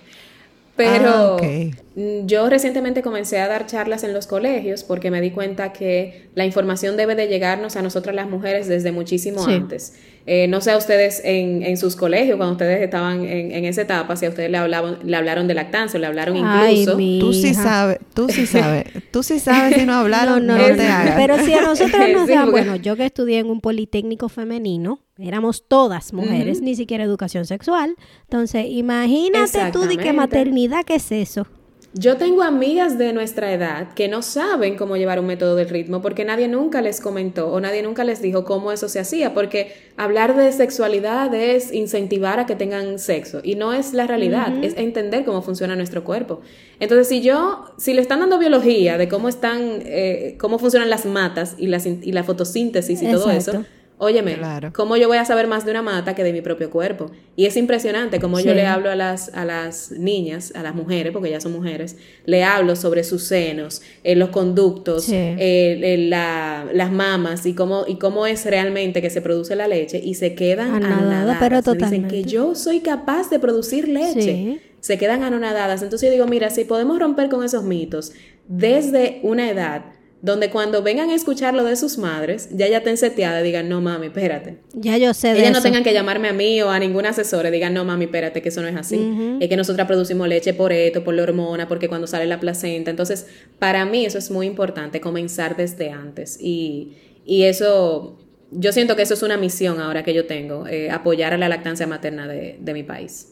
Pero 0.74 1.36
ah, 1.40 1.70
yo 1.96 2.48
recientemente 2.48 3.02
comencé 3.02 3.40
a 3.40 3.48
dar 3.48 3.66
charlas 3.66 4.04
en 4.04 4.12
los 4.12 4.28
colegios 4.28 4.84
porque 4.84 5.10
me 5.10 5.20
di 5.20 5.32
cuenta 5.32 5.72
que 5.72 6.28
la 6.36 6.46
información 6.46 6.96
debe 6.96 7.16
de 7.16 7.26
llegarnos 7.26 7.74
a 7.74 7.82
nosotras 7.82 8.14
las 8.14 8.28
mujeres 8.28 8.68
desde 8.68 8.92
muchísimo 8.92 9.44
antes. 9.44 9.94
Eh, 10.26 10.46
no 10.46 10.60
sé 10.60 10.70
a 10.70 10.76
ustedes 10.76 11.20
en, 11.24 11.62
en, 11.64 11.76
sus 11.76 11.96
colegios, 11.96 12.36
cuando 12.36 12.52
ustedes 12.52 12.82
estaban 12.82 13.24
en, 13.24 13.50
en, 13.50 13.64
esa 13.64 13.82
etapa, 13.82 14.14
si 14.14 14.26
a 14.26 14.28
ustedes 14.28 14.50
le, 14.50 14.58
hablaban, 14.58 14.98
le 15.02 15.16
hablaron 15.16 15.48
de 15.48 15.54
lactancia, 15.54 15.98
le 15.98 16.06
hablaron 16.06 16.36
incluso. 16.36 16.96
tú 16.96 17.32
sí 17.32 17.54
sabes, 17.54 17.98
tú 18.14 18.28
sí 18.28 18.46
sabes, 18.46 18.84
tú 19.10 19.22
sí 19.22 19.40
sabes 19.40 19.74
si 19.74 19.86
no 19.86 19.94
hablaron, 19.94 20.46
no, 20.46 20.56
no, 20.56 20.76
te 20.76 20.86
hagas. 20.86 21.16
Pero 21.16 21.38
si 21.38 21.54
a 21.54 21.62
nosotros 21.62 22.02
nos 22.12 22.28
dan, 22.28 22.50
bueno, 22.50 22.76
yo 22.76 22.94
que 22.96 23.06
estudié 23.06 23.38
en 23.38 23.48
un 23.48 23.60
politécnico 23.60 24.28
femenino, 24.28 25.00
éramos 25.18 25.64
todas 25.66 26.12
mujeres, 26.12 26.60
ni 26.60 26.76
siquiera 26.76 27.02
educación 27.02 27.46
sexual. 27.46 27.96
Entonces, 28.22 28.66
imagínate 28.68 29.72
tú 29.72 29.80
de 29.82 29.96
qué 29.96 30.12
maternidad, 30.12 30.84
¿qué 30.84 30.96
es 30.96 31.10
eso? 31.10 31.46
Yo 31.92 32.16
tengo 32.16 32.44
amigas 32.44 32.98
de 32.98 33.12
nuestra 33.12 33.52
edad 33.52 33.94
que 33.94 34.06
no 34.06 34.22
saben 34.22 34.76
cómo 34.76 34.96
llevar 34.96 35.18
un 35.18 35.26
método 35.26 35.56
del 35.56 35.68
ritmo 35.68 36.00
porque 36.00 36.24
nadie 36.24 36.46
nunca 36.46 36.82
les 36.82 37.00
comentó 37.00 37.50
o 37.50 37.60
nadie 37.60 37.82
nunca 37.82 38.04
les 38.04 38.22
dijo 38.22 38.44
cómo 38.44 38.70
eso 38.70 38.88
se 38.88 39.00
hacía, 39.00 39.34
porque 39.34 39.72
hablar 39.96 40.36
de 40.36 40.52
sexualidad 40.52 41.34
es 41.34 41.72
incentivar 41.72 42.38
a 42.38 42.46
que 42.46 42.54
tengan 42.54 43.00
sexo 43.00 43.40
y 43.42 43.56
no 43.56 43.72
es 43.72 43.92
la 43.92 44.06
realidad, 44.06 44.52
es 44.62 44.76
entender 44.76 45.24
cómo 45.24 45.42
funciona 45.42 45.74
nuestro 45.74 46.04
cuerpo. 46.04 46.42
Entonces, 46.78 47.08
si 47.08 47.22
yo, 47.22 47.64
si 47.76 47.92
le 47.92 48.02
están 48.02 48.20
dando 48.20 48.38
biología 48.38 48.96
de 48.96 49.08
cómo 49.08 49.28
están, 49.28 49.82
eh, 49.84 50.36
cómo 50.38 50.60
funcionan 50.60 50.90
las 50.90 51.06
matas 51.06 51.56
y, 51.58 51.66
las, 51.66 51.86
y 51.86 52.12
la 52.12 52.22
fotosíntesis 52.22 53.02
y 53.02 53.10
todo 53.10 53.32
eso, 53.32 53.64
Óyeme, 54.02 54.38
¿cómo 54.72 54.96
yo 54.96 55.08
voy 55.08 55.18
a 55.18 55.26
saber 55.26 55.46
más 55.46 55.66
de 55.66 55.72
una 55.72 55.82
mata 55.82 56.14
que 56.14 56.24
de 56.24 56.32
mi 56.32 56.40
propio 56.40 56.70
cuerpo? 56.70 57.10
Y 57.36 57.44
es 57.44 57.54
impresionante 57.58 58.18
cómo 58.18 58.40
yo 58.40 58.54
le 58.54 58.66
hablo 58.66 58.90
a 58.90 58.94
las, 58.94 59.28
a 59.34 59.44
las 59.44 59.90
niñas, 59.90 60.54
a 60.56 60.62
las 60.62 60.74
mujeres, 60.74 61.12
porque 61.12 61.28
ya 61.28 61.38
son 61.38 61.52
mujeres, 61.52 61.98
le 62.24 62.42
hablo 62.42 62.76
sobre 62.76 63.04
sus 63.04 63.24
senos, 63.24 63.82
eh, 64.02 64.16
los 64.16 64.30
conductos, 64.30 65.06
eh, 65.10 65.36
eh, 65.38 66.08
las 66.08 66.90
mamas 66.90 67.44
y 67.44 67.52
cómo, 67.52 67.84
y 67.86 67.96
cómo 67.96 68.26
es 68.26 68.46
realmente 68.46 69.02
que 69.02 69.10
se 69.10 69.20
produce 69.20 69.54
la 69.54 69.68
leche 69.68 70.00
y 70.02 70.14
se 70.14 70.34
quedan 70.34 70.74
anonadadas. 70.76 71.36
Pero 71.38 71.62
totalmente. 71.62 72.06
Dicen 72.06 72.24
que 72.24 72.30
yo 72.30 72.54
soy 72.54 72.80
capaz 72.80 73.28
de 73.28 73.38
producir 73.38 73.86
leche. 73.86 74.62
Se 74.80 74.96
quedan 74.96 75.24
anonadadas. 75.24 75.82
Entonces 75.82 76.08
yo 76.08 76.12
digo, 76.14 76.26
mira, 76.26 76.48
si 76.48 76.64
podemos 76.64 76.98
romper 76.98 77.28
con 77.28 77.44
esos 77.44 77.64
mitos 77.64 78.12
desde 78.48 79.20
una 79.22 79.50
edad 79.50 79.99
donde 80.22 80.50
cuando 80.50 80.82
vengan 80.82 81.08
a 81.10 81.14
escuchar 81.14 81.54
lo 81.54 81.64
de 81.64 81.76
sus 81.76 81.96
madres, 81.96 82.50
ya 82.52 82.68
ya 82.68 82.78
estén 82.78 82.98
seteadas 82.98 83.40
y 83.42 83.44
digan, 83.46 83.68
no 83.68 83.80
mami, 83.80 84.08
espérate. 84.08 84.58
Ya 84.74 84.98
yo 84.98 85.14
sé 85.14 85.32
de 85.32 85.40
Ellas 85.40 85.52
no 85.52 85.62
tengan 85.62 85.82
que 85.82 85.94
llamarme 85.94 86.28
a 86.28 86.32
mí 86.32 86.60
o 86.60 86.70
a 86.70 86.78
ningún 86.78 87.06
asesor 87.06 87.46
y 87.46 87.50
digan, 87.50 87.72
no 87.72 87.84
mami, 87.84 88.04
espérate, 88.04 88.42
que 88.42 88.50
eso 88.50 88.60
no 88.60 88.68
es 88.68 88.76
así. 88.76 89.38
Es 89.40 89.48
que 89.48 89.56
nosotras 89.56 89.86
producimos 89.86 90.28
leche 90.28 90.52
por 90.52 90.72
esto, 90.72 91.02
por 91.04 91.14
la 91.14 91.22
hormona, 91.22 91.68
porque 91.68 91.88
cuando 91.88 92.06
sale 92.06 92.26
la 92.26 92.38
placenta. 92.38 92.90
Entonces, 92.90 93.26
para 93.58 93.86
mí 93.86 94.04
eso 94.04 94.18
es 94.18 94.30
muy 94.30 94.46
importante, 94.46 95.00
comenzar 95.00 95.56
desde 95.56 95.90
antes. 95.90 96.38
Y, 96.38 96.96
y 97.24 97.44
eso, 97.44 98.18
yo 98.50 98.72
siento 98.72 98.96
que 98.96 99.02
eso 99.02 99.14
es 99.14 99.22
una 99.22 99.38
misión 99.38 99.80
ahora 99.80 100.02
que 100.02 100.12
yo 100.12 100.26
tengo, 100.26 100.66
eh, 100.66 100.90
apoyar 100.90 101.32
a 101.32 101.38
la 101.38 101.48
lactancia 101.48 101.86
materna 101.86 102.28
de, 102.28 102.58
de 102.60 102.74
mi 102.74 102.82
país. 102.82 103.28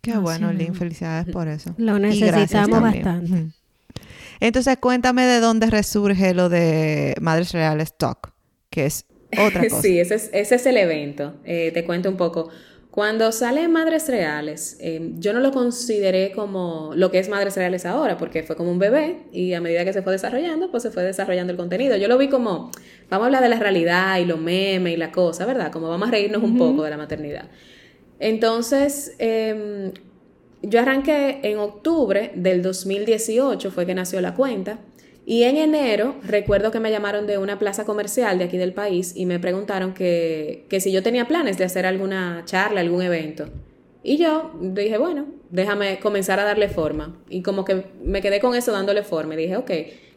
Qué 0.00 0.16
bueno, 0.18 0.52
Lynn, 0.52 0.74
felicidades 0.74 1.32
por 1.32 1.48
eso. 1.48 1.74
Lo 1.78 1.98
necesitamos 1.98 2.80
bastante. 2.80 3.46
Entonces, 4.40 4.76
cuéntame 4.78 5.24
de 5.26 5.40
dónde 5.40 5.66
resurge 5.66 6.34
lo 6.34 6.48
de 6.48 7.14
Madres 7.20 7.52
Reales 7.52 7.96
Talk, 7.96 8.32
que 8.70 8.86
es 8.86 9.06
otra 9.38 9.62
cosa. 9.68 9.82
sí, 9.82 9.98
ese 9.98 10.30
es, 10.32 10.66
el 10.66 10.76
evento. 10.76 11.34
Eh, 11.44 11.70
te 11.72 11.84
cuento 11.84 12.08
un 12.08 12.16
poco. 12.16 12.48
Cuando 12.96 13.30
sale 13.30 13.68
Madres 13.68 14.08
Reales, 14.08 14.78
eh, 14.80 15.12
yo 15.18 15.34
no 15.34 15.40
lo 15.40 15.52
consideré 15.52 16.32
como 16.32 16.92
lo 16.94 17.10
que 17.10 17.18
es 17.18 17.28
Madres 17.28 17.54
Reales 17.54 17.84
ahora, 17.84 18.16
porque 18.16 18.42
fue 18.42 18.56
como 18.56 18.70
un 18.70 18.78
bebé 18.78 19.18
y 19.32 19.52
a 19.52 19.60
medida 19.60 19.84
que 19.84 19.92
se 19.92 20.00
fue 20.00 20.12
desarrollando, 20.12 20.70
pues 20.70 20.82
se 20.82 20.90
fue 20.90 21.02
desarrollando 21.02 21.50
el 21.52 21.58
contenido. 21.58 21.94
Yo 21.96 22.08
lo 22.08 22.16
vi 22.16 22.28
como, 22.28 22.70
vamos 23.10 23.24
a 23.24 23.26
hablar 23.26 23.42
de 23.42 23.50
la 23.50 23.58
realidad 23.58 24.18
y 24.18 24.24
lo 24.24 24.38
meme 24.38 24.92
y 24.92 24.96
la 24.96 25.12
cosa, 25.12 25.44
¿verdad? 25.44 25.70
Como 25.70 25.90
vamos 25.90 26.08
a 26.08 26.10
reírnos 26.10 26.42
un 26.42 26.56
poco 26.56 26.84
de 26.84 26.90
la 26.90 26.96
maternidad. 26.96 27.50
Entonces, 28.18 29.14
em, 29.18 29.92
yo 30.62 30.80
arranqué 30.80 31.40
en 31.42 31.58
octubre 31.58 32.32
del 32.34 32.62
2018, 32.62 33.70
fue 33.70 33.86
que 33.86 33.94
nació 33.94 34.20
la 34.20 34.34
cuenta. 34.34 34.78
Y 35.24 35.42
en 35.42 35.56
enero 35.56 36.14
recuerdo 36.22 36.70
que 36.70 36.78
me 36.78 36.90
llamaron 36.90 37.26
de 37.26 37.38
una 37.38 37.58
plaza 37.58 37.84
comercial 37.84 38.38
de 38.38 38.44
aquí 38.44 38.58
del 38.58 38.72
país 38.72 39.12
y 39.16 39.26
me 39.26 39.40
preguntaron 39.40 39.92
que, 39.92 40.66
que 40.68 40.80
si 40.80 40.92
yo 40.92 41.02
tenía 41.02 41.26
planes 41.26 41.58
de 41.58 41.64
hacer 41.64 41.84
alguna 41.84 42.42
charla, 42.44 42.80
algún 42.80 43.02
evento. 43.02 43.48
Y 44.04 44.18
yo 44.18 44.52
dije, 44.60 44.98
bueno, 44.98 45.26
déjame 45.50 45.98
comenzar 45.98 46.38
a 46.38 46.44
darle 46.44 46.68
forma. 46.68 47.16
Y 47.28 47.42
como 47.42 47.64
que 47.64 47.86
me 48.04 48.22
quedé 48.22 48.38
con 48.38 48.54
eso 48.54 48.70
dándole 48.70 49.02
forma. 49.02 49.34
Y 49.34 49.38
dije, 49.38 49.56
ok, 49.56 49.70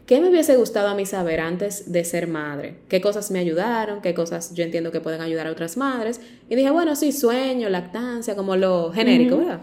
¿qué 0.05 0.21
me 0.21 0.29
hubiese 0.29 0.55
gustado 0.57 0.89
a 0.89 0.93
mí 0.93 1.07
saber 1.07 1.39
antes 1.39 1.91
de 1.91 2.05
ser 2.05 2.27
madre? 2.27 2.75
¿Qué 2.87 3.01
cosas 3.01 3.31
me 3.31 3.39
ayudaron? 3.39 4.01
¿Qué 4.01 4.13
cosas 4.13 4.53
yo 4.53 4.63
entiendo 4.63 4.91
que 4.91 5.01
pueden 5.01 5.21
ayudar 5.21 5.47
a 5.47 5.51
otras 5.51 5.75
madres? 5.75 6.21
Y 6.51 6.55
dije, 6.55 6.69
bueno, 6.69 6.95
sí, 6.95 7.11
sueño, 7.11 7.67
lactancia, 7.69 8.35
como 8.35 8.55
lo 8.55 8.91
genérico, 8.91 9.37
¿verdad? 9.37 9.61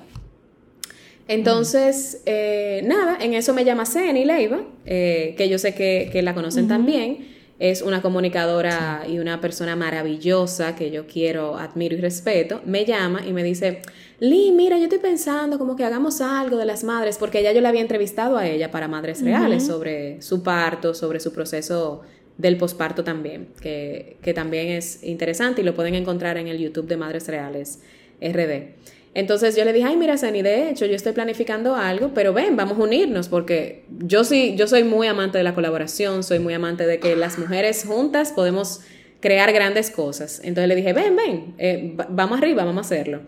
Entonces, 1.28 2.22
eh, 2.26 2.82
nada, 2.84 3.18
en 3.20 3.34
eso 3.34 3.52
me 3.52 3.64
llama 3.64 3.84
Ceni 3.84 4.24
Leiva, 4.24 4.60
eh, 4.84 5.34
que 5.36 5.48
yo 5.48 5.58
sé 5.58 5.74
que, 5.74 6.20
la 6.22 6.34
conocen 6.34 6.68
también. 6.68 7.34
Es 7.58 7.80
una 7.80 8.02
comunicadora 8.02 9.04
y 9.08 9.18
una 9.18 9.40
persona 9.40 9.76
maravillosa 9.76 10.76
que 10.76 10.90
yo 10.90 11.06
quiero, 11.06 11.56
admiro 11.56 11.96
y 11.96 12.00
respeto. 12.00 12.60
Me 12.66 12.84
llama 12.84 13.26
y 13.26 13.32
me 13.32 13.42
dice, 13.42 13.80
Lee, 14.20 14.52
mira, 14.52 14.76
yo 14.76 14.84
estoy 14.84 14.98
pensando 14.98 15.58
como 15.58 15.74
que 15.74 15.84
hagamos 15.84 16.20
algo 16.20 16.58
de 16.58 16.66
las 16.66 16.84
madres, 16.84 17.16
porque 17.16 17.42
ya 17.42 17.52
yo 17.52 17.62
la 17.62 17.70
había 17.70 17.80
entrevistado 17.80 18.36
a 18.36 18.46
ella 18.46 18.70
para 18.70 18.88
Madres 18.88 19.22
Reales 19.22 19.66
sobre 19.66 20.20
su 20.20 20.42
parto, 20.42 20.92
sobre 20.92 21.18
su 21.18 21.32
proceso 21.32 22.02
del 22.36 22.58
posparto 22.58 23.02
también, 23.02 23.48
que, 23.62 24.18
que 24.20 24.34
también 24.34 24.68
es 24.68 25.02
interesante 25.02 25.62
y 25.62 25.64
lo 25.64 25.74
pueden 25.74 25.94
encontrar 25.94 26.36
en 26.36 26.48
el 26.48 26.58
YouTube 26.58 26.86
de 26.86 26.98
Madres 26.98 27.26
Reales 27.26 27.80
RD. 28.20 28.74
Entonces 29.16 29.56
yo 29.56 29.64
le 29.64 29.72
dije, 29.72 29.86
ay, 29.86 29.96
mira, 29.96 30.18
Sani, 30.18 30.42
de 30.42 30.68
hecho, 30.68 30.84
yo 30.84 30.94
estoy 30.94 31.12
planificando 31.12 31.74
algo, 31.74 32.10
pero 32.12 32.34
ven, 32.34 32.54
vamos 32.54 32.78
a 32.78 32.82
unirnos, 32.82 33.30
porque 33.30 33.82
yo 33.88 34.24
sí, 34.24 34.56
yo 34.58 34.68
soy 34.68 34.84
muy 34.84 35.06
amante 35.06 35.38
de 35.38 35.44
la 35.44 35.54
colaboración, 35.54 36.22
soy 36.22 36.38
muy 36.38 36.52
amante 36.52 36.86
de 36.86 37.00
que 37.00 37.16
las 37.16 37.38
mujeres 37.38 37.86
juntas 37.86 38.32
podemos 38.32 38.82
crear 39.20 39.50
grandes 39.54 39.90
cosas. 39.90 40.42
Entonces 40.44 40.68
le 40.68 40.74
dije, 40.74 40.92
ven, 40.92 41.16
ven, 41.16 41.54
eh, 41.56 41.96
vamos 42.10 42.36
arriba, 42.36 42.66
vamos 42.66 42.84
a 42.84 42.86
hacerlo. 42.86 43.22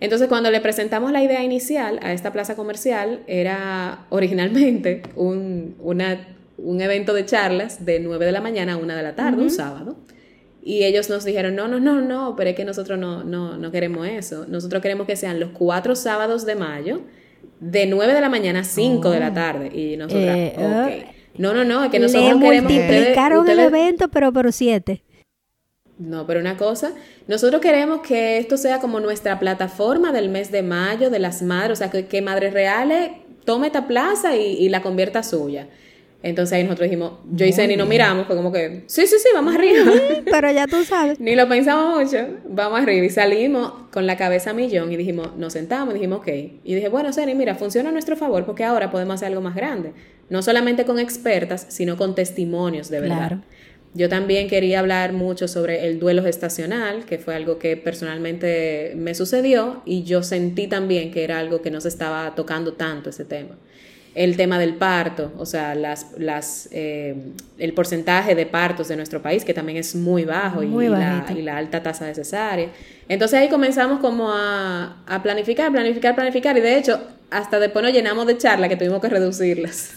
Entonces 0.00 0.26
cuando 0.26 0.50
le 0.50 0.60
presentamos 0.60 1.12
la 1.12 1.22
idea 1.22 1.44
inicial 1.44 2.00
a 2.02 2.12
esta 2.12 2.32
plaza 2.32 2.56
comercial, 2.56 3.22
era 3.28 4.06
originalmente 4.10 5.02
un, 5.14 5.76
un 5.78 6.80
evento 6.80 7.14
de 7.14 7.24
charlas 7.26 7.84
de 7.84 8.00
9 8.00 8.26
de 8.26 8.32
la 8.32 8.40
mañana 8.40 8.72
a 8.72 8.76
1 8.76 8.96
de 8.96 9.02
la 9.04 9.14
tarde, 9.14 9.40
un 9.40 9.50
sábado. 9.50 9.98
Y 10.68 10.84
ellos 10.84 11.08
nos 11.08 11.24
dijeron, 11.24 11.56
no, 11.56 11.66
no, 11.66 11.80
no, 11.80 12.02
no, 12.02 12.36
pero 12.36 12.50
es 12.50 12.56
que 12.56 12.66
nosotros 12.66 12.98
no, 12.98 13.24
no, 13.24 13.56
no 13.56 13.70
queremos 13.70 14.06
eso. 14.06 14.44
Nosotros 14.46 14.82
queremos 14.82 15.06
que 15.06 15.16
sean 15.16 15.40
los 15.40 15.48
cuatro 15.52 15.96
sábados 15.96 16.44
de 16.44 16.56
mayo, 16.56 17.00
de 17.58 17.86
9 17.86 18.12
de 18.12 18.20
la 18.20 18.28
mañana 18.28 18.60
a 18.60 18.64
5 18.64 19.10
de 19.10 19.18
la 19.18 19.32
tarde. 19.32 19.70
Y 19.74 19.96
nosotros, 19.96 20.26
eh, 20.26 20.52
ok. 20.58 21.38
No, 21.38 21.54
no, 21.54 21.64
no, 21.64 21.84
es 21.84 21.90
que 21.90 21.98
nosotros 21.98 22.38
queremos... 22.38 22.70
Multiplicaron 22.70 23.48
el 23.48 23.60
evento, 23.60 24.10
pero 24.10 24.30
por 24.30 24.52
siete. 24.52 25.02
No, 25.98 26.26
pero 26.26 26.38
una 26.38 26.58
cosa, 26.58 26.92
nosotros 27.28 27.62
queremos 27.62 28.02
que 28.02 28.36
esto 28.36 28.58
sea 28.58 28.78
como 28.78 29.00
nuestra 29.00 29.38
plataforma 29.38 30.12
del 30.12 30.28
mes 30.28 30.52
de 30.52 30.62
mayo 30.62 31.08
de 31.08 31.18
las 31.18 31.40
madres, 31.40 31.72
o 31.72 31.76
sea, 31.76 31.90
que, 31.90 32.04
que 32.08 32.20
Madres 32.20 32.52
Reales 32.52 33.12
tome 33.46 33.68
esta 33.68 33.86
plaza 33.86 34.36
y, 34.36 34.42
y 34.42 34.68
la 34.68 34.82
convierta 34.82 35.22
suya. 35.22 35.66
Entonces 36.20 36.54
ahí 36.54 36.64
nosotros 36.64 36.90
dijimos, 36.90 37.12
yo 37.30 37.46
y 37.46 37.52
Ceni 37.52 37.76
nos 37.76 37.88
miramos, 37.88 38.26
fue 38.26 38.34
como 38.34 38.50
que, 38.50 38.82
sí, 38.86 39.06
sí, 39.06 39.16
sí, 39.18 39.28
vamos 39.32 39.54
arriba. 39.54 39.84
Pero 40.24 40.50
ya 40.50 40.66
tú 40.66 40.82
sabes. 40.84 41.20
Ni 41.20 41.36
lo 41.36 41.48
pensamos 41.48 42.04
mucho, 42.04 42.18
vamos 42.48 42.80
arriba. 42.80 43.06
Y 43.06 43.10
salimos 43.10 43.72
con 43.92 44.06
la 44.06 44.16
cabeza 44.16 44.50
a 44.50 44.52
millón 44.52 44.90
y 44.90 44.96
dijimos, 44.96 45.36
nos 45.36 45.52
sentamos 45.52 45.94
y 45.94 45.98
dijimos, 45.98 46.18
ok. 46.18 46.28
Y 46.64 46.74
dije, 46.74 46.88
bueno, 46.88 47.12
Ceni, 47.12 47.36
mira, 47.36 47.54
funciona 47.54 47.90
a 47.90 47.92
nuestro 47.92 48.16
favor 48.16 48.44
porque 48.44 48.64
ahora 48.64 48.90
podemos 48.90 49.14
hacer 49.14 49.28
algo 49.28 49.42
más 49.42 49.54
grande. 49.54 49.92
No 50.28 50.42
solamente 50.42 50.84
con 50.84 50.98
expertas, 50.98 51.66
sino 51.68 51.96
con 51.96 52.16
testimonios 52.16 52.90
de 52.90 53.00
verdad. 53.00 53.16
Claro. 53.16 53.42
Yo 53.94 54.08
también 54.08 54.48
quería 54.48 54.80
hablar 54.80 55.12
mucho 55.12 55.48
sobre 55.48 55.86
el 55.86 55.98
duelo 55.98 56.22
gestacional, 56.22 57.06
que 57.06 57.18
fue 57.18 57.34
algo 57.36 57.58
que 57.58 57.76
personalmente 57.76 58.92
me 58.96 59.14
sucedió 59.14 59.82
y 59.86 60.02
yo 60.02 60.22
sentí 60.22 60.66
también 60.66 61.10
que 61.10 61.24
era 61.24 61.38
algo 61.38 61.62
que 61.62 61.70
no 61.70 61.80
se 61.80 61.88
estaba 61.88 62.34
tocando 62.34 62.74
tanto 62.74 63.10
ese 63.10 63.24
tema 63.24 63.56
el 64.18 64.36
tema 64.36 64.58
del 64.58 64.74
parto, 64.74 65.30
o 65.38 65.46
sea, 65.46 65.76
las, 65.76 66.08
las, 66.18 66.68
eh, 66.72 67.14
el 67.56 67.72
porcentaje 67.72 68.34
de 68.34 68.46
partos 68.46 68.88
de 68.88 68.96
nuestro 68.96 69.22
país, 69.22 69.44
que 69.44 69.54
también 69.54 69.78
es 69.78 69.94
muy 69.94 70.24
bajo, 70.24 70.64
y, 70.64 70.88
la, 70.88 71.24
y, 71.30 71.40
la, 71.40 71.56
alta 71.56 71.84
tasa 71.84 72.04
de 72.04 72.16
cesárea. 72.16 72.68
Entonces 73.08 73.38
ahí 73.38 73.48
comenzamos 73.48 74.00
como 74.00 74.32
a, 74.32 75.04
a, 75.06 75.22
planificar, 75.22 75.70
planificar, 75.70 76.16
planificar, 76.16 76.58
y 76.58 76.60
de 76.60 76.78
hecho, 76.78 77.00
hasta 77.30 77.60
después 77.60 77.84
nos 77.84 77.92
llenamos 77.92 78.26
de 78.26 78.36
charla 78.36 78.68
que 78.68 78.74
tuvimos 78.74 79.00
que 79.00 79.08
reducirlas. 79.08 79.94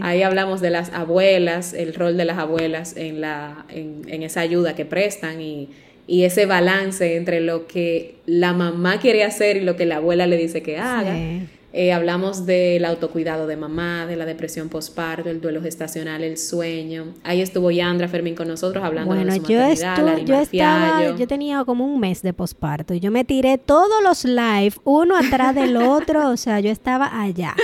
Ahí 0.00 0.22
hablamos 0.22 0.62
de 0.62 0.70
las 0.70 0.90
abuelas, 0.94 1.74
el 1.74 1.92
rol 1.92 2.16
de 2.16 2.24
las 2.24 2.38
abuelas 2.38 2.96
en, 2.96 3.20
la, 3.20 3.66
en, 3.68 4.00
en 4.06 4.22
esa 4.22 4.40
ayuda 4.40 4.74
que 4.76 4.86
prestan 4.86 5.42
y, 5.42 5.68
y 6.06 6.24
ese 6.24 6.46
balance 6.46 7.16
entre 7.16 7.40
lo 7.42 7.66
que 7.66 8.14
la 8.24 8.54
mamá 8.54 8.98
quiere 8.98 9.24
hacer 9.24 9.58
y 9.58 9.60
lo 9.60 9.76
que 9.76 9.84
la 9.84 9.96
abuela 9.96 10.26
le 10.26 10.38
dice 10.38 10.62
que 10.62 10.78
haga. 10.78 11.14
Eh, 11.80 11.92
hablamos 11.92 12.44
del 12.44 12.84
autocuidado 12.84 13.46
de 13.46 13.56
mamá, 13.56 14.04
de 14.06 14.16
la 14.16 14.26
depresión 14.26 14.68
postparto, 14.68 15.30
el 15.30 15.40
duelo 15.40 15.62
gestacional, 15.62 16.24
el 16.24 16.36
sueño. 16.36 17.14
Ahí 17.22 17.40
estuvo 17.40 17.70
Yandra 17.70 18.08
Fermín 18.08 18.34
con 18.34 18.48
nosotros 18.48 18.82
hablando 18.82 19.14
de 19.14 19.30
su 19.30 19.42
yo 19.44 19.60
maternidad, 19.60 20.18
yo 20.24 20.34
estaba, 20.40 21.16
yo 21.16 21.28
tenía 21.28 21.64
como 21.64 21.84
un 21.84 22.00
mes 22.00 22.20
de 22.22 22.32
posparto 22.32 22.94
y 22.94 22.98
yo 22.98 23.12
me 23.12 23.22
tiré 23.22 23.58
todos 23.58 24.02
los 24.02 24.24
live, 24.24 24.72
uno 24.82 25.16
atrás 25.16 25.54
del 25.54 25.76
otro, 25.76 26.30
o 26.30 26.36
sea, 26.36 26.58
yo 26.58 26.68
estaba 26.68 27.22
allá. 27.22 27.54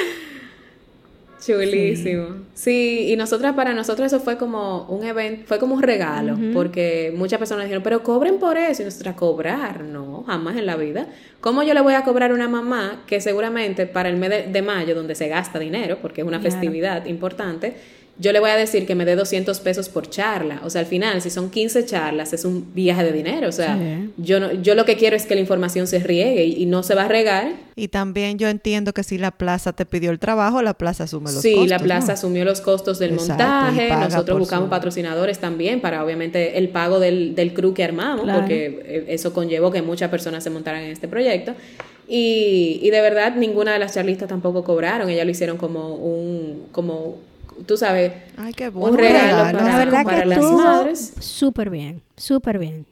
Chulísimo. 1.44 2.26
Sí. 2.54 3.08
y 3.10 3.16
nosotras, 3.16 3.54
para 3.54 3.74
nosotros 3.74 4.06
eso 4.06 4.20
fue 4.20 4.36
como 4.36 4.86
un 4.86 5.04
evento, 5.04 5.44
fue 5.46 5.58
como 5.58 5.74
un 5.74 5.82
regalo, 5.82 6.36
porque 6.52 7.12
muchas 7.16 7.38
personas 7.38 7.64
dijeron, 7.64 7.82
pero 7.82 8.02
cobren 8.02 8.38
por 8.38 8.56
eso, 8.56 8.82
y 8.82 8.84
nosotras 8.84 9.14
cobrar, 9.14 9.82
no, 9.82 10.24
jamás 10.26 10.56
en 10.56 10.66
la 10.66 10.76
vida. 10.76 11.06
¿Cómo 11.40 11.62
yo 11.62 11.74
le 11.74 11.80
voy 11.80 11.94
a 11.94 12.02
cobrar 12.02 12.30
a 12.30 12.34
una 12.34 12.48
mamá 12.48 13.02
que 13.06 13.20
seguramente 13.20 13.86
para 13.86 14.08
el 14.08 14.16
mes 14.16 14.52
de, 14.52 14.62
mayo, 14.62 14.94
donde 14.94 15.14
se 15.14 15.28
gasta 15.28 15.58
dinero, 15.58 15.98
porque 16.00 16.22
es 16.22 16.26
una 16.26 16.40
festividad 16.40 17.04
importante, 17.06 17.76
yo 18.16 18.32
le 18.32 18.38
voy 18.38 18.50
a 18.50 18.56
decir 18.56 18.86
que 18.86 18.94
me 18.94 19.04
dé 19.04 19.16
200 19.16 19.58
pesos 19.60 19.88
por 19.88 20.08
charla. 20.08 20.60
O 20.62 20.70
sea, 20.70 20.82
al 20.82 20.86
final, 20.86 21.20
si 21.20 21.30
son 21.30 21.50
15 21.50 21.84
charlas, 21.84 22.32
es 22.32 22.44
un 22.44 22.72
viaje 22.72 23.02
de 23.02 23.12
dinero. 23.12 23.48
O 23.48 23.52
sea, 23.52 23.76
yo, 24.16 24.38
no, 24.38 24.52
yo 24.52 24.76
lo 24.76 24.84
que 24.84 24.96
quiero 24.96 25.16
es 25.16 25.26
que 25.26 25.34
la 25.34 25.40
información 25.40 25.88
se 25.88 25.98
riegue 25.98 26.44
y, 26.44 26.64
no 26.66 26.84
se 26.84 26.94
va 26.94 27.04
a 27.04 27.08
regar. 27.08 27.52
Y 27.74 27.88
también 27.88 28.38
yo 28.38 28.48
entiendo 28.48 28.92
que 28.92 29.02
si 29.02 29.18
la 29.18 29.32
plaza 29.32 29.72
te 29.72 29.84
pidió 29.84 30.12
el 30.12 30.20
trabajo, 30.20 30.62
la 30.62 30.74
plaza 30.74 31.04
asume 31.04 31.24
los 31.24 31.34
costos. 31.34 31.50
Sí, 31.50 31.66
la 31.66 31.80
plaza 31.80 32.12
asumió 32.12 32.44
los 32.44 32.60
costos 32.60 33.00
del 33.00 33.14
montaje. 33.14 33.90
Nosotros 33.90 34.38
buscamos 34.38 34.70
patrocinadores 34.70 35.40
también 35.40 35.80
para, 35.80 36.04
obviamente, 36.04 36.56
el 36.58 36.68
pago 36.68 37.00
del, 37.00 37.34
del 37.34 37.52
crew 37.52 37.74
que 37.74 37.82
armamos, 37.82 38.30
porque 38.32 38.80
eh, 38.84 39.04
eso 39.08 39.32
conllevó 39.32 39.72
que 39.72 39.82
muchas 39.82 40.08
personas 40.08 40.44
se 40.44 40.50
montaran 40.50 40.82
en 40.82 40.92
este 40.92 41.08
proyecto. 41.08 41.54
Y, 42.06 42.78
y 42.80 42.90
de 42.90 43.00
verdad, 43.00 43.34
ninguna 43.34 43.72
de 43.72 43.80
las 43.80 43.94
charlistas 43.94 44.28
tampoco 44.28 44.62
cobraron. 44.62 45.10
Ellas 45.10 45.24
lo 45.24 45.32
hicieron 45.32 45.56
como 45.56 45.96
un... 45.96 46.68
Como 46.70 47.33
tú 47.66 47.76
sabes, 47.76 48.12
un 48.74 48.96
regalo, 48.96 49.36
para, 49.36 49.64
la 49.64 49.78
verdad 49.78 50.06
que 50.06 50.24
las 50.24 50.42
madres. 50.42 51.14
Súper 51.20 51.70
bien, 51.70 52.02
súper 52.16 52.58
bien. 52.58 52.86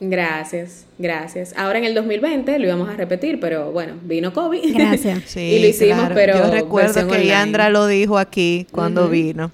Gracias, 0.00 0.86
gracias. 0.98 1.54
Ahora 1.56 1.78
en 1.78 1.84
el 1.84 1.94
2020 1.94 2.58
lo 2.58 2.66
íbamos 2.66 2.88
a 2.88 2.96
repetir, 2.96 3.38
pero 3.38 3.70
bueno, 3.70 3.94
vino 4.02 4.32
COVID. 4.32 4.74
Gracias. 4.74 5.36
y 5.36 5.60
lo 5.60 5.68
hicimos, 5.68 6.10
pero. 6.12 6.36
Yo 6.36 6.50
recuerdo 6.50 7.06
que 7.06 7.26
Yandra 7.26 7.70
lo 7.70 7.86
dijo 7.86 8.18
aquí 8.18 8.66
cuando 8.72 9.08
vino 9.08 9.52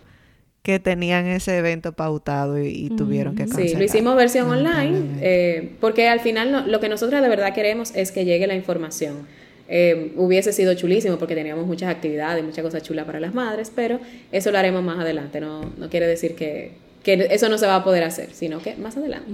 que 0.63 0.79
tenían 0.79 1.27
ese 1.27 1.57
evento 1.57 1.93
pautado 1.93 2.63
y, 2.63 2.91
tuvieron 2.91 3.35
que 3.35 3.45
cancelar. 3.45 3.69
Sí, 3.69 3.77
lo 3.77 3.85
hicimos 3.85 4.17
versión 4.17 4.51
online, 4.51 5.19
eh, 5.21 5.77
porque 5.81 6.09
al 6.09 6.21
final 6.21 6.71
lo 6.71 6.81
que 6.81 6.91
nosotros 6.91 7.23
de 7.23 7.29
verdad 7.29 7.55
queremos 7.55 7.95
es 7.95 8.13
que 8.13 8.27
llegue 8.27 8.47
la 8.47 8.55
información. 8.55 9.27
Eh, 9.71 10.15
hubiese 10.17 10.53
sido 10.55 10.73
chulísimo 10.75 11.19
porque 11.19 11.35
teníamos 11.35 11.67
muchas 11.67 11.91
actividades, 11.91 12.43
muchas 12.43 12.65
cosas 12.65 12.83
chulas 12.83 13.05
para 13.05 13.21
las 13.21 13.35
madres, 13.35 13.71
pero 13.75 14.01
eso 14.33 14.51
lo 14.51 14.59
haremos 14.59 14.83
más 14.83 14.99
adelante. 14.99 15.41
No, 15.41 15.61
no 15.77 15.91
quiere 15.91 16.07
decir 16.07 16.35
que, 16.35 16.73
que 17.03 17.29
eso 17.31 17.51
no 17.51 17.59
se 17.59 17.67
va 17.67 17.77
a 17.77 17.85
poder 17.85 18.03
hacer, 18.05 18.31
sino 18.33 18.61
que 18.61 18.77
más 18.77 18.97
adelante. 18.97 19.31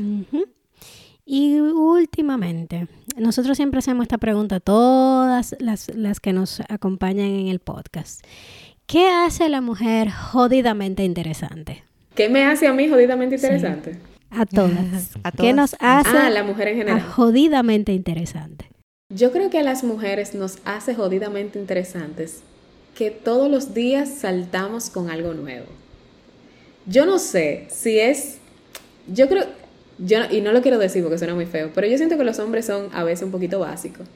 Y 1.24 1.61
últimamente, 1.61 2.89
nosotros 3.16 3.57
siempre 3.57 3.78
hacemos 3.78 4.03
esta 4.03 4.18
pregunta 4.18 4.57
a 4.57 4.61
todas 4.61 5.55
las, 5.61 5.95
las 5.95 6.18
que 6.18 6.32
nos 6.32 6.61
acompañan 6.68 7.28
en 7.28 7.47
el 7.47 7.61
podcast. 7.61 8.24
¿Qué 8.87 9.09
hace 9.09 9.49
la 9.49 9.61
mujer 9.61 10.11
jodidamente 10.11 11.05
interesante? 11.05 11.85
¿Qué 12.14 12.28
me 12.28 12.45
hace 12.45 12.66
a 12.66 12.72
mí 12.72 12.89
jodidamente 12.89 13.37
interesante? 13.37 13.99
A 14.30 14.47
todas. 14.47 15.12
¿A 15.22 15.32
¿Qué 15.32 15.53
nos 15.53 15.74
hace 15.80 16.18
ah, 16.18 16.30
la 16.30 16.43
mujer 16.43 16.68
en 16.68 16.76
general. 16.78 17.01
jodidamente 17.01 17.93
interesante? 17.93 18.74
Yo 19.11 19.32
creo 19.32 19.50
que 19.50 19.59
a 19.59 19.62
las 19.62 19.84
mujeres 19.84 20.34
nos 20.34 20.59
hace 20.64 20.94
jodidamente 20.94 21.59
interesantes 21.59 22.40
que 22.94 23.11
todos 23.11 23.50
los 23.50 23.74
días 23.74 24.09
saltamos 24.09 24.88
con 24.88 25.11
algo 25.11 25.34
nuevo. 25.34 25.66
Yo 26.86 27.05
no 27.05 27.18
sé 27.18 27.66
si 27.70 27.98
es, 27.98 28.38
yo 29.07 29.28
creo, 29.28 29.44
yo, 29.98 30.20
y 30.30 30.40
no 30.40 30.52
lo 30.52 30.62
quiero 30.62 30.78
decir 30.78 31.02
porque 31.02 31.18
suena 31.18 31.34
muy 31.34 31.44
feo, 31.44 31.70
pero 31.74 31.86
yo 31.86 31.98
siento 31.98 32.16
que 32.16 32.24
los 32.24 32.38
hombres 32.38 32.64
son 32.64 32.88
a 32.94 33.05
veces 33.05 33.24
un 33.24 33.30
poquito 33.30 33.59
básicos. 33.59 34.07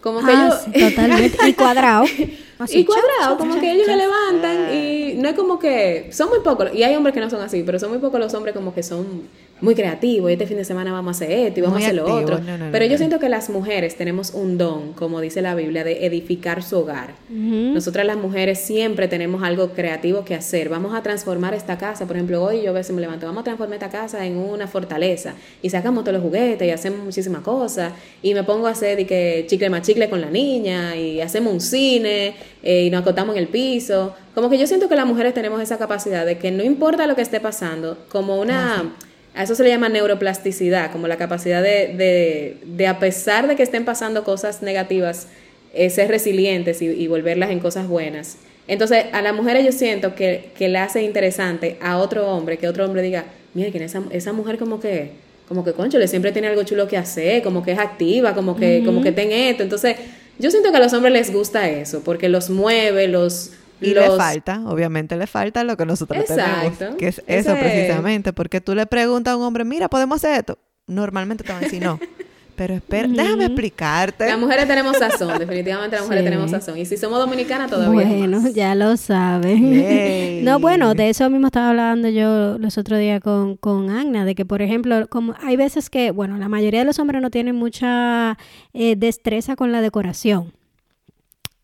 Como 0.00 0.18
que 0.18 0.32
ah, 0.32 0.60
ellos... 0.66 0.90
totalmente. 0.90 1.48
Y 1.48 1.52
cuadrado. 1.52 2.04
y 2.68 2.84
cuadrado, 2.84 3.38
como 3.38 3.60
que 3.60 3.72
ellos 3.72 3.86
se 3.86 3.96
levantan 3.96 4.74
y 4.74 5.14
no 5.18 5.28
es 5.28 5.36
como 5.36 5.60
que... 5.60 6.10
Son 6.12 6.28
muy 6.28 6.40
pocos, 6.40 6.74
y 6.74 6.82
hay 6.82 6.96
hombres 6.96 7.14
que 7.14 7.20
no 7.20 7.30
son 7.30 7.42
así, 7.42 7.62
pero 7.62 7.78
son 7.78 7.90
muy 7.90 8.00
pocos 8.00 8.18
los 8.18 8.34
hombres 8.34 8.56
como 8.56 8.74
que 8.74 8.82
son 8.82 9.28
muy 9.62 9.76
creativo 9.76 10.28
y 10.28 10.32
este 10.32 10.46
fin 10.46 10.56
de 10.56 10.64
semana 10.64 10.92
vamos 10.92 11.08
a 11.08 11.24
hacer 11.24 11.30
esto 11.30 11.60
y 11.60 11.62
vamos 11.62 11.80
a 11.80 11.84
hacer 11.84 11.94
lo 11.94 12.12
otro. 12.12 12.40
Pero 12.72 12.84
yo 12.84 12.98
siento 12.98 13.20
que 13.20 13.28
las 13.28 13.48
mujeres 13.48 13.96
tenemos 13.96 14.34
un 14.34 14.58
don, 14.58 14.92
como 14.92 15.20
dice 15.20 15.40
la 15.40 15.54
Biblia, 15.54 15.84
de 15.84 16.04
edificar 16.04 16.62
su 16.64 16.78
hogar. 16.78 17.14
Nosotras 17.30 18.04
las 18.04 18.16
mujeres 18.16 18.58
siempre 18.58 19.06
tenemos 19.08 19.42
algo 19.42 19.70
creativo 19.70 20.24
que 20.24 20.34
hacer. 20.34 20.68
Vamos 20.68 20.94
a 20.94 21.02
transformar 21.02 21.54
esta 21.54 21.78
casa. 21.78 22.06
Por 22.06 22.16
ejemplo, 22.16 22.42
hoy 22.42 22.62
yo 22.62 22.70
a 22.70 22.74
veces 22.74 22.94
me 22.94 23.00
levanto, 23.00 23.26
vamos 23.26 23.42
a 23.42 23.44
transformar 23.44 23.74
esta 23.74 23.88
casa 23.88 24.26
en 24.26 24.36
una 24.36 24.66
fortaleza 24.66 25.34
y 25.62 25.70
sacamos 25.70 26.02
todos 26.02 26.14
los 26.14 26.22
juguetes 26.22 26.66
y 26.66 26.70
hacemos 26.70 27.04
muchísimas 27.04 27.42
cosas 27.42 27.92
y 28.20 28.34
me 28.34 28.42
pongo 28.42 28.66
a 28.66 28.70
hacer 28.70 28.98
y 28.98 29.04
que 29.04 29.44
chicle 29.48 29.70
más 29.70 29.82
chicle 29.82 30.10
con 30.10 30.20
la 30.20 30.30
niña 30.30 30.96
y 30.96 31.20
hacemos 31.20 31.52
un 31.52 31.60
cine 31.60 32.34
eh, 32.64 32.84
y 32.86 32.90
nos 32.90 33.02
acotamos 33.02 33.36
en 33.36 33.42
el 33.42 33.48
piso. 33.48 34.12
Como 34.34 34.50
que 34.50 34.58
yo 34.58 34.66
siento 34.66 34.88
que 34.88 34.96
las 34.96 35.06
mujeres 35.06 35.34
tenemos 35.34 35.62
esa 35.62 35.78
capacidad 35.78 36.26
de 36.26 36.38
que 36.38 36.50
no 36.50 36.64
importa 36.64 37.06
lo 37.06 37.14
que 37.14 37.22
esté 37.22 37.38
pasando, 37.38 37.96
como 38.08 38.40
una... 38.40 38.92
A 39.34 39.44
eso 39.44 39.54
se 39.54 39.62
le 39.62 39.70
llama 39.70 39.88
neuroplasticidad, 39.88 40.92
como 40.92 41.08
la 41.08 41.16
capacidad 41.16 41.62
de, 41.62 42.56
de, 42.64 42.86
a 42.86 42.98
pesar 42.98 43.48
de 43.48 43.56
que 43.56 43.62
estén 43.62 43.84
pasando 43.84 44.24
cosas 44.24 44.62
negativas, 44.62 45.28
eh, 45.72 45.88
ser 45.88 46.08
resilientes 46.08 46.82
y, 46.82 47.06
volverlas 47.06 47.50
en 47.50 47.58
cosas 47.58 47.88
buenas. 47.88 48.36
Entonces, 48.68 49.06
a 49.12 49.22
la 49.22 49.32
mujer 49.32 49.64
yo 49.64 49.72
siento 49.72 50.14
que, 50.14 50.50
que 50.56 50.68
le 50.68 50.78
hace 50.78 51.02
interesante 51.02 51.78
a 51.80 51.96
otro 51.96 52.28
hombre, 52.28 52.58
que 52.58 52.68
otro 52.68 52.84
hombre 52.84 53.00
diga, 53.00 53.24
mira, 53.54 53.70
esa, 53.84 54.02
esa 54.10 54.32
mujer 54.34 54.58
como 54.58 54.80
que, 54.80 55.12
como 55.48 55.64
que, 55.64 55.72
concho, 55.72 55.98
le 55.98 56.08
siempre 56.08 56.32
tiene 56.32 56.48
algo 56.48 56.62
chulo 56.64 56.86
que 56.86 56.98
hacer, 56.98 57.42
como 57.42 57.62
que 57.62 57.72
es 57.72 57.78
activa, 57.78 58.34
como 58.34 58.56
que, 58.56 58.82
como 58.84 59.02
que 59.02 59.12
ten 59.12 59.32
esto. 59.32 59.62
Entonces, 59.62 59.96
yo 60.38 60.50
siento 60.50 60.70
que 60.70 60.76
a 60.76 60.80
los 60.80 60.92
hombres 60.92 61.12
les 61.12 61.32
gusta 61.32 61.68
eso, 61.68 62.02
porque 62.04 62.28
los 62.28 62.50
mueve, 62.50 63.08
los 63.08 63.52
y 63.82 63.94
le 63.94 64.10
falta, 64.16 64.62
obviamente 64.66 65.16
le 65.16 65.26
falta 65.26 65.64
lo 65.64 65.76
que 65.76 65.86
nosotros 65.86 66.24
tenemos, 66.24 66.78
que 66.98 67.08
es 67.08 67.22
eso 67.26 67.54
precisamente, 67.54 68.32
porque 68.32 68.60
tú 68.60 68.74
le 68.74 68.86
preguntas 68.86 69.34
a 69.34 69.36
un 69.36 69.42
hombre, 69.42 69.64
mira, 69.64 69.88
¿podemos 69.88 70.16
hacer 70.16 70.40
esto? 70.40 70.58
Normalmente 70.86 71.44
te 71.44 71.52
van 71.52 71.62
a 71.62 71.64
decir 71.64 71.82
no. 71.82 71.98
Pero 72.56 72.74
espera, 72.74 73.08
déjame 73.08 73.46
explicarte. 73.46 74.26
Las 74.26 74.38
mujeres 74.38 74.68
tenemos 74.68 74.96
sazón, 74.98 75.38
definitivamente 75.38 75.96
las 75.96 76.04
mujeres 76.04 76.24
tenemos 76.24 76.50
sazón. 76.50 76.76
Y 76.76 76.84
si 76.84 76.96
somos 76.96 77.18
dominicanas 77.18 77.70
todavía. 77.70 78.06
Bueno, 78.06 78.48
ya 78.50 78.74
lo 78.74 78.96
sabes. 78.96 79.58
no, 80.42 80.60
bueno, 80.60 80.94
de 80.94 81.08
eso 81.08 81.28
mismo 81.30 81.46
estaba 81.46 81.70
hablando 81.70 82.08
yo 82.08 82.58
los 82.58 82.76
otros 82.76 82.98
días 82.98 83.20
con, 83.20 83.56
con 83.56 83.90
Agna, 83.90 84.24
de 84.24 84.34
que 84.34 84.44
por 84.44 84.60
ejemplo, 84.60 85.08
como 85.08 85.34
hay 85.42 85.56
veces 85.56 85.88
que, 85.88 86.10
bueno, 86.10 86.36
la 86.36 86.48
mayoría 86.48 86.80
de 86.80 86.86
los 86.86 86.98
hombres 86.98 87.22
no 87.22 87.30
tienen 87.30 87.56
mucha 87.56 88.36
eh, 88.74 88.96
destreza 88.96 89.56
con 89.56 89.72
la 89.72 89.80
decoración. 89.80 90.52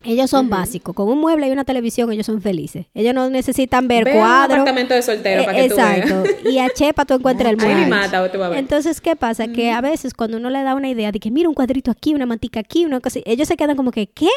Ellos 0.01 0.29
son 0.29 0.49
básicos. 0.49 0.95
Con 0.95 1.09
un 1.09 1.19
mueble 1.19 1.47
y 1.47 1.51
una 1.51 1.65
televisión, 1.65 2.11
ellos 2.11 2.25
son 2.25 2.41
felices. 2.41 2.85
Ellos 2.93 3.13
no 3.13 3.29
necesitan 3.29 3.87
ver 3.89 4.05
cuadros. 4.05 4.55
Un 4.55 4.61
apartamento 4.61 4.93
de 4.93 5.01
soltero 5.01 5.43
para 5.43 5.57
que 5.57 5.65
Exacto. 5.65 6.23
y 6.49 6.59
a 6.59 6.69
Chepa 6.69 7.03
tú 7.05 7.15
encuentras 7.15 7.51
el 7.51 7.57
mueble. 7.57 8.57
Entonces, 8.57 9.01
¿qué 9.01 9.17
pasa? 9.17 9.49
Que 9.49 9.71
a 9.71 9.81
veces 9.81 10.13
cuando 10.13 10.37
uno 10.37 10.49
le 10.49 10.63
da 10.63 10.73
una 10.75 10.89
idea 10.89 11.11
de 11.11 11.19
que 11.19 11.31
mira 11.31 11.49
un 11.49 11.55
cuadrito 11.55 11.91
aquí, 11.91 12.13
una 12.13 12.25
mantica 12.25 12.61
aquí, 12.61 12.85
una 12.85 13.01
cosa, 13.01 13.19
ellos 13.25 13.47
se 13.47 13.57
quedan 13.57 13.75
como 13.75 13.91
que, 13.91 14.07
¿qué? 14.07 14.29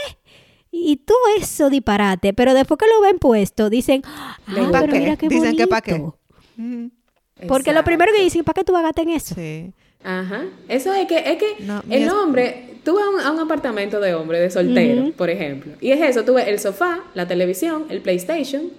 Y 0.72 0.96
todo 0.96 1.18
eso 1.38 1.70
disparate, 1.70 2.32
pero 2.32 2.54
después 2.54 2.78
que 2.78 2.86
lo 2.86 3.00
ven 3.02 3.18
puesto, 3.18 3.70
dicen, 3.70 4.02
ah, 4.04 4.38
pero 4.46 4.86
mira 4.88 5.16
qué 5.16 5.28
Dicen 5.28 5.54
que 5.54 5.66
para 5.68 5.82
qué. 5.82 6.02
Porque 7.46 7.72
lo 7.72 7.84
primero 7.84 8.12
que 8.12 8.22
dicen, 8.22 8.42
¿para 8.42 8.54
qué 8.54 8.64
tú 8.64 8.72
vas 8.72 8.80
a 8.80 8.86
gastar 8.86 9.04
en 9.04 9.10
eso? 9.10 9.34
Sí. 9.34 9.72
Ajá. 10.02 10.44
Eso 10.68 10.92
es 10.92 11.06
que, 11.06 11.18
es 11.18 11.38
que 11.38 11.56
el 11.90 12.08
hombre, 12.10 12.71
tú 12.84 12.94
vas 12.94 13.24
a 13.24 13.30
un, 13.30 13.40
apartamento 13.40 14.00
de 14.00 14.14
hombre, 14.14 14.40
de 14.40 14.50
soltero, 14.50 15.12
por 15.16 15.30
ejemplo. 15.30 15.72
Y 15.80 15.90
es 15.90 16.00
eso, 16.00 16.24
tú 16.24 16.34
ves 16.34 16.48
el 16.48 16.58
sofá, 16.58 17.00
la 17.14 17.26
televisión, 17.26 17.86
el 17.88 18.00
PlayStation, 18.00 18.70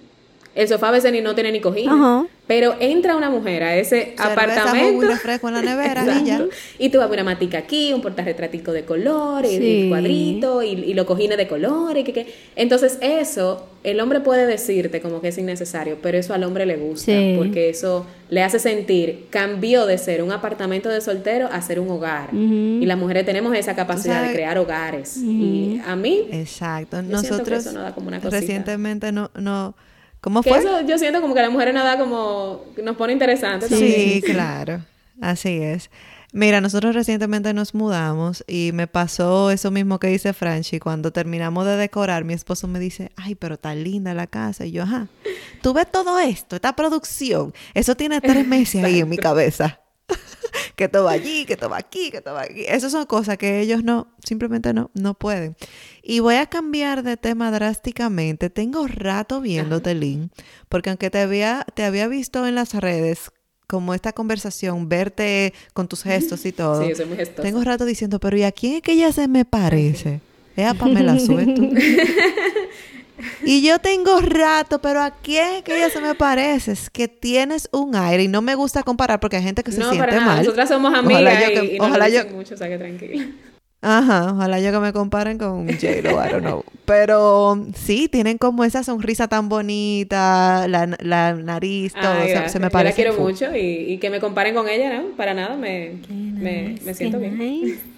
el 0.54 0.68
sofá 0.68 0.88
a 0.88 0.92
veces 0.92 1.12
ni 1.12 1.20
no 1.20 1.34
tiene 1.34 1.50
ni 1.50 1.60
cojina. 1.60 2.26
Pero 2.46 2.76
entra 2.78 3.16
una 3.16 3.30
mujer 3.30 3.62
a 3.62 3.76
ese 3.76 4.14
apartamento. 4.18 5.06
refresco 5.06 5.48
en 5.48 5.54
la 5.54 5.62
nevera 5.62 6.04
y 6.78 6.90
tú 6.90 6.98
vas 6.98 7.08
a 7.08 7.12
una 7.12 7.24
matica 7.24 7.58
aquí, 7.58 7.92
un 7.92 8.02
portarretratico 8.02 8.72
de 8.72 8.84
color, 8.84 9.46
y, 9.46 9.88
cuadrito, 9.88 10.62
y, 10.62 10.72
y 10.72 10.94
los 10.94 11.06
cojines 11.06 11.38
de 11.38 11.48
color. 11.48 11.96
Y 11.96 12.04
que, 12.04 12.26
Entonces, 12.54 12.98
eso, 13.00 13.66
el 13.82 13.98
hombre 13.98 14.20
puede 14.20 14.46
decirte 14.46 15.00
como 15.00 15.22
que 15.22 15.28
es 15.28 15.38
innecesario, 15.38 15.98
pero 16.02 16.18
eso 16.18 16.34
al 16.34 16.44
hombre 16.44 16.66
le 16.66 16.76
gusta. 16.76 17.12
Porque 17.36 17.70
eso 17.70 18.06
le 18.28 18.42
hace 18.42 18.58
sentir, 18.58 19.26
cambió 19.30 19.86
de 19.86 19.96
ser 19.96 20.22
un 20.22 20.30
apartamento 20.30 20.90
de 20.90 21.00
soltero 21.00 21.48
a 21.50 21.62
ser 21.62 21.80
un 21.80 21.88
hogar. 21.90 22.32
Y 22.34 22.84
las 22.84 22.98
mujeres 22.98 23.24
tenemos 23.24 23.56
esa 23.56 23.74
capacidad 23.74 24.22
de 24.22 24.34
crear 24.34 24.58
hogares. 24.58 25.16
Y 25.16 25.80
a 25.86 25.96
mí. 25.96 26.28
Exacto. 26.30 27.02
Nosotros. 27.02 27.66
recientemente 28.30 29.12
no. 29.12 29.30
no 29.34 29.74
¿Cómo 30.24 30.42
fue? 30.42 30.56
eso 30.56 30.80
yo 30.80 30.96
siento 30.96 31.20
como 31.20 31.34
que 31.34 31.42
la 31.42 31.50
mujer 31.50 31.74
nada 31.74 31.98
como 31.98 32.64
nos 32.82 32.96
pone 32.96 33.12
interesante. 33.12 33.68
Sí, 33.68 34.22
claro. 34.24 34.80
Así 35.20 35.58
es. 35.60 35.90
Mira, 36.32 36.62
nosotros 36.62 36.94
recientemente 36.94 37.52
nos 37.52 37.74
mudamos 37.74 38.42
y 38.48 38.70
me 38.72 38.86
pasó 38.86 39.50
eso 39.50 39.70
mismo 39.70 39.98
que 39.98 40.06
dice 40.06 40.32
Franchi. 40.32 40.80
Cuando 40.80 41.12
terminamos 41.12 41.66
de 41.66 41.76
decorar, 41.76 42.24
mi 42.24 42.32
esposo 42.32 42.66
me 42.68 42.80
dice, 42.80 43.12
ay, 43.16 43.34
pero 43.34 43.56
está 43.56 43.74
linda 43.74 44.14
la 44.14 44.26
casa. 44.26 44.64
Y 44.64 44.72
yo, 44.72 44.84
ajá, 44.84 45.08
tú 45.60 45.74
ves 45.74 45.92
todo 45.92 46.18
esto, 46.18 46.56
esta 46.56 46.74
producción. 46.74 47.52
Eso 47.74 47.94
tiene 47.94 48.22
tres 48.22 48.46
meses 48.48 48.82
ahí 48.82 49.00
en 49.00 49.10
mi 49.10 49.18
cabeza. 49.18 49.83
Que 50.76 50.88
todo 50.88 51.08
allí, 51.08 51.44
que 51.44 51.56
todo 51.56 51.74
aquí, 51.74 52.10
que 52.10 52.20
todo 52.20 52.38
aquí. 52.38 52.64
Esas 52.66 52.92
son 52.92 53.06
cosas 53.06 53.38
que 53.38 53.60
ellos 53.60 53.84
no, 53.84 54.08
simplemente 54.24 54.72
no, 54.72 54.90
no 54.94 55.14
pueden. 55.14 55.56
Y 56.02 56.20
voy 56.20 56.36
a 56.36 56.46
cambiar 56.46 57.02
de 57.02 57.16
tema 57.16 57.50
drásticamente. 57.50 58.50
Tengo 58.50 58.86
rato 58.86 59.40
viéndote, 59.40 59.94
Lynn, 59.94 60.30
porque 60.68 60.90
aunque 60.90 61.10
te 61.10 61.20
había, 61.20 61.64
te 61.74 61.84
había 61.84 62.08
visto 62.08 62.46
en 62.46 62.56
las 62.56 62.74
redes 62.74 63.30
como 63.66 63.94
esta 63.94 64.12
conversación, 64.12 64.88
verte 64.88 65.54
con 65.72 65.88
tus 65.88 66.02
gestos 66.02 66.44
y 66.44 66.52
todo. 66.52 66.84
Sí, 66.84 66.94
soy 66.94 67.06
muy 67.06 67.16
gestosa. 67.16 67.42
Tengo 67.42 67.62
rato 67.62 67.84
diciendo, 67.84 68.20
pero 68.20 68.36
¿y 68.36 68.42
a 68.42 68.52
quién 68.52 68.74
es 68.76 68.82
que 68.82 68.92
ella 68.92 69.12
se 69.12 69.28
me 69.28 69.44
parece? 69.44 70.20
Es 70.56 70.66
a 70.66 70.74
Pamela 70.74 71.18
Sueto. 71.18 71.62
y 73.44 73.62
yo 73.66 73.78
tengo 73.78 74.20
rato, 74.20 74.80
pero 74.80 75.02
¿a 75.02 75.10
quién 75.10 75.56
es 75.56 75.62
que 75.62 75.76
ella 75.76 75.90
se 75.90 76.00
me 76.00 76.14
parece? 76.14 76.72
Es 76.72 76.90
que 76.90 77.08
tienes 77.08 77.68
un 77.72 77.94
aire 77.96 78.24
y 78.24 78.28
no 78.28 78.42
me 78.42 78.54
gusta 78.54 78.82
comparar 78.82 79.20
porque 79.20 79.36
hay 79.36 79.42
gente 79.42 79.62
que 79.62 79.72
se 79.72 79.78
siente 79.78 79.98
para 79.98 80.12
nada. 80.12 80.26
mal. 80.26 80.38
Nosotras 80.38 80.68
somos 80.68 80.94
amigas 80.94 81.22
ojalá 81.22 81.40
yo 81.40 81.60
que, 81.60 81.74
y, 81.74 81.80
ojalá 81.80 82.08
yo... 82.08 82.26
mucho, 82.26 82.54
o 82.54 82.58
sea 82.58 82.68
que 82.68 82.78
tranquila. 82.78 83.26
Ajá, 83.86 84.32
ojalá 84.32 84.60
yo 84.60 84.72
que 84.72 84.78
me 84.78 84.92
comparen 84.94 85.36
con 85.36 85.68
J-Lo, 85.80 86.12
I 86.12 86.30
don't 86.30 86.40
know. 86.40 86.64
Pero 86.86 87.66
sí, 87.76 88.08
tienen 88.08 88.38
como 88.38 88.64
esa 88.64 88.82
sonrisa 88.82 89.28
tan 89.28 89.50
bonita, 89.50 90.66
la, 90.68 90.96
la 91.00 91.34
nariz, 91.34 91.92
todo. 91.92 92.48
se 92.48 92.58
me 92.58 92.70
parece. 92.70 93.02
Yo 93.02 93.08
la 93.08 93.14
quiero 93.14 93.22
mucho 93.22 93.54
y, 93.54 93.98
que 93.98 94.08
me 94.08 94.20
comparen 94.20 94.54
con 94.54 94.68
ella, 94.68 94.98
¿no? 94.98 95.08
Para 95.16 95.34
nada, 95.34 95.56
me, 95.56 95.98
me, 96.08 96.76
me, 96.82 96.94
siento 96.94 97.18
bien. 97.18 97.93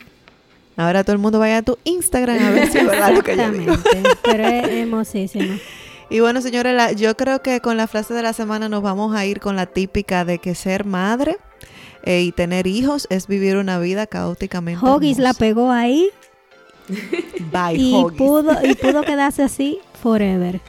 Ahora 0.76 1.04
todo 1.04 1.14
el 1.14 1.18
mundo 1.18 1.38
vaya 1.38 1.58
a 1.58 1.62
tu 1.62 1.78
Instagram 1.84 2.44
a 2.44 2.50
ver 2.50 2.70
si 2.70 2.78
es 2.78 2.86
verdad 2.86 3.12
lo 3.12 3.22
que 3.22 3.36
yo 3.36 3.50
digo. 3.50 3.74
Pero 4.22 4.44
es 4.46 4.68
hermosísimo. 4.68 5.58
Y 6.08 6.20
bueno, 6.20 6.40
señores, 6.40 6.96
yo 6.96 7.16
creo 7.16 7.42
que 7.42 7.60
con 7.60 7.76
la 7.76 7.86
frase 7.86 8.14
de 8.14 8.22
la 8.22 8.32
semana 8.32 8.68
nos 8.68 8.82
vamos 8.82 9.16
a 9.16 9.24
ir 9.24 9.40
con 9.40 9.56
la 9.56 9.66
típica 9.66 10.24
de 10.24 10.38
que 10.38 10.54
ser 10.54 10.84
madre 10.84 11.36
eh, 12.04 12.22
y 12.22 12.32
tener 12.32 12.66
hijos 12.66 13.08
es 13.10 13.26
vivir 13.26 13.56
una 13.56 13.78
vida 13.80 14.06
caóticamente. 14.06 14.86
Hoggies 14.86 15.18
la 15.18 15.34
pegó 15.34 15.72
ahí. 15.72 16.08
Bye, 17.50 17.76
y 17.76 17.92
pudo 18.16 18.56
y 18.62 18.74
pudo 18.76 19.02
quedarse 19.02 19.42
así 19.42 19.80
forever. 20.00 20.60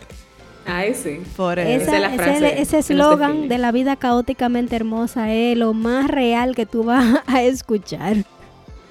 Ay, 0.65 0.95
sí. 0.95 1.21
Forever. 1.35 1.81
Esa, 1.81 1.95
es 1.95 2.01
la 2.01 2.09
frase 2.09 2.61
ese 2.61 2.79
eslogan 2.79 3.47
de 3.47 3.57
la 3.57 3.71
vida 3.71 3.95
caóticamente 3.95 4.75
hermosa 4.75 5.31
es 5.31 5.55
lo 5.55 5.73
más 5.73 6.09
real 6.09 6.55
que 6.55 6.65
tú 6.65 6.83
vas 6.83 7.21
a 7.27 7.43
escuchar. 7.43 8.17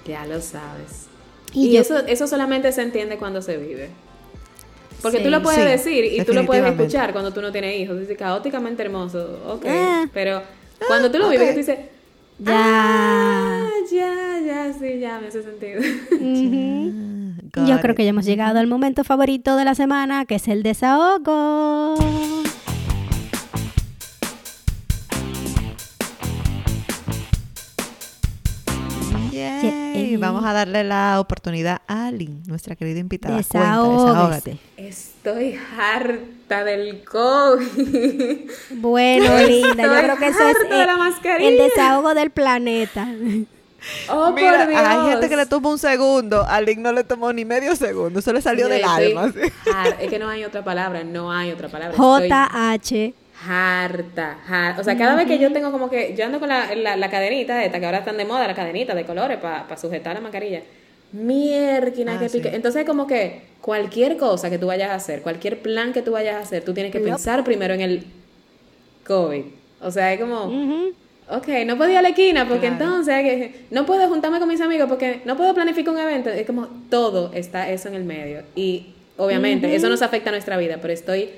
Ya 0.06 0.24
lo 0.24 0.40
sabes. 0.40 1.05
Y, 1.57 1.76
eso, 1.76 1.98
eso 2.07 2.26
solamente 2.26 2.70
se 2.70 2.82
entiende 2.82 3.16
cuando 3.16 3.40
se 3.40 3.57
vive. 3.57 3.88
Porque 5.00 5.20
tú 5.20 5.30
lo 5.30 5.42
puedes 5.42 5.64
decir 5.64 6.04
y 6.04 6.22
tú 6.24 6.32
lo 6.34 6.44
puedes 6.44 6.64
escuchar 6.64 7.12
cuando 7.12 7.32
tú 7.32 7.40
no 7.40 7.50
tienes 7.52 7.80
hijos. 7.80 7.98
Dice 7.98 8.16
caóticamente 8.16 8.82
hermoso, 8.82 9.40
ok. 9.46 9.64
Eh. 9.64 10.09
Pero 10.12 10.42
cuando 10.86 11.11
tú 11.11 11.18
lo 11.18 11.28
vives, 11.28 11.52
tú 11.52 11.59
dices, 11.59 11.78
ya. 12.38 12.52
Ah, 12.54 13.70
ya, 13.90 14.40
ya, 14.44 14.72
sí, 14.78 14.98
ya 14.98 15.18
me 15.18 15.28
hace 15.28 15.42
sentido. 15.42 15.80
Yo 17.66 17.80
creo 17.80 17.94
que 17.94 18.04
ya 18.04 18.11
hemos 18.11 18.26
llegado 18.26 18.59
al 18.59 18.66
momento 18.66 19.02
favorito 19.02 19.57
de 19.57 19.64
la 19.64 19.74
semana, 19.74 20.26
que 20.26 20.34
es 20.34 20.48
el 20.48 20.62
desahogo. 20.62 21.94
Vamos 30.18 30.44
a 30.44 30.53
darle 30.53 30.84
la 30.84 31.20
oportunidad 31.20 31.82
a 31.86 32.11
Lynn, 32.11 32.42
nuestra 32.47 32.76
querida 32.76 32.99
invitada. 33.01 33.36
Desahógate. 33.36 34.59
Estoy 34.76 35.59
harta 35.78 36.64
del 36.64 37.05
COVID. 37.05 38.51
Bueno, 38.72 39.38
linda, 39.47 39.82
yo 39.84 40.03
creo 40.03 40.16
que 40.16 40.26
eso 40.28 40.49
es 40.49 40.57
el 41.40 41.59
desahogo 41.59 42.14
del 42.14 42.30
planeta. 42.30 43.09
Oh, 44.09 44.32
Mira, 44.32 44.64
por 44.64 44.68
Dios. 44.68 44.80
hay 44.84 45.11
gente 45.11 45.28
que 45.28 45.36
le 45.36 45.47
tomó 45.47 45.70
un 45.70 45.78
segundo, 45.78 46.44
a 46.44 46.61
Lynn 46.61 46.82
no 46.82 46.92
le 46.92 47.05
tomó 47.05 47.32
ni 47.32 47.44
medio 47.44 47.76
segundo, 47.76 48.18
eso 48.18 48.32
le 48.32 48.42
salió 48.42 48.68
del 48.68 48.84
alma. 48.84 49.32
Es 50.01 50.11
que 50.11 50.18
no 50.18 50.28
hay 50.28 50.44
otra 50.44 50.64
palabra, 50.64 51.05
no 51.05 51.30
hay 51.30 51.53
otra 51.53 51.68
palabra. 51.68 51.97
J-H 51.99 53.14
harta, 53.45 54.39
harta. 54.49 54.80
O 54.80 54.84
sea, 54.84 54.97
cada 54.97 55.14
vez 55.14 55.26
que 55.26 55.39
yo 55.39 55.53
tengo 55.53 55.70
como 55.70 55.91
que, 55.91 56.14
yo 56.16 56.24
ando 56.24 56.41
con 56.41 56.49
la, 56.49 56.74
la, 56.74 57.11
cadenita 57.11 57.64
esta, 57.64 57.78
que 57.78 57.87
ahora 57.87 57.99
están 57.99 58.16
de 58.16 58.24
moda, 58.24 58.47
la 58.47 58.55
cadenita 58.55 58.95
de 58.95 59.05
colores 59.05 59.39
para 59.39 59.76
sujetar 59.76 60.14
la 60.14 60.20
mascarilla. 60.20 60.62
Mierda, 61.12 62.14
ah, 62.14 62.18
que 62.18 62.28
pique. 62.28 62.49
Entonces, 62.55 62.84
como 62.84 63.07
que 63.07 63.43
cualquier 63.61 64.16
cosa 64.16 64.51
que 64.51 64.59
tú 64.59 64.66
vayas 64.66 64.91
a 64.91 64.95
hacer, 64.95 65.22
cualquier 65.22 65.61
plan 65.61 65.93
que 65.93 66.03
tú 66.03 66.12
vayas 66.12 66.37
a 66.37 66.41
hacer, 66.41 66.64
tú 66.64 66.74
tienes 66.74 66.93
que 66.93 67.01
pensar 67.01 67.45
primero 67.45 67.74
en 67.74 67.80
el 67.80 68.05
COVID. 69.07 69.45
O 69.82 69.91
sea, 69.91 70.12
es 70.12 70.20
como, 70.20 70.45
ok, 71.30 71.49
no 71.66 71.76
puedo 71.76 71.91
ir 71.91 71.99
a 71.99 72.03
la 72.03 72.09
esquina 72.09 72.49
porque 72.49 72.66
entonces 72.66 73.51
no 73.70 73.87
puedo 73.87 74.09
juntarme 74.09 74.39
con 74.39 74.49
mis 74.49 74.61
amigos 74.61 74.89
porque 74.89 75.20
no 75.24 75.37
puedo 75.37 75.55
planificar 75.55 75.95
un 75.95 76.01
evento. 76.01 76.30
Es 76.30 76.47
como 76.47 76.68
todo 76.91 77.30
está 77.34 77.70
eso 77.70 77.89
en 77.89 77.95
el 77.95 78.05
medio. 78.05 78.43
Y 78.55 78.95
obviamente, 79.16 79.74
eso 79.74 79.89
nos 79.89 80.03
afecta 80.03 80.30
a 80.30 80.32
nuestra 80.32 80.57
vida, 80.57 80.78
pero 80.80 80.93
estoy 80.93 81.30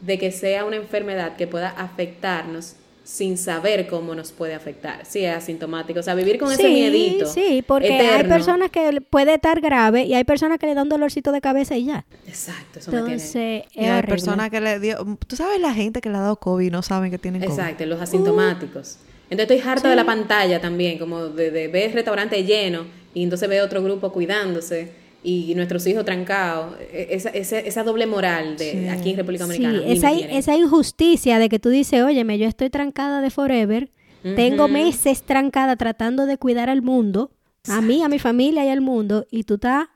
de 0.00 0.18
que 0.18 0.30
sea 0.30 0.64
una 0.64 0.76
enfermedad 0.76 1.36
que 1.36 1.46
pueda 1.46 1.70
afectarnos 1.70 2.76
sin 3.10 3.36
saber 3.38 3.88
cómo 3.88 4.14
nos 4.14 4.30
puede 4.30 4.54
afectar. 4.54 5.04
Si 5.04 5.24
es 5.24 5.34
asintomático, 5.34 5.98
o 5.98 6.02
sea, 6.02 6.14
vivir 6.14 6.38
con 6.38 6.52
ese 6.52 6.68
miedito. 6.68 7.26
Sí, 7.26 7.64
porque 7.66 7.92
hay 7.92 8.24
personas 8.24 8.70
que 8.70 9.00
puede 9.00 9.34
estar 9.34 9.60
grave 9.60 10.04
y 10.04 10.14
hay 10.14 10.22
personas 10.22 10.58
que 10.58 10.66
le 10.66 10.74
dan 10.74 10.88
dolorcito 10.88 11.32
de 11.32 11.40
cabeza 11.40 11.76
y 11.76 11.86
ya. 11.86 12.04
Exacto, 12.26 12.78
eso 12.78 12.92
Entonces, 12.92 13.34
me 13.34 13.66
tiene. 13.72 13.88
Y 13.88 13.90
hay 13.90 14.02
personas 14.02 14.50
que 14.50 14.60
le 14.60 14.78
dio, 14.78 15.18
tú 15.26 15.34
sabes 15.34 15.60
la 15.60 15.74
gente 15.74 16.00
que 16.00 16.08
le 16.08 16.16
ha 16.16 16.20
dado 16.20 16.36
COVID 16.36 16.66
y 16.66 16.70
no 16.70 16.82
saben 16.82 17.10
que 17.10 17.18
tienen 17.18 17.42
COVID. 17.42 17.52
Exacto, 17.52 17.86
los 17.86 18.00
asintomáticos. 18.00 18.98
Entonces 19.28 19.56
estoy 19.56 19.70
harta 19.70 19.88
de 19.88 19.96
la 19.96 20.04
pantalla 20.04 20.60
también, 20.60 20.98
como 20.98 21.26
de, 21.26 21.50
de 21.50 21.68
ver 21.68 21.92
restaurante 21.94 22.44
lleno 22.44 22.84
y 23.14 23.24
entonces 23.24 23.48
veo 23.48 23.64
otro 23.64 23.82
grupo 23.82 24.12
cuidándose 24.12 24.92
y 25.22 25.54
nuestros 25.54 25.86
hijos 25.86 26.04
trancados, 26.04 26.76
e, 26.92 27.08
esa, 27.10 27.30
esa, 27.30 27.58
esa 27.58 27.84
doble 27.84 28.06
moral 28.06 28.56
de 28.56 28.88
aquí 28.90 29.10
en 29.10 29.16
República 29.18 29.44
Dominicana. 29.44 29.80
Sí, 29.80 29.92
esa, 29.92 30.12
esa, 30.12 30.56
injusticia 30.56 31.38
de 31.38 31.48
que 31.48 31.58
tú 31.58 31.68
dices, 31.68 32.02
óyeme, 32.02 32.38
yo 32.38 32.46
estoy 32.46 32.70
trancada 32.70 33.20
de 33.20 33.30
forever, 33.30 33.90
tengo 34.22 34.68
meses 34.68 35.22
trancada 35.22 35.76
tratando 35.76 36.26
de 36.26 36.36
cuidar 36.36 36.68
al 36.68 36.82
mundo, 36.82 37.30
a 37.68 37.80
mí, 37.80 38.02
a 38.02 38.08
mi 38.08 38.18
familia 38.18 38.64
y 38.64 38.68
al 38.68 38.80
mundo, 38.80 39.26
y 39.30 39.44
tú 39.44 39.54
estás 39.54 39.88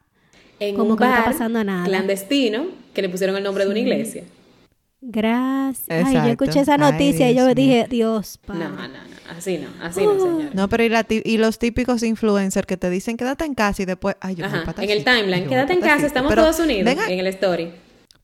en 0.60 0.76
como 0.76 0.92
un 0.92 0.96
que 0.96 1.04
no 1.04 1.10
está 1.10 1.24
pasando 1.24 1.64
nada. 1.64 1.84
clandestino 1.84 2.66
que 2.92 3.02
le 3.02 3.08
pusieron 3.08 3.36
el 3.36 3.42
nombre 3.42 3.64
de 3.64 3.70
una 3.70 3.80
iglesia. 3.80 4.24
Gracias. 5.06 6.06
Ay, 6.06 6.14
yo 6.14 6.24
escuché 6.24 6.60
esa 6.60 6.78
noticia 6.78 7.30
y 7.30 7.34
yo 7.34 7.54
dije, 7.54 7.86
Dios, 7.90 8.40
No, 8.48 8.54
no, 8.54 8.70
no, 8.70 8.98
así 9.36 9.58
no, 9.58 9.68
así 9.82 10.02
no, 10.04 10.18
señor. 10.18 10.54
No, 10.54 10.68
pero 10.68 10.84
y, 11.08 11.36
los 11.36 11.58
típicos 11.58 12.02
influencers 12.02 12.66
que 12.66 12.78
te 12.78 12.88
dicen 12.88 13.18
quédate 13.18 13.44
en 13.44 13.54
casa 13.54 13.82
y 13.82 13.84
después, 13.84 14.16
ay, 14.20 14.36
yo 14.36 14.46
Ajá, 14.46 14.64
En 14.78 14.90
el 14.90 15.04
timeline, 15.04 15.46
quédate 15.46 15.74
en 15.74 15.80
casa, 15.80 16.06
estamos 16.06 16.34
todos 16.34 16.58
unidos 16.58 16.96
en 17.08 17.20
el 17.20 17.26
story. 17.26 17.70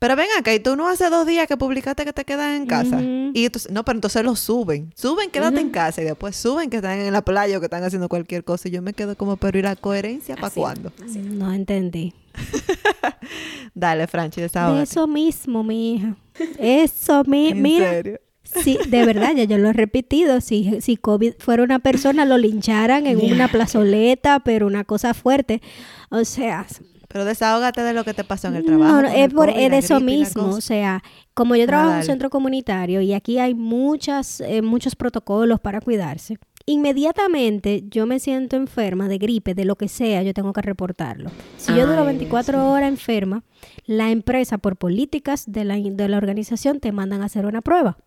Pero 0.00 0.16
ven 0.16 0.28
acá, 0.38 0.54
y 0.54 0.60
tú 0.60 0.76
no 0.76 0.88
hace 0.88 1.10
dos 1.10 1.26
días 1.26 1.46
que 1.46 1.58
publicaste 1.58 2.06
que 2.06 2.14
te 2.14 2.24
quedas 2.24 2.56
en 2.56 2.64
casa. 2.64 3.02
Y 3.02 3.44
entonces, 3.44 3.70
no, 3.70 3.84
pero 3.84 3.98
entonces 3.98 4.24
lo 4.24 4.34
suben. 4.34 4.90
Suben, 4.96 5.30
quédate 5.30 5.60
en 5.60 5.68
casa. 5.68 6.00
Y 6.00 6.06
después 6.06 6.34
suben 6.36 6.70
que 6.70 6.76
están 6.76 6.98
en 6.98 7.12
la 7.12 7.20
playa 7.20 7.58
o 7.58 7.60
que 7.60 7.66
están 7.66 7.84
haciendo 7.84 8.08
cualquier 8.08 8.42
cosa. 8.42 8.68
Y 8.68 8.70
yo 8.70 8.80
me 8.80 8.94
quedo 8.94 9.14
como, 9.14 9.36
pero 9.36 9.58
¿y 9.58 9.62
la 9.62 9.76
coherencia 9.76 10.36
para 10.36 10.54
cuándo? 10.54 10.90
No 11.14 11.52
entendí. 11.52 12.14
Dale, 13.74 14.06
Franchi, 14.06 14.40
de 14.40 14.50
Eso 14.82 15.06
mismo, 15.06 15.62
mi 15.62 15.94
hija. 15.94 16.16
Eso 16.58 17.24
mismo. 17.24 17.60
Mira. 17.60 17.90
Serio? 17.90 18.20
Sí, 18.42 18.78
de 18.88 19.06
verdad, 19.06 19.32
ya 19.36 19.44
yo 19.44 19.58
lo 19.58 19.68
he 19.68 19.72
repetido. 19.72 20.40
Si, 20.40 20.80
si 20.80 20.96
COVID 20.96 21.34
fuera 21.38 21.62
una 21.62 21.78
persona, 21.78 22.24
lo 22.24 22.36
lincharan 22.36 23.06
en 23.06 23.32
una 23.32 23.48
plazoleta, 23.48 24.40
pero 24.40 24.66
una 24.66 24.84
cosa 24.84 25.14
fuerte. 25.14 25.62
O 26.10 26.24
sea. 26.24 26.66
Pero 27.08 27.24
desahógate 27.24 27.82
de 27.82 27.92
lo 27.92 28.04
que 28.04 28.14
te 28.14 28.24
pasó 28.24 28.48
en 28.48 28.56
el 28.56 28.64
trabajo. 28.64 29.02
No, 29.02 29.08
es, 29.08 29.32
por, 29.32 29.52
de 29.52 29.78
eso 29.78 30.00
mismo. 30.00 30.46
O 30.46 30.60
sea, 30.60 31.02
como 31.34 31.56
yo 31.56 31.66
trabajo 31.66 31.92
en 31.92 31.96
un 31.98 32.04
centro 32.04 32.30
comunitario 32.30 33.00
y 33.00 33.14
aquí 33.14 33.38
hay 33.38 33.54
muchas, 33.54 34.40
eh, 34.40 34.62
muchos 34.62 34.94
protocolos 34.94 35.60
para 35.60 35.80
cuidarse 35.80 36.38
inmediatamente 36.66 37.84
yo 37.88 38.06
me 38.06 38.20
siento 38.20 38.56
enferma 38.56 39.08
de 39.08 39.18
gripe, 39.18 39.54
de 39.54 39.64
lo 39.64 39.76
que 39.76 39.88
sea, 39.88 40.22
yo 40.22 40.34
tengo 40.34 40.52
que 40.52 40.62
reportarlo. 40.62 41.30
Si 41.56 41.74
yo 41.74 41.86
duro 41.86 42.04
24 42.04 42.70
horas 42.70 42.88
enferma, 42.88 43.42
la 43.86 44.10
empresa 44.10 44.58
por 44.58 44.76
políticas 44.76 45.50
de 45.50 45.64
la, 45.64 45.76
de 45.76 46.08
la 46.08 46.16
organización 46.16 46.80
te 46.80 46.92
mandan 46.92 47.22
a 47.22 47.26
hacer 47.26 47.46
una 47.46 47.60
prueba. 47.60 47.98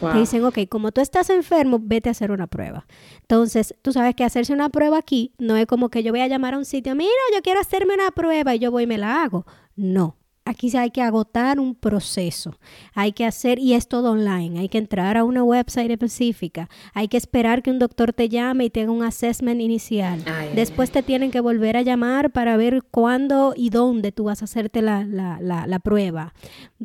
Te 0.00 0.18
dicen, 0.18 0.44
ok, 0.44 0.60
como 0.68 0.92
tú 0.92 1.00
estás 1.00 1.30
enfermo, 1.30 1.78
vete 1.82 2.08
a 2.08 2.12
hacer 2.12 2.30
una 2.30 2.46
prueba. 2.46 2.86
Entonces, 3.20 3.74
tú 3.82 3.92
sabes 3.92 4.14
que 4.14 4.24
hacerse 4.24 4.52
una 4.52 4.70
prueba 4.70 4.98
aquí 4.98 5.34
no 5.38 5.56
es 5.56 5.66
como 5.66 5.90
que 5.90 6.02
yo 6.02 6.12
voy 6.12 6.20
a 6.20 6.28
llamar 6.28 6.54
a 6.54 6.58
un 6.58 6.64
sitio, 6.64 6.94
mira, 6.94 7.10
yo 7.34 7.42
quiero 7.42 7.60
hacerme 7.60 7.94
una 7.94 8.10
prueba 8.10 8.54
y 8.54 8.58
yo 8.58 8.70
voy 8.70 8.84
y 8.84 8.86
me 8.86 8.98
la 8.98 9.22
hago. 9.22 9.46
No, 9.76 10.16
aquí 10.48 10.74
hay 10.76 10.90
que 10.90 11.02
agotar 11.02 11.60
un 11.60 11.74
proceso. 11.74 12.58
Hay 12.94 13.12
que 13.12 13.24
hacer, 13.24 13.58
y 13.58 13.74
es 13.74 13.86
todo 13.86 14.12
online, 14.12 14.60
hay 14.60 14.68
que 14.68 14.78
entrar 14.78 15.16
a 15.16 15.24
una 15.24 15.44
website 15.44 15.90
específica. 15.90 16.68
Hay 16.94 17.08
que 17.08 17.16
esperar 17.16 17.62
que 17.62 17.70
un 17.70 17.78
doctor 17.78 18.12
te 18.12 18.28
llame 18.28 18.64
y 18.64 18.70
tenga 18.70 18.90
un 18.90 19.02
assessment 19.02 19.60
inicial. 19.60 20.24
Después 20.54 20.90
te 20.90 21.02
tienen 21.02 21.30
que 21.30 21.40
volver 21.40 21.76
a 21.76 21.82
llamar 21.82 22.30
para 22.30 22.56
ver 22.56 22.82
cuándo 22.90 23.52
y 23.56 23.70
dónde 23.70 24.10
tú 24.10 24.24
vas 24.24 24.42
a 24.42 24.46
hacerte 24.46 24.82
la, 24.82 25.04
la, 25.04 25.38
la, 25.40 25.78
prueba. 25.78 26.32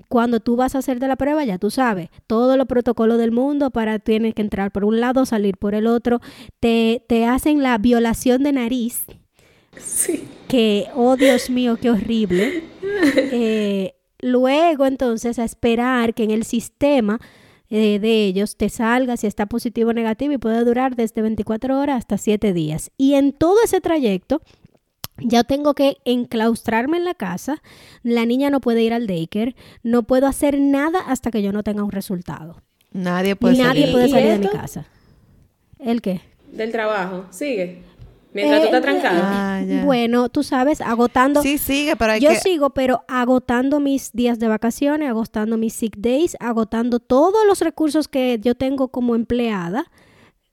Cuando 0.10 0.40
tú 0.40 0.56
vas 0.56 0.76
a 0.76 0.80
hacerte 0.80 1.08
la 1.08 1.16
prueba, 1.16 1.44
ya 1.44 1.58
tú 1.58 1.72
sabes, 1.72 2.10
todos 2.28 2.58
los 2.58 2.68
protocolos 2.68 3.18
del 3.18 3.32
mundo 3.32 3.72
para 3.72 4.00
tienes 4.00 4.34
que 4.34 4.42
entrar 4.42 4.72
por 4.72 4.86
un 4.86 5.00
lado, 5.00 5.26
salir 5.26 5.58
por 5.58 5.74
el 5.74 5.88
otro. 5.88 6.20
Te, 6.60 7.04
te 7.08 7.26
hacen 7.26 7.64
la 7.64 7.78
violación 7.78 8.44
de 8.44 8.52
nariz 8.52 9.06
Sí. 9.78 10.28
Que, 10.48 10.88
oh 10.96 11.16
Dios 11.16 11.50
mío, 11.50 11.78
qué 11.82 11.90
horrible. 11.90 12.64
Eh, 13.16 13.96
luego, 14.20 14.86
entonces, 14.86 15.40
a 15.40 15.44
esperar 15.44 16.14
que 16.14 16.24
en 16.24 16.32
el 16.32 16.46
sistema 16.46 17.20
eh, 17.70 17.98
de 18.00 18.26
ellos 18.26 18.56
te 18.56 18.70
salga 18.70 19.18
si 19.18 19.26
está 19.26 19.48
positivo 19.48 19.90
o 19.90 19.94
negativo 19.94 20.32
y 20.32 20.38
puede 20.38 20.64
durar 20.64 20.96
desde 20.96 21.24
24 21.24 21.80
horas 21.80 21.98
hasta 21.98 22.18
7 22.18 22.54
días. 22.54 22.92
Y 22.98 23.16
en 23.16 23.34
todo 23.34 23.56
ese 23.64 23.82
trayecto, 23.82 24.42
ya 25.18 25.44
tengo 25.44 25.74
que 25.74 25.98
enclaustrarme 26.06 26.98
en 26.98 27.06
la 27.06 27.14
casa, 27.14 27.62
la 28.04 28.26
niña 28.26 28.50
no 28.50 28.62
puede 28.62 28.84
ir 28.84 28.94
al 28.94 29.08
daycare, 29.08 29.56
no 29.82 30.04
puedo 30.04 30.28
hacer 30.28 30.60
nada 30.60 31.00
hasta 31.00 31.32
que 31.32 31.42
yo 31.42 31.52
no 31.52 31.64
tenga 31.64 31.84
un 31.84 31.92
resultado. 31.92 32.62
Nadie 32.92 33.36
puede 33.36 33.58
Nadie 33.58 33.92
puede 33.92 34.08
salir 34.10 34.32
de 34.34 34.40
mi 34.40 34.48
casa. 34.48 34.86
¿El 35.80 36.02
qué? 36.02 36.22
Del 36.52 36.72
trabajo, 36.72 37.26
sigue. 37.32 37.82
Mientras 38.34 38.62
tú 38.62 38.66
estás 38.66 38.80
eh, 38.80 38.84
trancado. 38.84 39.22
Ah, 39.24 39.62
bueno, 39.86 40.30
tú 40.30 40.44
sabes, 40.44 40.82
agotando. 40.82 41.42
Sí, 41.42 41.58
sigue, 41.58 41.96
pero 41.96 42.14
hay 42.14 42.22
Yo 42.22 42.32
sigo, 42.36 42.72
pero 42.72 43.04
agotando 43.08 43.80
mis 43.80 44.12
días 44.14 44.40
de 44.40 44.48
vacaciones, 44.48 45.10
agotando 45.10 45.58
mis 45.58 45.74
sick 45.74 45.98
days, 45.98 46.36
agotando 46.40 47.00
todos 47.00 47.46
los 47.48 47.60
recursos 47.60 48.08
que 48.08 48.40
yo 48.42 48.56
tengo 48.56 48.90
como 48.90 49.16
empleada 49.16 49.92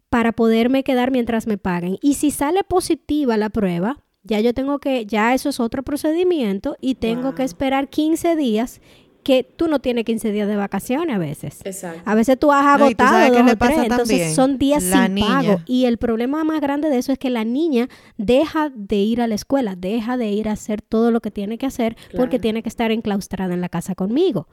para 0.08 0.32
poderme 0.32 0.84
quedar 0.84 1.10
mientras 1.10 1.46
me 1.46 1.56
paguen. 1.56 1.98
Y 2.02 2.14
si 2.14 2.30
sale 2.30 2.64
positiva 2.64 3.36
la 3.36 3.48
prueba, 3.48 4.02
ya 4.22 4.40
yo 4.40 4.52
tengo 4.52 4.78
que, 4.78 5.06
ya 5.06 5.34
eso 5.34 5.48
es 5.48 5.60
otro 5.60 5.82
procedimiento 5.82 6.76
y 6.80 6.96
tengo 6.96 7.34
que 7.34 7.44
esperar 7.44 7.88
15 7.88 8.36
días 8.36 8.80
que 9.22 9.44
tú 9.44 9.68
no 9.68 9.80
tienes 9.80 10.04
15 10.04 10.32
días 10.32 10.48
de 10.48 10.56
vacaciones 10.56 11.14
a 11.14 11.18
veces. 11.18 11.60
Exacto. 11.64 12.02
A 12.04 12.14
veces 12.14 12.38
tú 12.38 12.52
has 12.52 12.64
agotado 12.64 13.32
dos 13.32 13.52
o 13.52 13.56
tres, 13.56 13.78
entonces 13.78 14.34
son 14.34 14.58
días 14.58 14.82
sin 14.82 15.20
pago. 15.20 15.60
Y 15.66 15.84
el 15.84 15.98
problema 15.98 16.44
más 16.44 16.60
grande 16.60 16.88
de 16.88 16.98
eso 16.98 17.12
es 17.12 17.18
que 17.18 17.30
la 17.30 17.44
niña 17.44 17.88
deja 18.16 18.70
de 18.74 18.96
ir 18.96 19.20
a 19.20 19.26
la 19.26 19.34
escuela, 19.34 19.76
deja 19.76 20.16
de 20.16 20.30
ir 20.30 20.48
a 20.48 20.52
hacer 20.52 20.82
todo 20.82 21.10
lo 21.10 21.20
que 21.20 21.30
tiene 21.30 21.58
que 21.58 21.66
hacer 21.66 21.96
porque 22.16 22.38
tiene 22.38 22.62
que 22.62 22.68
estar 22.68 22.90
enclaustrada 22.90 23.54
en 23.54 23.60
la 23.60 23.68
casa 23.68 23.94
conmigo. 23.94 24.48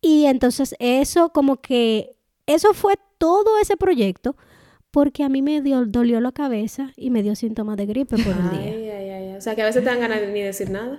Y 0.00 0.26
entonces 0.26 0.74
eso 0.78 1.30
como 1.30 1.60
que, 1.60 2.16
eso 2.46 2.72
fue 2.74 2.94
todo 3.18 3.58
ese 3.60 3.76
proyecto 3.76 4.36
porque 4.90 5.22
a 5.24 5.28
mí 5.28 5.42
me 5.42 5.60
dio, 5.60 5.84
dolió 5.86 6.20
la 6.20 6.32
cabeza 6.32 6.92
y 6.96 7.10
me 7.10 7.22
dio 7.22 7.34
síntomas 7.36 7.76
de 7.76 7.86
gripe 7.86 8.16
por 8.16 8.36
un 8.36 8.50
día. 8.50 8.72
Ay, 8.72 8.90
ay, 8.90 9.10
ay. 9.10 9.36
O 9.36 9.40
sea, 9.40 9.54
que 9.54 9.62
a 9.62 9.66
veces 9.66 9.84
te 9.84 9.90
dan 9.90 10.00
ganas 10.00 10.20
de 10.20 10.32
ni 10.32 10.40
decir 10.40 10.70
nada. 10.70 10.98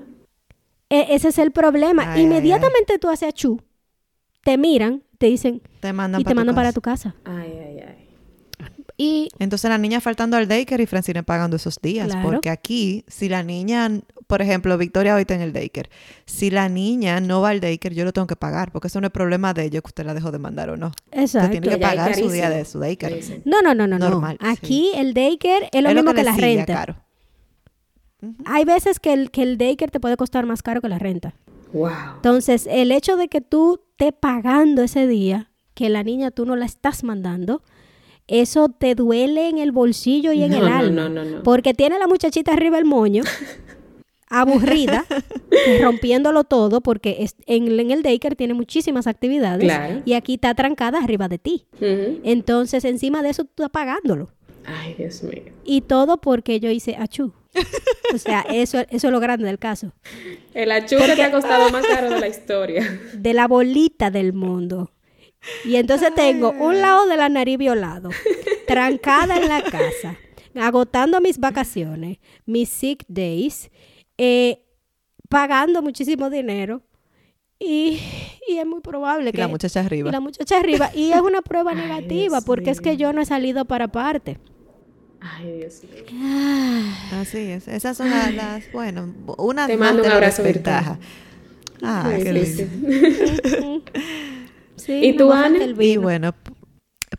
E, 0.89 1.15
ese 1.15 1.29
es 1.29 1.37
el 1.37 1.51
problema. 1.51 2.19
Inmediatamente 2.19 2.97
tú 2.99 3.09
haces 3.09 3.33
chu, 3.33 3.61
te 4.43 4.57
miran, 4.57 5.03
te 5.17 5.27
dicen 5.27 5.61
te 5.79 5.93
mandan 5.93 6.21
y 6.21 6.23
te 6.23 6.33
mandan 6.33 6.55
para 6.55 6.73
tu 6.73 6.81
casa. 6.81 7.15
Ay, 7.25 7.51
ay, 7.53 7.79
ay. 7.87 8.09
Y 9.01 9.29
entonces 9.39 9.69
la 9.69 9.77
niña 9.77 10.01
faltando 10.01 10.35
al 10.35 10.49
daycare 10.49 10.83
y 10.83 10.85
Francine 10.85 11.23
pagando 11.23 11.55
esos 11.55 11.79
días. 11.81 12.13
Porque 12.21 12.49
aquí, 12.49 13.05
si 13.07 13.29
la 13.29 13.43
niña, 13.43 13.89
por 14.27 14.41
ejemplo, 14.41 14.77
Victoria 14.77 15.13
ahorita 15.13 15.35
en 15.35 15.39
el 15.39 15.53
daycare, 15.53 15.89
si 16.25 16.49
la 16.49 16.67
niña 16.67 17.21
no 17.21 17.39
va 17.39 17.51
al 17.51 17.61
daycare, 17.61 17.95
yo 17.95 18.03
lo 18.03 18.11
tengo 18.11 18.27
que 18.27 18.35
pagar, 18.35 18.73
porque 18.73 18.89
eso 18.89 18.99
no 18.99 19.07
es 19.07 19.13
problema 19.13 19.53
de 19.53 19.63
ello 19.63 19.81
que 19.81 19.87
usted 19.87 20.05
la 20.05 20.13
dejó 20.13 20.31
de 20.31 20.39
mandar 20.39 20.69
o 20.69 20.75
no. 20.75 20.91
Exacto. 21.13 21.47
Usted 21.47 21.61
tiene 21.61 21.77
que 21.77 21.81
pagar 21.81 22.13
su 22.13 22.29
día 22.29 22.49
de 22.49 22.65
su 22.65 22.79
daycare. 22.79 23.21
No, 23.45 23.61
no, 23.61 23.73
no, 23.73 23.87
no. 23.87 23.97
Normal. 23.99 24.37
Aquí 24.41 24.91
el 24.93 25.13
daycare 25.13 25.69
es 25.71 25.81
lo 25.81 25.93
mismo 25.93 26.13
que, 26.13 26.23
la 26.25 26.35
renta. 26.35 26.73
Caro. 26.73 26.95
Hay 28.45 28.65
veces 28.65 28.99
que 28.99 29.13
el, 29.13 29.31
que 29.31 29.43
el 29.43 29.57
daycare 29.57 29.91
te 29.91 29.99
puede 29.99 30.17
costar 30.17 30.45
más 30.45 30.61
caro 30.61 30.81
que 30.81 30.89
la 30.89 30.99
renta. 30.99 31.33
Wow. 31.73 31.89
Entonces, 32.15 32.67
el 32.69 32.91
hecho 32.91 33.15
de 33.15 33.27
que 33.27 33.41
tú 33.41 33.81
estés 33.91 34.13
pagando 34.19 34.81
ese 34.81 35.07
día, 35.07 35.51
que 35.73 35.89
la 35.89 36.03
niña 36.03 36.31
tú 36.31 36.45
no 36.45 36.55
la 36.55 36.65
estás 36.65 37.03
mandando, 37.03 37.61
eso 38.27 38.69
te 38.69 38.95
duele 38.95 39.49
en 39.49 39.57
el 39.57 39.71
bolsillo 39.71 40.31
y 40.33 40.43
en 40.43 40.53
el 40.53 40.67
alma. 40.67 40.91
No, 40.91 41.09
no, 41.09 41.25
no, 41.25 41.43
porque 41.43 41.73
tiene 41.73 41.97
la 41.97 42.07
muchachita 42.07 42.53
arriba 42.53 42.77
el 42.77 42.85
moño, 42.85 43.23
aburrida, 44.29 45.05
rompiéndolo 45.81 46.43
todo, 46.43 46.81
porque 46.81 47.25
en, 47.47 47.79
en, 47.79 47.91
el 47.91 48.03
daycare 48.03 48.35
tiene 48.35 48.53
muchísimas 48.53 49.07
actividades 49.07 49.71
y 50.05 50.13
aquí 50.13 50.35
está 50.35 50.53
trancada 50.53 50.99
arriba 50.99 51.27
de 51.27 51.39
ti. 51.39 51.65
Entonces, 51.81 52.85
encima 52.85 53.23
de 53.23 53.29
eso, 53.29 53.45
tú 53.45 53.63
estás 53.63 53.71
pagándolo. 53.71 54.29
Ay, 54.65 54.93
Dios 54.95 55.23
mío. 55.23 55.43
Y 55.63 55.81
todo 55.81 56.17
porque 56.21 56.59
yo 56.59 56.69
hice 56.69 56.95
achú. 56.97 57.33
O 58.13 58.17
sea, 58.17 58.45
eso, 58.49 58.79
eso 58.89 59.07
es 59.07 59.13
lo 59.13 59.19
grande 59.19 59.45
del 59.45 59.59
caso. 59.59 59.93
El 60.53 60.71
achú 60.71 60.97
que 60.97 61.15
te 61.15 61.23
ha 61.23 61.31
costado 61.31 61.69
más 61.69 61.85
caro 61.85 62.09
de 62.09 62.19
la 62.19 62.27
historia. 62.27 62.99
De 63.13 63.33
la 63.33 63.47
bolita 63.47 64.11
del 64.11 64.33
mundo. 64.33 64.91
Y 65.65 65.75
entonces 65.75 66.13
tengo 66.15 66.51
un 66.51 66.81
lado 66.81 67.07
de 67.07 67.17
la 67.17 67.29
nariz 67.29 67.57
violado, 67.57 68.09
trancada 68.67 69.37
en 69.37 69.47
la 69.47 69.61
casa, 69.61 70.17
agotando 70.55 71.21
mis 71.21 71.37
vacaciones, 71.37 72.17
mis 72.45 72.69
sick 72.69 73.05
days, 73.07 73.69
eh, 74.17 74.65
pagando 75.29 75.81
muchísimo 75.81 76.29
dinero. 76.29 76.81
Y, 77.57 77.99
es 78.47 78.65
muy 78.65 78.79
probable 78.81 79.31
que... 79.31 79.37
la 79.37 79.47
muchacha 79.47 79.81
arriba. 79.81 80.09
Y 80.09 80.11
la 80.11 80.19
muchacha 80.19 80.57
arriba. 80.57 80.91
Y 80.93 81.11
es 81.11 81.21
una 81.21 81.41
prueba 81.41 81.73
negativa 81.75 82.41
porque 82.41 82.69
es 82.69 82.81
que 82.81 82.97
yo 82.97 83.13
no 83.13 83.21
he 83.21 83.25
salido 83.25 83.65
para 83.65 83.89
parte. 83.89 84.39
Ay, 85.21 85.57
Dios 85.57 85.81
mío. 85.83 86.03
Así 87.13 87.37
es. 87.37 87.67
Esas 87.67 87.97
son 87.97 88.09
las, 88.09 88.71
bueno, 88.71 89.13
una 89.37 89.67
Te 89.67 89.77
mando 89.77 90.03
un 90.03 90.09
abrazo 90.09 90.43
ventaja. 90.43 90.97
Ay, 91.81 92.23
qué 92.23 92.33
lindo. 92.33 93.83
Sí, 94.75 94.93
¿Y 95.03 95.17
tú, 95.17 95.33
Ana? 95.33 95.59
Y 95.77 95.97
bueno, 95.97 96.33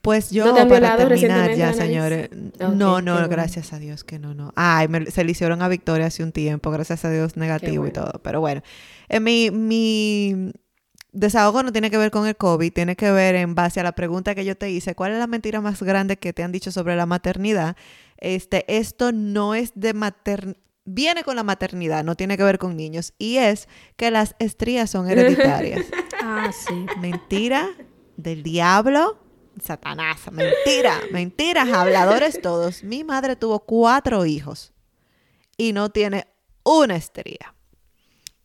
pues 0.00 0.30
yo 0.30 0.54
para 0.54 0.96
terminar 0.96 1.54
ya, 1.54 1.74
señores. 1.74 2.30
no, 2.58 3.02
no, 3.02 3.28
gracias 3.28 3.74
a 3.74 3.78
Dios 3.78 4.02
que 4.02 4.18
no, 4.18 4.34
no. 4.34 4.52
Ay, 4.56 4.88
se 5.10 5.24
le 5.24 5.32
hicieron 5.32 5.60
a 5.60 5.68
Victoria 5.68 6.06
hace 6.06 6.22
un 6.22 6.32
tiempo, 6.32 6.70
gracias 6.70 7.04
a 7.04 7.10
Dios 7.10 7.36
negativo 7.36 7.86
y 7.86 7.90
todo. 7.90 8.20
Pero 8.22 8.40
bueno, 8.40 8.62
en 9.10 9.22
mi, 9.22 9.50
mi 9.50 10.52
desahogo 11.12 11.62
no 11.62 11.72
tiene 11.72 11.90
que 11.90 11.98
ver 11.98 12.10
con 12.10 12.26
el 12.26 12.36
COVID, 12.36 12.72
tiene 12.72 12.96
que 12.96 13.10
ver 13.10 13.34
en 13.34 13.54
base 13.54 13.80
a 13.80 13.82
la 13.82 13.92
pregunta 13.92 14.34
que 14.34 14.44
yo 14.44 14.56
te 14.56 14.70
hice, 14.70 14.94
¿cuál 14.94 15.12
es 15.12 15.18
la 15.18 15.26
mentira 15.26 15.60
más 15.60 15.82
grande 15.82 16.16
que 16.16 16.32
te 16.32 16.42
han 16.42 16.52
dicho 16.52 16.72
sobre 16.72 16.96
la 16.96 17.06
maternidad? 17.06 17.76
Este, 18.18 18.64
esto 18.68 19.12
no 19.12 19.54
es 19.54 19.72
de 19.74 19.94
maternidad 19.94 20.56
viene 20.84 21.22
con 21.24 21.36
la 21.36 21.42
maternidad, 21.42 22.04
no 22.04 22.16
tiene 22.16 22.36
que 22.36 22.42
ver 22.42 22.58
con 22.58 22.76
niños, 22.76 23.14
y 23.18 23.36
es 23.36 23.68
que 23.96 24.10
las 24.10 24.34
estrías 24.38 24.90
son 24.90 25.08
hereditarias. 25.08 25.86
ah, 26.22 26.50
sí. 26.52 26.86
Mentira 26.98 27.68
del 28.16 28.42
diablo, 28.42 29.18
Satanás, 29.62 30.20
mentira, 30.32 30.94
mentiras, 31.12 31.68
habladores 31.70 32.40
todos. 32.40 32.82
Mi 32.82 33.04
madre 33.04 33.36
tuvo 33.36 33.60
cuatro 33.60 34.24
hijos 34.24 34.72
y 35.56 35.72
no 35.72 35.90
tiene 35.90 36.26
una 36.64 36.96
estría. 36.96 37.54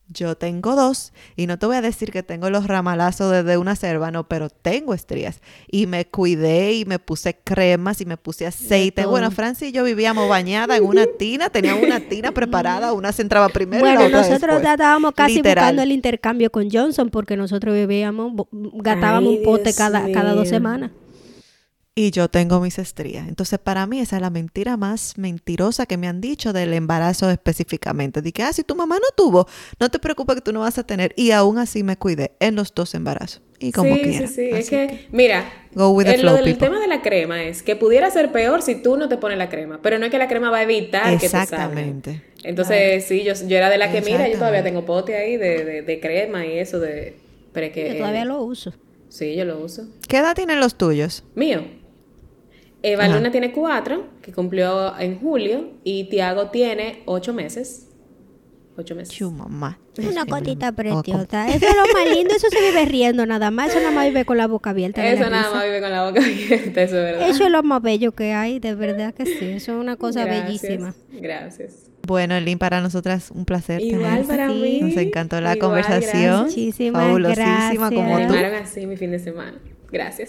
Yo 0.08 0.36
tengo 0.36 0.76
dos 0.76 1.12
y 1.34 1.46
no 1.48 1.58
te 1.58 1.66
voy 1.66 1.74
a 1.76 1.80
decir 1.80 2.12
que 2.12 2.22
tengo 2.22 2.48
los 2.48 2.68
ramalazos 2.68 3.32
desde 3.32 3.58
una 3.58 3.74
selva, 3.74 4.12
no, 4.12 4.28
pero 4.28 4.50
tengo 4.50 4.94
estrías. 4.94 5.40
Y 5.68 5.86
me 5.86 6.04
cuidé 6.06 6.74
y 6.74 6.84
me 6.84 7.00
puse 7.00 7.34
cremas 7.42 8.00
y 8.00 8.06
me 8.06 8.16
puse 8.16 8.46
aceite. 8.46 9.04
Bueno, 9.04 9.32
Francis 9.32 9.70
y 9.70 9.72
yo 9.72 9.82
vivíamos 9.82 10.28
bañada 10.28 10.76
en 10.76 10.84
una 10.84 11.06
tina, 11.18 11.50
teníamos 11.50 11.82
una 11.82 11.98
tina 12.00 12.30
preparada, 12.32 12.92
una 12.92 13.10
se 13.10 13.22
entraba 13.22 13.48
primero 13.48 13.80
bueno, 13.80 14.00
y 14.00 14.08
la 14.08 14.20
otra 14.20 14.22
nosotros 14.22 14.62
después. 14.62 14.72
estábamos 14.74 15.12
casi 15.14 15.34
Literal. 15.36 15.64
buscando 15.64 15.82
el 15.82 15.90
intercambio 15.92 16.50
con 16.52 16.70
Johnson 16.70 17.10
porque 17.10 17.36
nosotros 17.36 17.74
vivíamos, 17.74 18.32
gastábamos 18.52 19.30
Ay, 19.32 19.38
un 19.38 19.44
pote 19.44 19.62
Dios 19.64 19.76
cada, 19.76 20.10
cada 20.12 20.34
dos 20.34 20.48
semanas. 20.48 20.90
Y 21.98 22.10
yo 22.10 22.28
tengo 22.28 22.60
mis 22.60 22.78
estrías. 22.78 23.26
Entonces, 23.26 23.58
para 23.58 23.86
mí, 23.86 24.00
esa 24.00 24.16
es 24.16 24.22
la 24.22 24.28
mentira 24.28 24.76
más 24.76 25.16
mentirosa 25.16 25.86
que 25.86 25.96
me 25.96 26.06
han 26.08 26.20
dicho 26.20 26.52
del 26.52 26.74
embarazo 26.74 27.30
específicamente. 27.30 28.20
De 28.20 28.32
que, 28.32 28.42
ah, 28.42 28.52
si 28.52 28.64
tu 28.64 28.74
mamá 28.74 28.96
no 28.96 29.08
tuvo, 29.16 29.48
no 29.80 29.88
te 29.88 29.98
preocupes 29.98 30.36
que 30.36 30.42
tú 30.42 30.52
no 30.52 30.60
vas 30.60 30.76
a 30.76 30.84
tener. 30.84 31.14
Y 31.16 31.30
aún 31.30 31.56
así 31.56 31.82
me 31.82 31.96
cuidé 31.96 32.32
en 32.38 32.54
los 32.54 32.74
dos 32.74 32.94
embarazos. 32.94 33.40
Y 33.58 33.72
como 33.72 33.94
sí, 33.94 34.02
quiera. 34.02 34.26
sí, 34.26 34.34
sí. 34.34 34.50
Es 34.52 34.68
que, 34.68 35.06
mira, 35.10 35.50
Go 35.72 35.88
with 35.92 36.04
the 36.04 36.16
el, 36.16 36.20
flow, 36.20 36.32
lo 36.32 36.36
del 36.36 36.44
people. 36.44 36.68
tema 36.68 36.80
de 36.80 36.86
la 36.86 37.00
crema 37.00 37.42
es 37.44 37.62
que 37.62 37.76
pudiera 37.76 38.10
ser 38.10 38.30
peor 38.30 38.60
si 38.60 38.74
tú 38.74 38.98
no 38.98 39.08
te 39.08 39.16
pones 39.16 39.38
la 39.38 39.48
crema, 39.48 39.80
pero 39.82 39.98
no 39.98 40.04
es 40.04 40.10
que 40.10 40.18
la 40.18 40.28
crema 40.28 40.50
va 40.50 40.58
a 40.58 40.62
evitar 40.64 41.10
que 41.12 41.18
te 41.18 41.28
salga. 41.30 41.44
Exactamente. 41.44 42.22
Entonces, 42.44 43.06
sí, 43.06 43.24
yo, 43.24 43.32
yo 43.32 43.56
era 43.56 43.70
de 43.70 43.78
la 43.78 43.90
que, 43.90 44.02
mira, 44.02 44.28
yo 44.28 44.34
todavía 44.36 44.62
tengo 44.62 44.84
pote 44.84 45.16
ahí 45.16 45.38
de, 45.38 45.64
de, 45.64 45.80
de 45.80 46.00
crema 46.00 46.44
y 46.44 46.58
eso 46.58 46.78
de... 46.78 47.16
Pero 47.54 47.68
es 47.68 47.72
que... 47.72 47.88
Yo 47.88 47.96
todavía 47.96 48.26
lo 48.26 48.42
uso. 48.42 48.74
Sí, 49.08 49.34
yo 49.34 49.46
lo 49.46 49.58
uso. 49.60 49.86
¿Qué 50.06 50.18
edad 50.18 50.34
tienen 50.34 50.60
los 50.60 50.76
tuyos? 50.76 51.24
Mío. 51.34 51.62
Eva 52.82 53.04
Ajá. 53.04 53.14
Luna 53.16 53.30
tiene 53.30 53.52
cuatro, 53.52 54.04
que 54.22 54.32
cumplió 54.32 54.98
en 54.98 55.18
julio, 55.18 55.70
y 55.84 56.04
Tiago 56.08 56.50
tiene 56.50 57.02
ocho 57.06 57.32
meses. 57.32 57.82
Ocho 58.78 58.94
meses. 58.94 59.14
Chu, 59.14 59.30
mamá. 59.30 59.78
Una 59.98 60.24
Sí, 60.24 60.28
cotita 60.30 60.68
oh, 60.68 60.72
preciosa. 60.74 61.48
Eso 61.48 61.66
es 61.66 61.74
lo 61.74 61.92
más 61.94 62.14
lindo. 62.14 62.34
Eso 62.34 62.48
se 62.50 62.60
vive 62.60 62.84
riendo 62.84 63.24
nada 63.24 63.50
más. 63.50 63.70
Eso 63.70 63.78
nada 63.80 63.90
más 63.90 64.04
vive 64.06 64.26
con 64.26 64.36
la 64.36 64.46
boca 64.46 64.68
abierta. 64.70 65.02
Eso 65.06 65.30
nada 65.30 65.44
risa. 65.44 65.54
más 65.54 65.64
vive 65.64 65.80
con 65.80 65.90
la 65.90 66.06
boca 66.06 66.20
abierta, 66.22 66.82
eso 66.82 66.96
es 66.98 67.02
verdad. 67.02 67.28
Eso 67.30 67.44
es 67.44 67.50
lo 67.50 67.62
más 67.62 67.80
bello 67.80 68.12
que 68.12 68.34
hay, 68.34 68.58
de 68.58 68.74
verdad 68.74 69.14
que 69.14 69.24
sí. 69.24 69.38
Eso 69.46 69.72
es 69.72 69.80
una 69.80 69.96
cosa 69.96 70.26
Gracias, 70.26 70.44
bellísima. 70.62 70.94
Gracias. 71.10 71.90
Bueno, 72.06 72.38
Lynn, 72.38 72.58
para 72.58 72.82
nosotras 72.82 73.30
un 73.30 73.46
placer 73.46 73.80
Igual 73.80 74.24
para 74.24 74.48
Sí. 74.50 74.54
mí. 74.54 74.80
Nos 74.82 74.96
encantó 74.98 75.40
la 75.40 75.56
Igual, 75.56 75.70
conversación. 75.70 76.02
gracias. 76.12 76.40
Muchísimas 76.42 77.02
Fabulosísima 77.02 77.46
gracias. 77.46 77.78
como 77.94 78.16
Me 78.18 78.26
tú. 78.26 78.34
así 78.62 78.86
mi 78.86 78.96
fin 78.98 79.10
de 79.10 79.18
semana. 79.20 79.58
Gracias. 79.90 80.28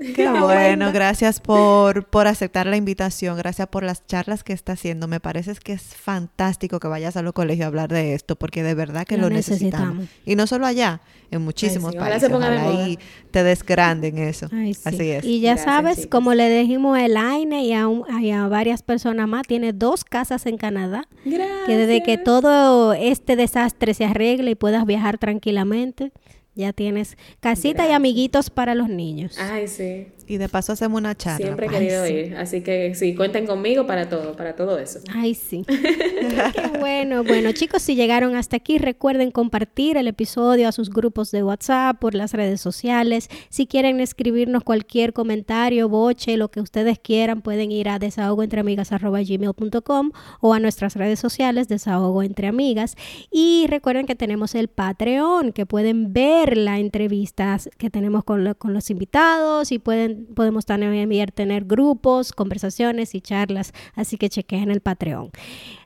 Qué 0.16 0.28
bueno, 0.28 0.92
gracias 0.92 1.40
por, 1.40 2.04
por 2.06 2.26
aceptar 2.26 2.66
la 2.66 2.76
invitación, 2.76 3.36
gracias 3.36 3.68
por 3.68 3.82
las 3.84 4.06
charlas 4.06 4.42
que 4.44 4.52
está 4.52 4.72
haciendo. 4.72 5.08
Me 5.08 5.20
parece 5.20 5.54
que 5.62 5.72
es 5.74 5.82
fantástico 5.94 6.80
que 6.80 6.88
vayas 6.88 7.16
a 7.16 7.22
los 7.22 7.32
colegios 7.32 7.64
a 7.64 7.68
hablar 7.68 7.90
de 7.90 8.14
esto, 8.14 8.36
porque 8.36 8.62
de 8.62 8.74
verdad 8.74 9.04
que 9.06 9.16
Lo 9.16 9.24
lo, 9.28 9.30
necesitamos. 9.30 9.94
necesitamos. 9.96 10.26
Y 10.26 10.36
no 10.36 10.46
solo 10.46 10.66
allá, 10.66 11.00
en 11.30 11.42
muchísimos 11.42 11.92
sí, 11.92 11.98
países. 11.98 12.30
Ojalá 12.32 12.62
ahí 12.62 12.98
te 13.30 13.42
des 13.44 13.62
grande 13.64 14.08
en 14.08 14.18
eso. 14.18 14.48
Ay, 14.52 14.74
sí. 14.74 14.82
Así 14.84 15.10
es. 15.10 15.24
Y 15.24 15.40
ya 15.40 15.54
Gracias, 15.54 15.64
sabes, 15.74 15.96
chicos. 15.96 16.10
como 16.10 16.34
le 16.34 16.48
dijimos 16.50 16.96
a 16.98 17.04
Elaine 17.04 17.62
y 17.62 17.72
a, 17.74 17.86
un- 17.86 18.04
y 18.22 18.30
a 18.32 18.48
varias 18.48 18.82
personas 18.82 19.28
más, 19.28 19.46
tiene 19.46 19.72
dos 19.72 20.04
casas 20.04 20.46
en 20.46 20.56
Canadá. 20.56 21.06
Gracias. 21.24 21.66
Que 21.66 21.76
desde 21.76 22.02
que 22.02 22.16
todo 22.18 22.94
este 22.94 23.36
desastre 23.36 23.94
se 23.94 24.04
arregle 24.06 24.52
y 24.52 24.54
puedas 24.54 24.84
viajar 24.86 25.18
tranquilamente, 25.18 26.12
ya 26.54 26.72
tienes 26.72 27.16
casita 27.40 27.88
y 27.88 27.92
amiguitos 27.92 28.50
para 28.50 28.74
los 28.74 28.88
niños. 28.88 29.36
Ay, 29.38 29.68
sí. 29.68 30.08
Y 30.30 30.38
de 30.38 30.48
paso 30.48 30.72
hacemos 30.72 31.00
una 31.00 31.16
charla. 31.16 31.46
Siempre 31.46 31.66
he 31.66 31.70
pues. 31.70 31.80
querido 31.80 32.06
sí. 32.06 32.12
ir. 32.12 32.36
Así 32.36 32.60
que 32.60 32.94
sí, 32.94 33.14
cuenten 33.16 33.46
conmigo 33.46 33.84
para 33.86 34.08
todo, 34.08 34.36
para 34.36 34.54
todo 34.54 34.78
eso. 34.78 35.00
Ay, 35.12 35.34
sí. 35.34 35.64
Qué 35.68 36.78
bueno. 36.78 37.24
Bueno, 37.24 37.50
chicos, 37.52 37.82
si 37.82 37.96
llegaron 37.96 38.36
hasta 38.36 38.56
aquí, 38.56 38.78
recuerden 38.78 39.30
compartir 39.32 39.96
el 39.96 40.06
episodio 40.06 40.68
a 40.68 40.72
sus 40.72 40.90
grupos 40.90 41.30
de 41.32 41.42
WhatsApp, 41.42 41.98
por 41.98 42.14
las 42.14 42.32
redes 42.32 42.60
sociales. 42.60 43.28
Si 43.48 43.66
quieren 43.66 44.00
escribirnos 44.00 44.62
cualquier 44.62 45.12
comentario, 45.12 45.88
boche, 45.88 46.36
lo 46.36 46.50
que 46.50 46.60
ustedes 46.60 46.98
quieran, 46.98 47.42
pueden 47.42 47.72
ir 47.72 47.88
a 47.88 47.98
desahogoentreamigas.gmail.com 47.98 50.10
o 50.40 50.54
a 50.54 50.60
nuestras 50.60 50.94
redes 50.96 51.18
sociales, 51.18 51.68
Desahogo 51.68 52.22
Entre 52.22 52.46
Amigas. 52.46 52.94
Y 53.30 53.66
recuerden 53.68 54.06
que 54.06 54.14
tenemos 54.14 54.54
el 54.54 54.68
Patreon, 54.68 55.52
que 55.52 55.66
pueden 55.66 56.12
ver 56.12 56.56
la 56.56 56.78
entrevista 56.78 57.58
que 57.78 57.90
tenemos 57.90 58.24
con, 58.24 58.44
lo- 58.44 58.54
con 58.56 58.74
los 58.74 58.90
invitados 58.90 59.72
y 59.72 59.78
pueden, 59.78 60.19
podemos 60.34 60.66
también 60.66 61.10
tener 61.34 61.64
grupos, 61.64 62.32
conversaciones 62.32 63.14
y 63.14 63.20
charlas. 63.20 63.72
Así 63.94 64.16
que 64.16 64.28
chequen 64.28 64.70
el 64.70 64.80
Patreon. 64.80 65.30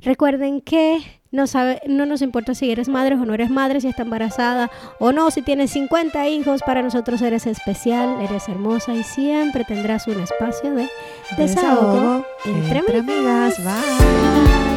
Recuerden 0.03 0.61
que 0.61 1.01
no, 1.35 1.47
sabe, 1.47 1.83
no 1.87 2.07
nos 2.07 2.23
importa 2.23 2.55
si 2.55 2.71
eres 2.71 2.89
madre 2.89 3.17
o 3.17 3.25
no 3.25 3.35
eres 3.35 3.51
madre, 3.51 3.81
si 3.81 3.89
estás 3.89 4.05
embarazada 4.05 4.71
o 5.01 5.13
no, 5.13 5.31
si 5.31 5.43
tienes 5.43 5.73
50 5.73 6.29
hijos, 6.29 6.63
para 6.63 6.81
nosotros 6.81 7.21
eres 7.23 7.47
especial, 7.47 8.21
eres 8.21 8.49
hermosa 8.49 8.95
y 8.95 9.03
siempre 9.03 9.65
tendrás 9.65 10.07
un 10.07 10.21
espacio 10.21 10.75
de 10.75 10.89
desahogo, 11.37 12.25
entre, 12.45 12.79
entre 12.79 12.99
amigas. 12.99 13.59
amigas. 13.59 14.65
Bye. 14.69 14.74